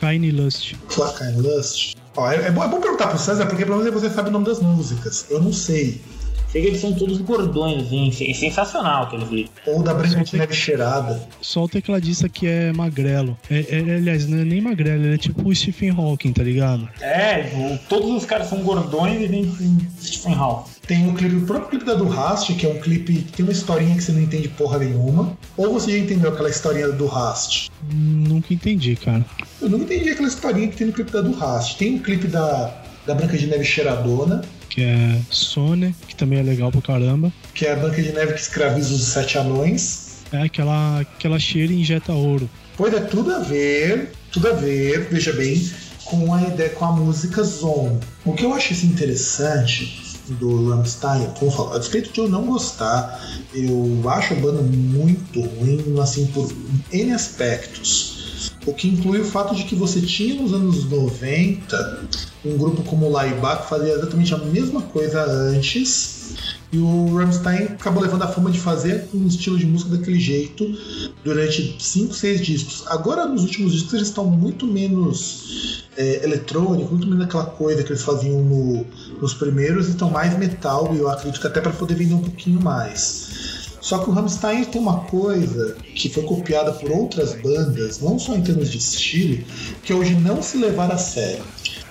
Kine 0.00 0.30
Lust. 0.30 0.74
Flaca 0.88 1.24
and 1.24 1.36
Lust. 1.36 1.94
Ó, 2.16 2.30
é, 2.30 2.46
é 2.46 2.50
bom, 2.50 2.62
é 2.64 2.68
bom 2.68 2.80
perguntar 2.80 3.08
pro 3.08 3.18
César, 3.18 3.46
porque 3.46 3.64
pelo 3.64 3.78
menos 3.78 3.92
você 3.92 4.10
sabe 4.10 4.28
o 4.28 4.32
nome 4.32 4.44
das 4.46 4.60
músicas. 4.60 5.26
Eu 5.30 5.40
não 5.40 5.52
sei. 5.52 6.00
Sei 6.52 6.62
que 6.62 6.68
eles 6.68 6.80
são 6.80 6.92
todos 6.92 7.18
gordões, 7.18 7.86
assim, 7.86 8.10
é 8.28 8.34
sensacional 8.34 9.04
aquele 9.04 9.24
vídeo. 9.24 9.50
Ou 9.66 9.82
da 9.82 9.94
Branca 9.94 10.22
de 10.22 10.36
Neve 10.36 10.54
Cheirada. 10.54 11.20
Só 11.40 11.64
o 11.64 11.68
tecladista 11.68 12.28
que 12.28 12.46
é 12.46 12.72
magrelo. 12.72 13.36
É, 13.50 13.64
é- 13.70 13.96
aliás, 13.96 14.26
não 14.26 14.38
é 14.38 14.44
nem 14.44 14.60
magrelo, 14.60 15.04
ele 15.04 15.14
é 15.14 15.18
tipo 15.18 15.48
o 15.48 15.54
Stephen 15.54 15.90
Hawking, 15.90 16.32
tá 16.32 16.42
ligado? 16.42 16.88
É, 17.00 17.78
todos 17.88 18.10
os 18.10 18.26
caras 18.26 18.48
são 18.48 18.58
gordões 18.58 19.20
e 19.22 19.28
com 19.28 19.78
Stephen 20.00 20.34
Hawking. 20.34 20.70
Tem 20.86 21.08
o 21.08 21.14
clipe, 21.14 21.36
o 21.36 21.46
próprio 21.46 21.70
clipe 21.70 21.84
da 21.86 21.94
do 21.94 22.06
Rast, 22.08 22.52
que 22.54 22.66
é 22.66 22.68
um 22.68 22.80
clipe 22.80 23.14
que 23.14 23.32
tem 23.32 23.44
uma 23.44 23.52
historinha 23.52 23.94
que 23.94 24.02
você 24.02 24.12
não 24.12 24.20
entende 24.20 24.48
porra 24.48 24.78
nenhuma. 24.78 25.38
Ou 25.56 25.72
você 25.72 25.92
já 25.92 25.98
entendeu 25.98 26.30
aquela 26.30 26.50
historinha 26.50 26.88
do 26.88 27.06
Rast? 27.06 27.70
Nunca 27.90 28.52
entendi, 28.52 28.96
cara. 28.96 29.24
Eu 29.60 29.70
não 29.70 29.78
entendi 29.78 30.10
aquela 30.10 30.28
historinha 30.28 30.68
que 30.68 30.76
tem 30.76 30.88
no 30.88 30.92
clipe 30.92 31.10
da 31.10 31.20
do 31.20 31.32
Rast. 31.32 31.78
Tem 31.78 31.96
o 31.96 32.00
clipe 32.00 32.26
da, 32.26 32.74
da 33.06 33.14
Branca 33.14 33.38
de 33.38 33.46
Neve 33.46 33.64
Cheiradona, 33.64 34.42
Que 34.72 34.80
é 34.80 35.20
Sony, 35.28 35.94
que 36.08 36.16
também 36.16 36.38
é 36.38 36.42
legal 36.42 36.72
pra 36.72 36.80
caramba. 36.80 37.30
que 37.52 37.66
é 37.66 37.72
a 37.72 37.76
Branca 37.76 38.00
de 38.00 38.10
Neve 38.10 38.32
que 38.32 38.40
escraviza 38.40 38.94
os 38.94 39.04
sete 39.04 39.36
anões. 39.36 40.22
É 40.32 40.38
aquela, 40.38 41.00
aquela 41.00 41.38
cheira 41.38 41.70
e 41.70 41.82
injeta 41.82 42.12
ouro. 42.12 42.48
Pois 42.74 42.94
é, 42.94 43.00
tudo 43.00 43.34
a 43.34 43.40
ver, 43.40 44.12
tudo 44.30 44.48
a 44.48 44.52
ver, 44.52 45.08
veja 45.10 45.30
bem, 45.34 45.70
com 46.06 46.32
a 46.32 46.40
ideia, 46.40 46.70
com 46.70 46.86
a 46.86 46.92
música 46.92 47.42
Zone. 47.42 48.00
O 48.24 48.32
que 48.32 48.46
eu 48.46 48.54
acho 48.54 48.72
assim, 48.72 48.86
interessante 48.86 50.00
do 50.40 50.70
Rammstein, 50.70 51.26
como 51.38 51.50
eu 51.50 51.54
falo, 51.54 51.74
a 51.74 51.78
despeito 51.78 52.10
de 52.10 52.20
eu 52.20 52.28
não 52.30 52.46
gostar, 52.46 53.20
eu 53.52 54.02
acho 54.08 54.32
a 54.32 54.36
banda 54.36 54.62
muito 54.62 55.42
ruim, 55.42 56.00
assim, 56.00 56.24
por 56.28 56.50
N 56.90 57.12
aspectos. 57.12 58.21
O 58.64 58.72
que 58.72 58.86
inclui 58.88 59.20
o 59.20 59.24
fato 59.24 59.54
de 59.56 59.64
que 59.64 59.74
você 59.74 60.00
tinha 60.00 60.40
nos 60.40 60.52
anos 60.52 60.84
90 60.88 62.04
um 62.44 62.56
grupo 62.56 62.82
como 62.82 63.06
o 63.06 63.10
Laibach 63.12 63.62
que 63.62 63.68
fazia 63.68 63.92
exatamente 63.94 64.32
a 64.34 64.38
mesma 64.38 64.82
coisa 64.82 65.24
antes, 65.24 66.34
e 66.72 66.78
o 66.78 67.14
Rammstein 67.16 67.64
acabou 67.64 68.02
levando 68.02 68.22
a 68.22 68.28
fama 68.28 68.50
de 68.50 68.58
fazer 68.58 69.08
um 69.12 69.26
estilo 69.26 69.58
de 69.58 69.66
música 69.66 69.90
daquele 69.96 70.18
jeito 70.18 70.64
durante 71.24 71.76
5, 71.78 72.14
6 72.14 72.40
discos. 72.40 72.84
Agora, 72.86 73.26
nos 73.26 73.42
últimos 73.42 73.72
discos, 73.72 73.94
eles 73.94 74.08
estão 74.08 74.24
muito 74.24 74.66
menos 74.66 75.84
é, 75.96 76.24
eletrônicos, 76.24 76.90
muito 76.90 77.06
menos 77.06 77.24
aquela 77.24 77.44
coisa 77.44 77.82
que 77.82 77.90
eles 77.92 78.02
faziam 78.02 78.40
no- 78.42 78.86
nos 79.20 79.34
primeiros, 79.34 79.88
e 79.88 79.90
estão 79.90 80.08
mais 80.10 80.36
metal, 80.38 80.90
e 80.94 80.98
eu 80.98 81.08
acredito 81.10 81.40
que 81.40 81.46
até 81.46 81.60
para 81.60 81.72
poder 81.72 81.94
vender 81.94 82.14
um 82.14 82.22
pouquinho 82.22 82.60
mais. 82.60 83.31
Só 83.82 83.98
que 83.98 84.08
o 84.08 84.12
Rammstein 84.12 84.64
tem 84.64 84.80
uma 84.80 85.00
coisa 85.00 85.76
que 85.94 86.08
foi 86.08 86.22
copiada 86.22 86.72
por 86.72 86.90
outras 86.90 87.34
bandas, 87.34 88.00
não 88.00 88.16
só 88.16 88.36
em 88.36 88.40
termos 88.40 88.70
de 88.70 88.78
estilo, 88.78 89.44
que 89.82 89.92
é 89.92 89.96
hoje 89.96 90.14
não 90.14 90.40
se 90.40 90.56
levar 90.56 90.90
a 90.92 90.96
sério. 90.96 91.42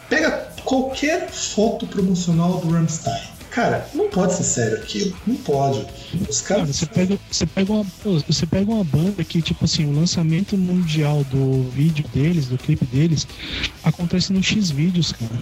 Pega 0.10 0.32
qualquer 0.64 1.30
foto 1.30 1.86
promocional 1.86 2.60
do 2.60 2.70
Rammstein. 2.72 3.22
Cara, 3.50 3.86
não 3.94 4.10
pode 4.10 4.34
ser 4.34 4.44
sério 4.44 4.78
aquilo. 4.78 5.14
Não 5.28 5.36
pode. 5.36 5.86
Os 6.30 6.39
Cara, 6.39 6.62
caras. 6.62 6.78
você 6.78 6.86
pega, 6.86 7.20
você, 7.30 7.46
pega 7.46 7.74
uma, 7.74 7.86
você 8.26 8.46
pega 8.46 8.72
uma 8.72 8.84
banda 8.86 9.22
que, 9.26 9.42
tipo 9.42 9.66
assim, 9.66 9.86
o 9.86 9.94
lançamento 9.94 10.58
mundial 10.58 11.26
do 11.26 11.70
vídeo 11.72 12.06
deles, 12.14 12.48
do 12.48 12.58
clipe 12.58 12.86
deles, 12.86 13.28
acontece 13.84 14.32
no 14.32 14.42
X 14.42 14.72
vídeos, 14.72 15.12
cara. 15.12 15.42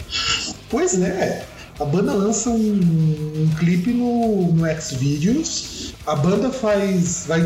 Pois 0.72 1.00
é. 1.00 1.46
A 1.80 1.86
banda 1.86 2.14
lança 2.14 2.50
um, 2.50 2.56
um 2.58 3.50
clipe 3.58 3.92
no, 3.92 4.52
no 4.52 4.82
Xvideos. 4.82 5.94
A 6.06 6.14
banda 6.14 6.52
faz, 6.52 7.24
vai, 7.26 7.42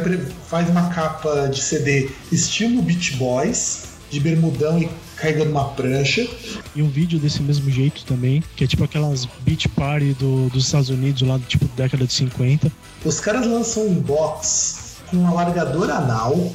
faz 0.47 0.69
uma 0.69 0.89
capa 0.89 1.47
de 1.47 1.61
CD 1.61 2.09
estilo 2.31 2.81
Beach 2.81 3.15
Boys, 3.17 3.89
de 4.09 4.19
bermudão 4.19 4.81
e 4.81 4.89
carregando 5.15 5.51
uma 5.51 5.69
prancha. 5.69 6.27
E 6.75 6.81
um 6.81 6.89
vídeo 6.89 7.19
desse 7.19 7.43
mesmo 7.43 7.69
jeito 7.69 8.03
também, 8.05 8.43
que 8.55 8.63
é 8.63 8.67
tipo 8.67 8.83
aquelas 8.83 9.27
beach 9.41 9.69
party 9.69 10.13
do, 10.13 10.49
dos 10.49 10.65
Estados 10.65 10.89
Unidos 10.89 11.21
lá, 11.21 11.37
do 11.37 11.45
tipo 11.45 11.65
década 11.75 12.07
de 12.07 12.13
50. 12.13 12.71
Os 13.05 13.19
caras 13.19 13.45
lançam 13.45 13.85
um 13.85 13.93
box 13.93 14.95
com 15.11 15.17
um 15.17 15.27
alargador 15.27 15.91
anal, 15.91 16.51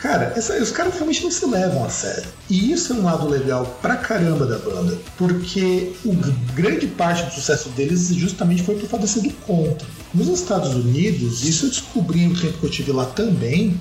Cara, 0.00 0.32
essa- 0.34 0.54
os 0.62 0.70
caras 0.70 0.94
realmente 0.94 1.22
não 1.22 1.30
se 1.30 1.44
levam 1.44 1.84
a 1.84 1.90
sério. 1.90 2.24
E 2.48 2.72
isso 2.72 2.92
é 2.94 2.96
um 2.96 3.04
lado 3.04 3.28
legal 3.28 3.66
pra 3.82 3.96
caramba 3.96 4.46
da 4.46 4.58
banda, 4.58 4.96
porque 5.18 5.92
o 6.04 6.14
grande 6.54 6.86
parte 6.86 7.22
do 7.24 7.32
sucesso 7.32 7.68
deles 7.70 8.08
justamente 8.14 8.62
foi 8.62 8.76
por 8.76 8.88
fato 8.88 9.02
de 9.02 9.08
ser 9.08 9.20
do 9.20 9.30
contra. 9.30 9.86
Nos 10.14 10.28
Estados 10.28 10.74
Unidos, 10.74 11.44
isso 11.44 11.66
eu 11.66 11.70
descobri 11.70 12.26
no 12.26 12.34
tempo 12.40 12.56
que 12.58 12.64
eu 12.64 12.70
tive 12.70 12.92
lá 12.92 13.04
também, 13.04 13.78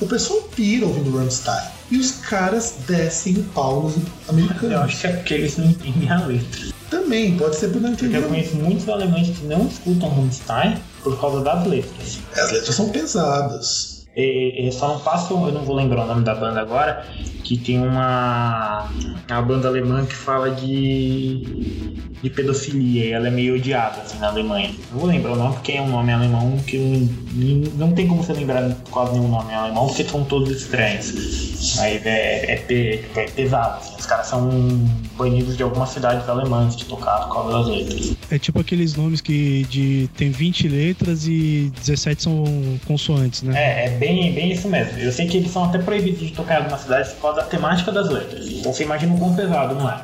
o 0.00 0.06
pessoal 0.06 0.42
pira 0.54 0.86
ouvindo 0.86 1.16
Rammstein. 1.16 1.60
E 1.90 1.96
os 1.96 2.12
caras 2.12 2.74
descem 2.86 3.34
o 3.38 3.42
pau 3.52 3.82
nos 3.82 3.94
americanos. 4.28 4.72
Eu 4.72 4.80
acho 4.82 5.00
que 5.00 5.06
é 5.08 5.12
porque 5.12 5.34
eles 5.34 5.56
não 5.56 5.66
entendem 5.70 6.08
a 6.08 6.24
letra. 6.24 6.68
Também, 6.88 7.36
pode 7.36 7.56
ser 7.56 7.68
por 7.68 7.80
não 7.82 7.90
Porque 7.90 8.04
eu 8.04 8.10
entender. 8.10 8.28
conheço 8.28 8.56
muitos 8.56 8.88
alemães 8.88 9.36
que 9.36 9.44
não 9.44 9.66
escutam 9.66 10.08
Rammstein 10.08 10.78
por 11.02 11.18
causa 11.20 11.42
das 11.42 11.66
letras. 11.66 12.18
As 12.36 12.52
letras 12.52 12.74
são 12.76 12.88
pesadas. 12.90 13.97
E, 14.18 14.66
e 14.66 14.72
só 14.72 14.88
não 14.88 14.98
faço, 14.98 15.32
eu 15.32 15.52
não 15.52 15.62
vou 15.62 15.76
lembrar 15.76 16.02
o 16.02 16.06
nome 16.08 16.24
da 16.24 16.34
banda 16.34 16.60
agora, 16.60 17.06
que 17.44 17.56
tem 17.56 17.80
uma, 17.80 18.90
uma 19.30 19.42
banda 19.42 19.68
alemã 19.68 20.04
que 20.04 20.14
fala 20.14 20.50
de, 20.50 21.38
de 22.20 22.28
pedofilia 22.28 23.04
e 23.04 23.12
ela 23.12 23.28
é 23.28 23.30
meio 23.30 23.54
odiada 23.54 24.00
assim, 24.00 24.18
na 24.18 24.26
Alemanha. 24.26 24.74
Não 24.90 24.98
vou 24.98 25.08
lembrar 25.08 25.34
o 25.34 25.36
nome 25.36 25.54
porque 25.54 25.70
é 25.70 25.80
um 25.80 25.88
nome 25.88 26.12
alemão 26.12 26.56
que 26.66 27.08
não, 27.32 27.86
não 27.86 27.92
tem 27.94 28.08
como 28.08 28.24
você 28.24 28.32
lembrar 28.32 28.76
quase 28.90 29.12
nenhum 29.12 29.28
nome 29.28 29.54
alemão 29.54 29.86
porque 29.86 30.02
são 30.02 30.24
todos 30.24 30.50
estranhos. 30.50 31.76
Mas 31.76 32.04
é, 32.04 32.54
é, 32.54 32.56
tipo, 32.56 33.20
é 33.20 33.26
pesado. 33.28 33.78
assim. 33.78 33.97
Os 34.08 34.10
caras 34.10 34.26
são 34.26 34.48
banidos 35.18 35.54
de 35.54 35.62
algumas 35.62 35.90
cidades 35.90 36.26
alemãs 36.30 36.74
de 36.74 36.86
tocar 36.86 37.26
por 37.26 37.34
causa 37.34 37.58
das 37.58 37.66
letras. 37.66 38.16
É 38.30 38.38
tipo 38.38 38.58
aqueles 38.58 38.94
nomes 38.96 39.20
que 39.20 39.64
de, 39.64 40.08
tem 40.16 40.30
20 40.30 40.66
letras 40.66 41.26
e 41.26 41.70
17 41.84 42.22
são 42.22 42.44
consoantes, 42.86 43.42
né? 43.42 43.52
É, 43.54 43.84
é 43.84 43.90
bem, 43.98 44.32
bem 44.32 44.50
isso 44.50 44.66
mesmo. 44.66 44.98
Eu 44.98 45.12
sei 45.12 45.28
que 45.28 45.36
eles 45.36 45.50
são 45.50 45.64
até 45.64 45.76
proibidos 45.76 46.20
de 46.20 46.32
tocar 46.32 46.54
em 46.54 46.56
algumas 46.62 46.80
cidades 46.80 47.12
por 47.12 47.20
causa 47.20 47.42
da 47.42 47.46
temática 47.48 47.92
das 47.92 48.08
letras. 48.08 48.48
Então 48.48 48.72
você 48.72 48.82
imagina 48.84 49.12
o 49.12 49.18
quão 49.18 49.36
pesado, 49.36 49.74
não 49.74 49.90
é? 49.90 50.00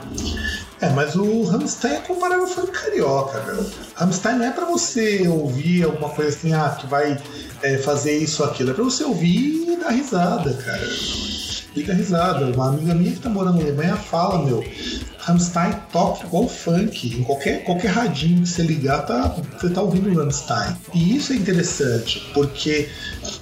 É, 0.82 0.90
mas 0.90 1.16
o 1.16 1.44
Rammstein 1.44 1.94
é 1.94 2.00
comparável 2.00 2.44
ao 2.44 2.50
funk 2.50 2.72
carioca, 2.72 3.42
meu. 3.46 3.70
Rammstein 3.94 4.36
não 4.36 4.44
é 4.44 4.50
pra 4.50 4.66
você 4.66 5.26
ouvir 5.26 5.84
alguma 5.84 6.11
coisa 6.11 6.28
assim, 6.36 6.52
ah, 6.52 6.76
que 6.78 6.86
vai 6.86 7.18
é, 7.62 7.78
fazer 7.78 8.18
isso 8.18 8.42
ou 8.42 8.50
aquilo. 8.50 8.72
É 8.72 8.74
pra 8.74 8.84
você 8.84 9.02
ouvir 9.02 9.72
e 9.72 9.76
dar 9.80 9.88
risada, 9.88 10.52
cara. 10.52 11.34
Dar 11.82 11.94
risada. 11.94 12.46
Uma 12.46 12.68
amiga 12.68 12.94
minha 12.94 13.12
que 13.12 13.20
tá 13.20 13.28
morando 13.28 13.56
na 13.56 13.62
Alemanha 13.64 13.96
fala, 13.96 14.44
meu, 14.44 14.64
Rammstein 15.18 15.74
toca 15.90 16.26
igual 16.26 16.48
funk. 16.48 17.18
Em 17.18 17.24
qualquer, 17.24 17.64
qualquer 17.64 17.88
radinho 17.88 18.42
que 18.42 18.48
você 18.48 18.62
ligar, 18.62 19.04
tá, 19.06 19.36
você 19.58 19.68
tá 19.70 19.82
ouvindo 19.82 20.14
Rammstein. 20.14 20.76
E 20.94 21.16
isso 21.16 21.32
é 21.32 21.36
interessante, 21.36 22.22
porque 22.32 22.88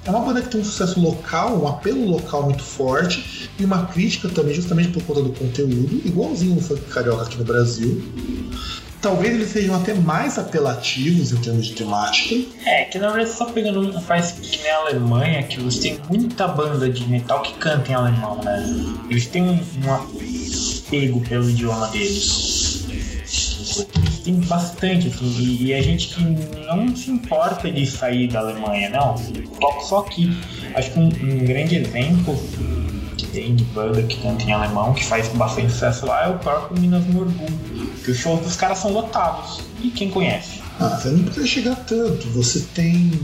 é 0.04 0.10
uma 0.10 0.20
banda 0.20 0.40
que 0.40 0.48
tem 0.48 0.60
um 0.60 0.64
sucesso 0.64 1.00
local, 1.00 1.60
um 1.60 1.68
apelo 1.68 2.08
local 2.08 2.44
muito 2.44 2.62
forte 2.62 3.50
e 3.58 3.64
uma 3.64 3.86
crítica 3.86 4.28
também, 4.28 4.54
justamente 4.54 4.90
por 4.90 5.02
conta 5.02 5.22
do 5.22 5.32
conteúdo, 5.32 6.00
igualzinho 6.04 6.54
no 6.54 6.60
funk 6.60 6.82
carioca 6.82 7.24
aqui 7.24 7.36
no 7.38 7.44
Brasil. 7.44 8.02
Talvez 9.02 9.34
eles 9.34 9.48
sejam 9.48 9.74
até 9.74 9.94
mais 9.94 10.38
apelativos 10.38 11.32
em 11.32 11.36
termos 11.38 11.66
de 11.66 11.74
temática. 11.74 12.36
É, 12.64 12.84
que 12.84 13.00
na 13.00 13.10
verdade 13.10 13.36
só 13.36 13.46
pegando 13.46 13.80
um 13.80 14.00
país 14.02 14.30
que 14.30 14.62
nem 14.62 14.70
a 14.70 14.76
Alemanha, 14.76 15.42
que 15.42 15.60
você 15.60 15.80
tem 15.80 16.00
muita 16.08 16.46
banda 16.46 16.88
de 16.88 17.04
metal 17.08 17.42
que 17.42 17.52
canta 17.54 17.90
em 17.90 17.94
alemão, 17.96 18.40
né? 18.44 18.64
Eles 19.10 19.26
têm 19.26 19.42
um, 19.42 19.58
apego 19.92 21.20
pelo 21.22 21.50
idioma 21.50 21.88
deles. 21.88 22.86
Tem 24.22 24.34
bastante, 24.34 25.08
assim, 25.08 25.24
e, 25.24 25.64
e 25.64 25.74
a 25.74 25.82
gente 25.82 26.14
que 26.14 26.22
não 26.22 26.94
se 26.94 27.10
importa 27.10 27.68
de 27.68 27.84
sair 27.84 28.28
da 28.28 28.38
Alemanha, 28.38 28.88
não. 28.90 29.16
Toca 29.58 29.80
só 29.80 29.98
aqui. 29.98 30.30
Acho 30.76 30.92
que 30.92 30.98
um, 31.00 31.06
um 31.06 31.44
grande 31.44 31.76
exemplo 31.76 32.40
tem 33.32 33.56
de 33.56 33.64
banda 33.64 34.02
que 34.02 34.20
canta 34.20 34.44
em 34.44 34.52
alemão, 34.52 34.92
que 34.92 35.04
faz 35.04 35.28
bastante 35.28 35.72
sucesso 35.72 36.06
lá, 36.06 36.26
é 36.26 36.28
o 36.28 36.38
próprio 36.38 36.80
Minas 36.80 37.04
Morgul. 37.06 37.48
Que 38.04 38.10
os 38.10 38.18
shows 38.18 38.40
dos 38.40 38.56
caras 38.56 38.78
são 38.78 38.92
lotados. 38.92 39.60
E 39.80 39.90
quem 39.90 40.10
conhece? 40.10 40.60
Ah, 40.80 40.88
você 40.88 41.10
não 41.10 41.24
precisa 41.24 41.46
chegar 41.46 41.76
tanto. 41.76 42.28
Você 42.30 42.60
tem 42.74 43.20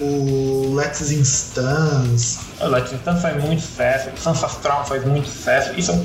o 0.00 0.74
Let's 0.74 1.10
Instance. 1.10 2.38
O 2.60 2.66
Latin 2.66 2.96
Stan 2.96 3.16
faz 3.16 3.42
muito 3.42 3.62
sucesso, 3.62 4.10
o 4.10 4.18
Sansastral 4.18 4.84
faz 4.86 5.04
muito 5.04 5.28
sucesso, 5.28 5.72
e 5.76 5.82
são 5.82 6.04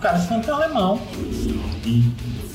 caras 0.00 0.22
que 0.22 0.28
cantam 0.28 0.58
em 0.58 0.62
alemão. 0.62 1.00
E 1.84 2.12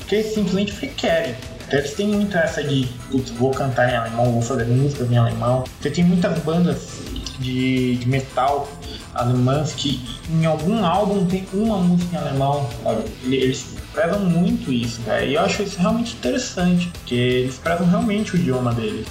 que 0.08 0.22
simplesmente 0.22 0.72
porque 0.72 0.88
querem. 0.88 1.34
Então, 1.66 1.78
Eles 1.78 1.94
têm 1.94 2.08
muito 2.08 2.36
essa 2.36 2.62
de, 2.62 2.88
putz, 3.10 3.30
vou 3.30 3.50
cantar 3.50 3.90
em 3.90 3.96
alemão, 3.96 4.32
vou 4.32 4.42
fazer 4.42 4.66
músicas 4.66 5.10
em 5.10 5.16
alemão. 5.16 5.64
Você 5.80 5.90
tem 5.90 6.04
muitas 6.04 6.38
bandas 6.40 7.00
de, 7.38 7.96
de 7.96 8.08
metal 8.08 8.68
alemãs 9.14 9.72
que 9.74 10.00
em 10.30 10.44
algum 10.44 10.84
álbum 10.84 11.26
tem 11.26 11.46
uma 11.52 11.78
música 11.78 12.16
em 12.16 12.18
alemão. 12.18 12.68
Eles 13.24 13.76
prezam 13.92 14.20
muito 14.20 14.72
isso, 14.72 15.00
cara. 15.02 15.24
E 15.24 15.34
eu 15.34 15.40
acho 15.40 15.62
isso 15.62 15.78
realmente 15.78 16.14
interessante, 16.14 16.88
porque 16.88 17.14
eles 17.14 17.56
prezam 17.56 17.86
realmente 17.86 18.34
o 18.34 18.38
idioma 18.38 18.72
deles. 18.72 19.06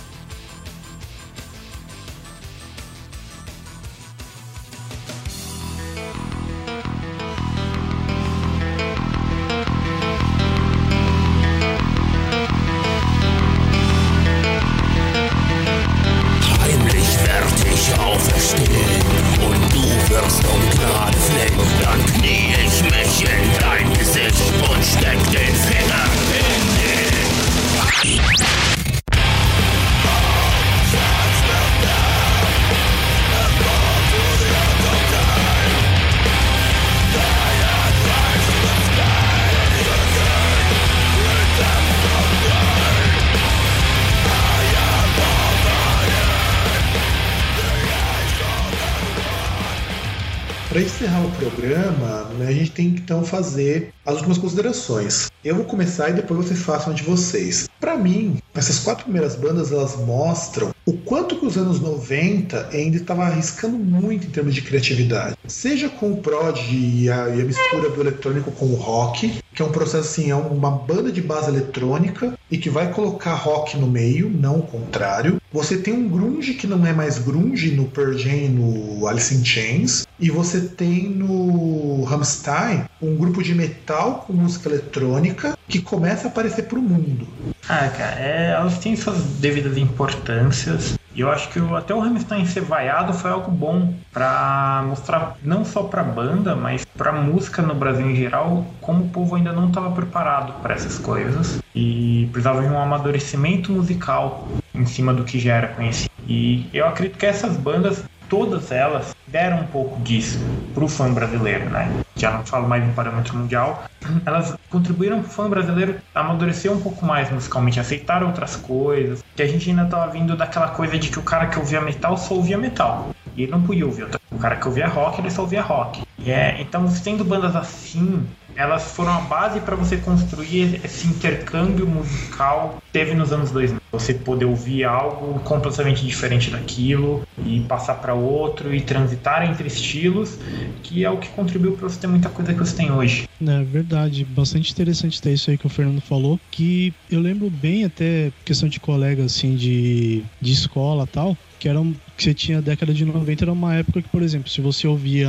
Programa, 51.42 52.30
né, 52.38 52.48
a 52.48 52.52
gente 52.52 52.72
tem 52.72 52.94
que 52.94 53.02
então 53.02 53.24
fazer 53.24 53.92
as 54.06 54.16
últimas 54.16 54.38
considerações. 54.38 55.32
Eu 55.44 55.56
vou 55.56 55.66
começar 55.66 56.10
e 56.10 56.14
depois 56.14 56.46
vocês 56.46 56.60
façam 56.60 56.94
de 56.94 57.02
vocês. 57.02 57.68
Para 57.80 57.98
mim, 57.98 58.38
essas 58.54 58.78
quatro 58.78 59.06
primeiras 59.06 59.36
bandas 59.36 59.72
elas 59.72 59.96
mostram 59.96 60.72
o 60.86 60.94
quanto 60.94 61.36
que 61.36 61.46
os 61.46 61.58
anos 61.58 61.80
90 61.80 62.70
ainda 62.72 62.98
estava 62.98 63.24
arriscando 63.24 63.78
muito 63.78 64.28
em 64.28 64.30
termos 64.30 64.54
de 64.54 64.62
criatividade. 64.62 65.36
Seja 65.48 65.89
com 65.89 66.12
o 66.12 66.18
prog 66.18 66.60
e 66.72 67.10
a, 67.10 67.30
e 67.30 67.42
a 67.42 67.46
mistura 67.46 67.89
do 67.89 68.02
eletrônico 68.02 68.52
com 68.52 68.66
o 68.66 68.76
rock, 68.76 69.42
que 69.54 69.62
é 69.62 69.66
um 69.66 69.72
processo 69.72 70.10
assim, 70.10 70.30
é 70.30 70.36
uma 70.36 70.70
banda 70.70 71.12
de 71.12 71.22
base 71.22 71.50
eletrônica 71.50 72.38
e 72.52 72.58
que 72.58 72.70
vai 72.70 72.91
colocar 72.91 73.34
rock 73.34 73.78
no 73.78 73.88
meio, 73.88 74.30
não 74.30 74.60
o 74.60 74.64
contrário. 74.64 75.41
Você 75.54 75.78
tem 75.78 75.93
um 75.93 76.10
grunge 76.10 76.54
que 76.54 76.68
não 76.68 76.86
é 76.86 76.93
mais 76.93 77.18
grunge 77.18 77.72
no 77.72 77.86
Pearl 77.86 78.18
Jam 78.18 78.49
no 78.49 79.08
Alice 79.08 79.34
in 79.34 79.43
Chains, 79.43 80.06
e 80.20 80.30
você 80.30 80.62
tem 80.62 81.10
no 81.10 82.04
Rammstein 82.04 82.84
um 83.02 83.16
grupo 83.16 83.41
de 83.41 83.56
metal 83.56 84.26
com 84.28 84.34
música 84.34 84.70
eletrônica 84.70 85.58
que 85.68 85.82
começa 85.82 86.28
a 86.28 86.32
aparecer 86.32 86.64
pro 86.64 86.82
mundo. 86.82 87.28
Ah, 87.68 87.88
cara, 87.89 88.20
é, 88.20 88.52
elas 88.52 88.80
têm 88.80 88.95
suas 88.95 89.18
devidas 89.39 89.78
importâncias. 89.78 90.95
E 91.14 91.20
eu 91.22 91.30
acho 91.30 91.49
que 91.49 91.59
o- 91.59 91.76
até 91.76 91.93
o 91.93 91.99
Rammstein 91.99 92.45
ser 92.45 92.62
vaiado 92.62 93.14
foi 93.14 93.32
algo 93.32 93.51
bom 93.51 93.93
pra 94.12 94.84
mostrar 94.88 95.36
não 95.41 95.66
só 95.66 95.84
pra 95.84 96.03
banda, 96.03 96.55
mas 96.55 96.86
pra 96.97 97.12
música 97.12 97.62
no 97.62 97.76
Brasil 97.76 98.09
em 98.09 98.16
geral, 98.16 98.66
como 98.80 99.05
o 99.05 99.09
povo 99.09 99.36
ainda 99.36 99.51
não 99.51 99.68
estava 99.68 99.91
preparado 99.91 100.53
para 100.62 100.74
essas 100.74 100.97
coisas 100.97 101.59
e 101.76 102.30
precisava 102.32 102.62
de 102.62 102.68
um 102.70 102.80
amadurecimento 102.80 103.72
musical 103.72 104.47
em 104.74 104.86
cima 104.86 105.14
do 105.14 105.24
que 105.26 105.38
já 105.39 105.55
era 105.55 105.68
conhecido. 105.76 106.09
E 106.28 106.70
eu 106.74 106.86
acredito 106.88 107.18
que 107.18 107.26
essas 107.26 107.57
bandas 107.57 108.03
todas 108.32 108.72
elas 108.72 109.14
deram 109.28 109.60
um 109.60 109.68
pouco 109.68 110.00
disso 110.00 110.40
pro 110.74 110.88
fã 110.88 111.14
brasileiro, 111.14 111.70
né? 111.70 111.92
Já 112.16 112.32
não 112.32 112.46
falo 112.46 112.66
mais 112.66 112.82
em 112.82 112.94
parâmetro 112.94 113.36
mundial. 113.36 113.84
Elas 114.26 114.56
contribuíram 114.70 115.22
pro 115.22 115.30
fã 115.30 115.50
brasileiro 115.50 115.98
amadurecer 116.16 116.72
um 116.72 116.80
pouco 116.80 117.06
mais 117.06 117.30
musicalmente, 117.30 117.78
aceitar 117.78 118.24
outras 118.24 118.56
coisas. 118.56 119.22
Que 119.36 119.44
a 119.44 119.48
gente 119.48 119.70
ainda 119.70 119.84
tava 119.86 120.10
vindo 120.14 120.38
daquela 120.38 120.70
coisa 120.70 120.98
de 120.98 121.10
que 121.10 121.20
o 121.20 121.24
cara 121.24 121.48
que 121.48 121.60
ouvia 121.60 121.82
metal 121.82 122.16
só 122.16 122.36
ouvia 122.36 122.58
metal. 122.58 123.10
E 123.36 123.44
ele 123.44 123.52
não 123.52 123.62
podia 123.62 123.86
ouvir. 123.86 124.08
O 124.32 124.38
cara 124.38 124.56
que 124.56 124.66
ouvia 124.66 124.88
rock, 124.88 125.20
ele 125.20 125.30
só 125.30 125.42
ouvia 125.42 125.62
rock. 125.62 126.02
É, 126.26 126.62
então, 126.62 126.86
tendo 127.04 127.26
bandas 127.26 127.54
assim, 127.54 128.26
elas 128.56 128.84
foram 128.91 129.12
a 129.12 129.22
base 129.22 129.60
para 129.60 129.76
você 129.76 129.97
construir 129.97 130.80
esse 130.84 131.08
intercâmbio 131.08 131.88
musical 131.88 132.78
que 132.86 132.91
teve 132.91 133.14
nos 133.14 133.32
anos 133.32 133.52
2000. 133.52 133.80
Você 133.91 134.14
poder 134.14 134.45
ouvir 134.45 134.86
algo 134.86 135.39
completamente 135.41 136.06
diferente 136.06 136.49
daquilo 136.49 137.22
e 137.45 137.60
passar 137.62 137.95
para 137.95 138.14
outro 138.14 138.74
e 138.74 138.82
transitar 138.82 139.49
entre 139.49 139.68
estilos, 139.68 140.38
que 140.82 141.04
é 141.04 141.10
o 141.10 141.18
que 141.18 141.30
contribuiu 141.30 141.74
para 141.74 141.89
você 141.89 141.99
ter 141.99 142.08
muita 142.08 142.30
coisa 142.30 142.54
que 142.54 142.60
você 142.60 142.76
tem 142.76 142.91
hoje. 142.91 143.24
É 143.45 143.64
verdade, 143.64 144.24
bastante 144.24 144.72
interessante 144.72 145.22
ter 145.22 145.34
isso 145.34 145.49
aí 145.49 145.58
que 145.58 145.66
o 145.66 145.70
Fernando 145.70 146.02
falou, 146.02 146.39
que 146.52 146.93
eu 147.10 147.20
lembro 147.20 147.49
bem 147.49 147.84
até 147.84 148.32
questão 148.45 148.70
de 148.70 148.80
colega 148.80 149.26
assim 149.26 149.56
de, 149.56 150.24
de 150.39 150.54
escola 150.54 151.08
tal, 151.08 151.36
que 151.60 151.68
era 151.68 151.80
um, 151.80 151.93
que 152.22 152.26
você 152.26 152.34
tinha 152.36 152.59
a 152.59 152.61
década 152.61 152.93
de 152.93 153.03
90 153.03 153.43
era 153.43 153.51
uma 153.51 153.74
época 153.74 153.99
que, 153.99 154.09
por 154.09 154.22
exemplo, 154.22 154.47
se 154.47 154.61
você 154.61 154.88
ouvia 154.88 155.28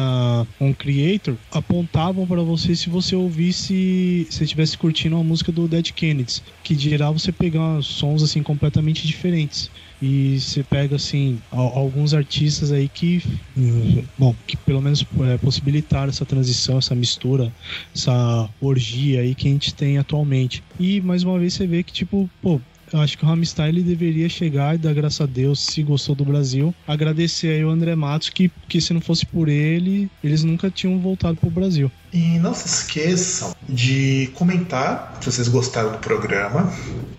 um 0.61 0.75
creator, 0.75 1.37
apontavam 1.51 2.27
para 2.27 2.43
você 2.43 2.77
se 2.77 2.91
você 2.91 3.17
ouvisse, 3.17 4.27
se 4.31 4.45
estivesse 4.45 4.77
curtindo 4.77 5.17
uma 5.17 5.25
música 5.25 5.51
do 5.51 5.67
Dead 5.67 5.91
Kennedys, 5.93 6.43
que 6.63 6.75
dirá 6.75 7.11
você 7.11 7.33
pegar 7.33 7.83
sons 7.83 8.23
assim 8.23 8.43
completamente 8.43 9.07
diferentes. 9.07 9.71
E 10.03 10.39
você 10.39 10.65
pega 10.65 10.97
assim 10.97 11.39
alguns 11.51 12.13
artistas 12.13 12.73
aí 12.73 12.89
que, 12.89 13.23
bom, 14.19 14.35
que 14.47 14.57
pelo 14.57 14.83
menos 14.83 15.07
é, 15.21 15.39
possibilitaram 15.39 16.11
essa 16.11 16.27
transição, 16.27 16.77
essa 16.77 16.95
mistura, 16.95 17.51
essa 17.95 18.51
orgia 18.61 19.21
aí 19.21 19.35
que 19.35 19.49
a 19.49 19.51
gente 19.51 19.73
tem 19.73 19.97
atualmente. 19.97 20.63
E 20.79 21.01
mais 21.01 21.23
uma 21.23 21.39
vez 21.39 21.55
você 21.55 21.67
vê 21.67 21.83
que 21.83 21.93
tipo, 21.93 22.29
pô, 22.43 22.61
eu 22.93 23.01
acho 23.01 23.17
que 23.17 23.25
o 23.25 23.29
Ramstein 23.29 23.69
ele 23.69 23.83
deveria 23.83 24.29
chegar 24.29 24.75
e 24.75 24.79
dar 24.79 24.95
graças 24.95 25.21
a 25.21 25.27
Deus 25.27 25.61
se 25.61 25.83
gostou 25.83 26.15
do 26.15 26.25
Brasil. 26.25 26.75
Agradecer 26.87 27.49
aí 27.49 27.65
o 27.65 27.71
André 27.71 27.95
Matos, 27.95 28.29
que, 28.29 28.51
que 28.69 28.81
se 28.81 28.93
não 28.93 29.01
fosse 29.01 29.25
por 29.25 29.49
ele, 29.49 30.11
eles 30.23 30.45
nunca 30.45 30.71
tinham 30.71 30.99
voltado 30.99 31.37
pro 31.37 31.51
Brasil. 31.51 31.91
E 32.13 32.39
não 32.39 32.53
se 32.53 32.67
esqueçam 32.67 33.55
de 33.67 34.31
comentar 34.35 35.17
se 35.21 35.31
vocês 35.31 35.49
gostaram 35.49 35.93
do 35.93 35.99
programa, 35.99 36.71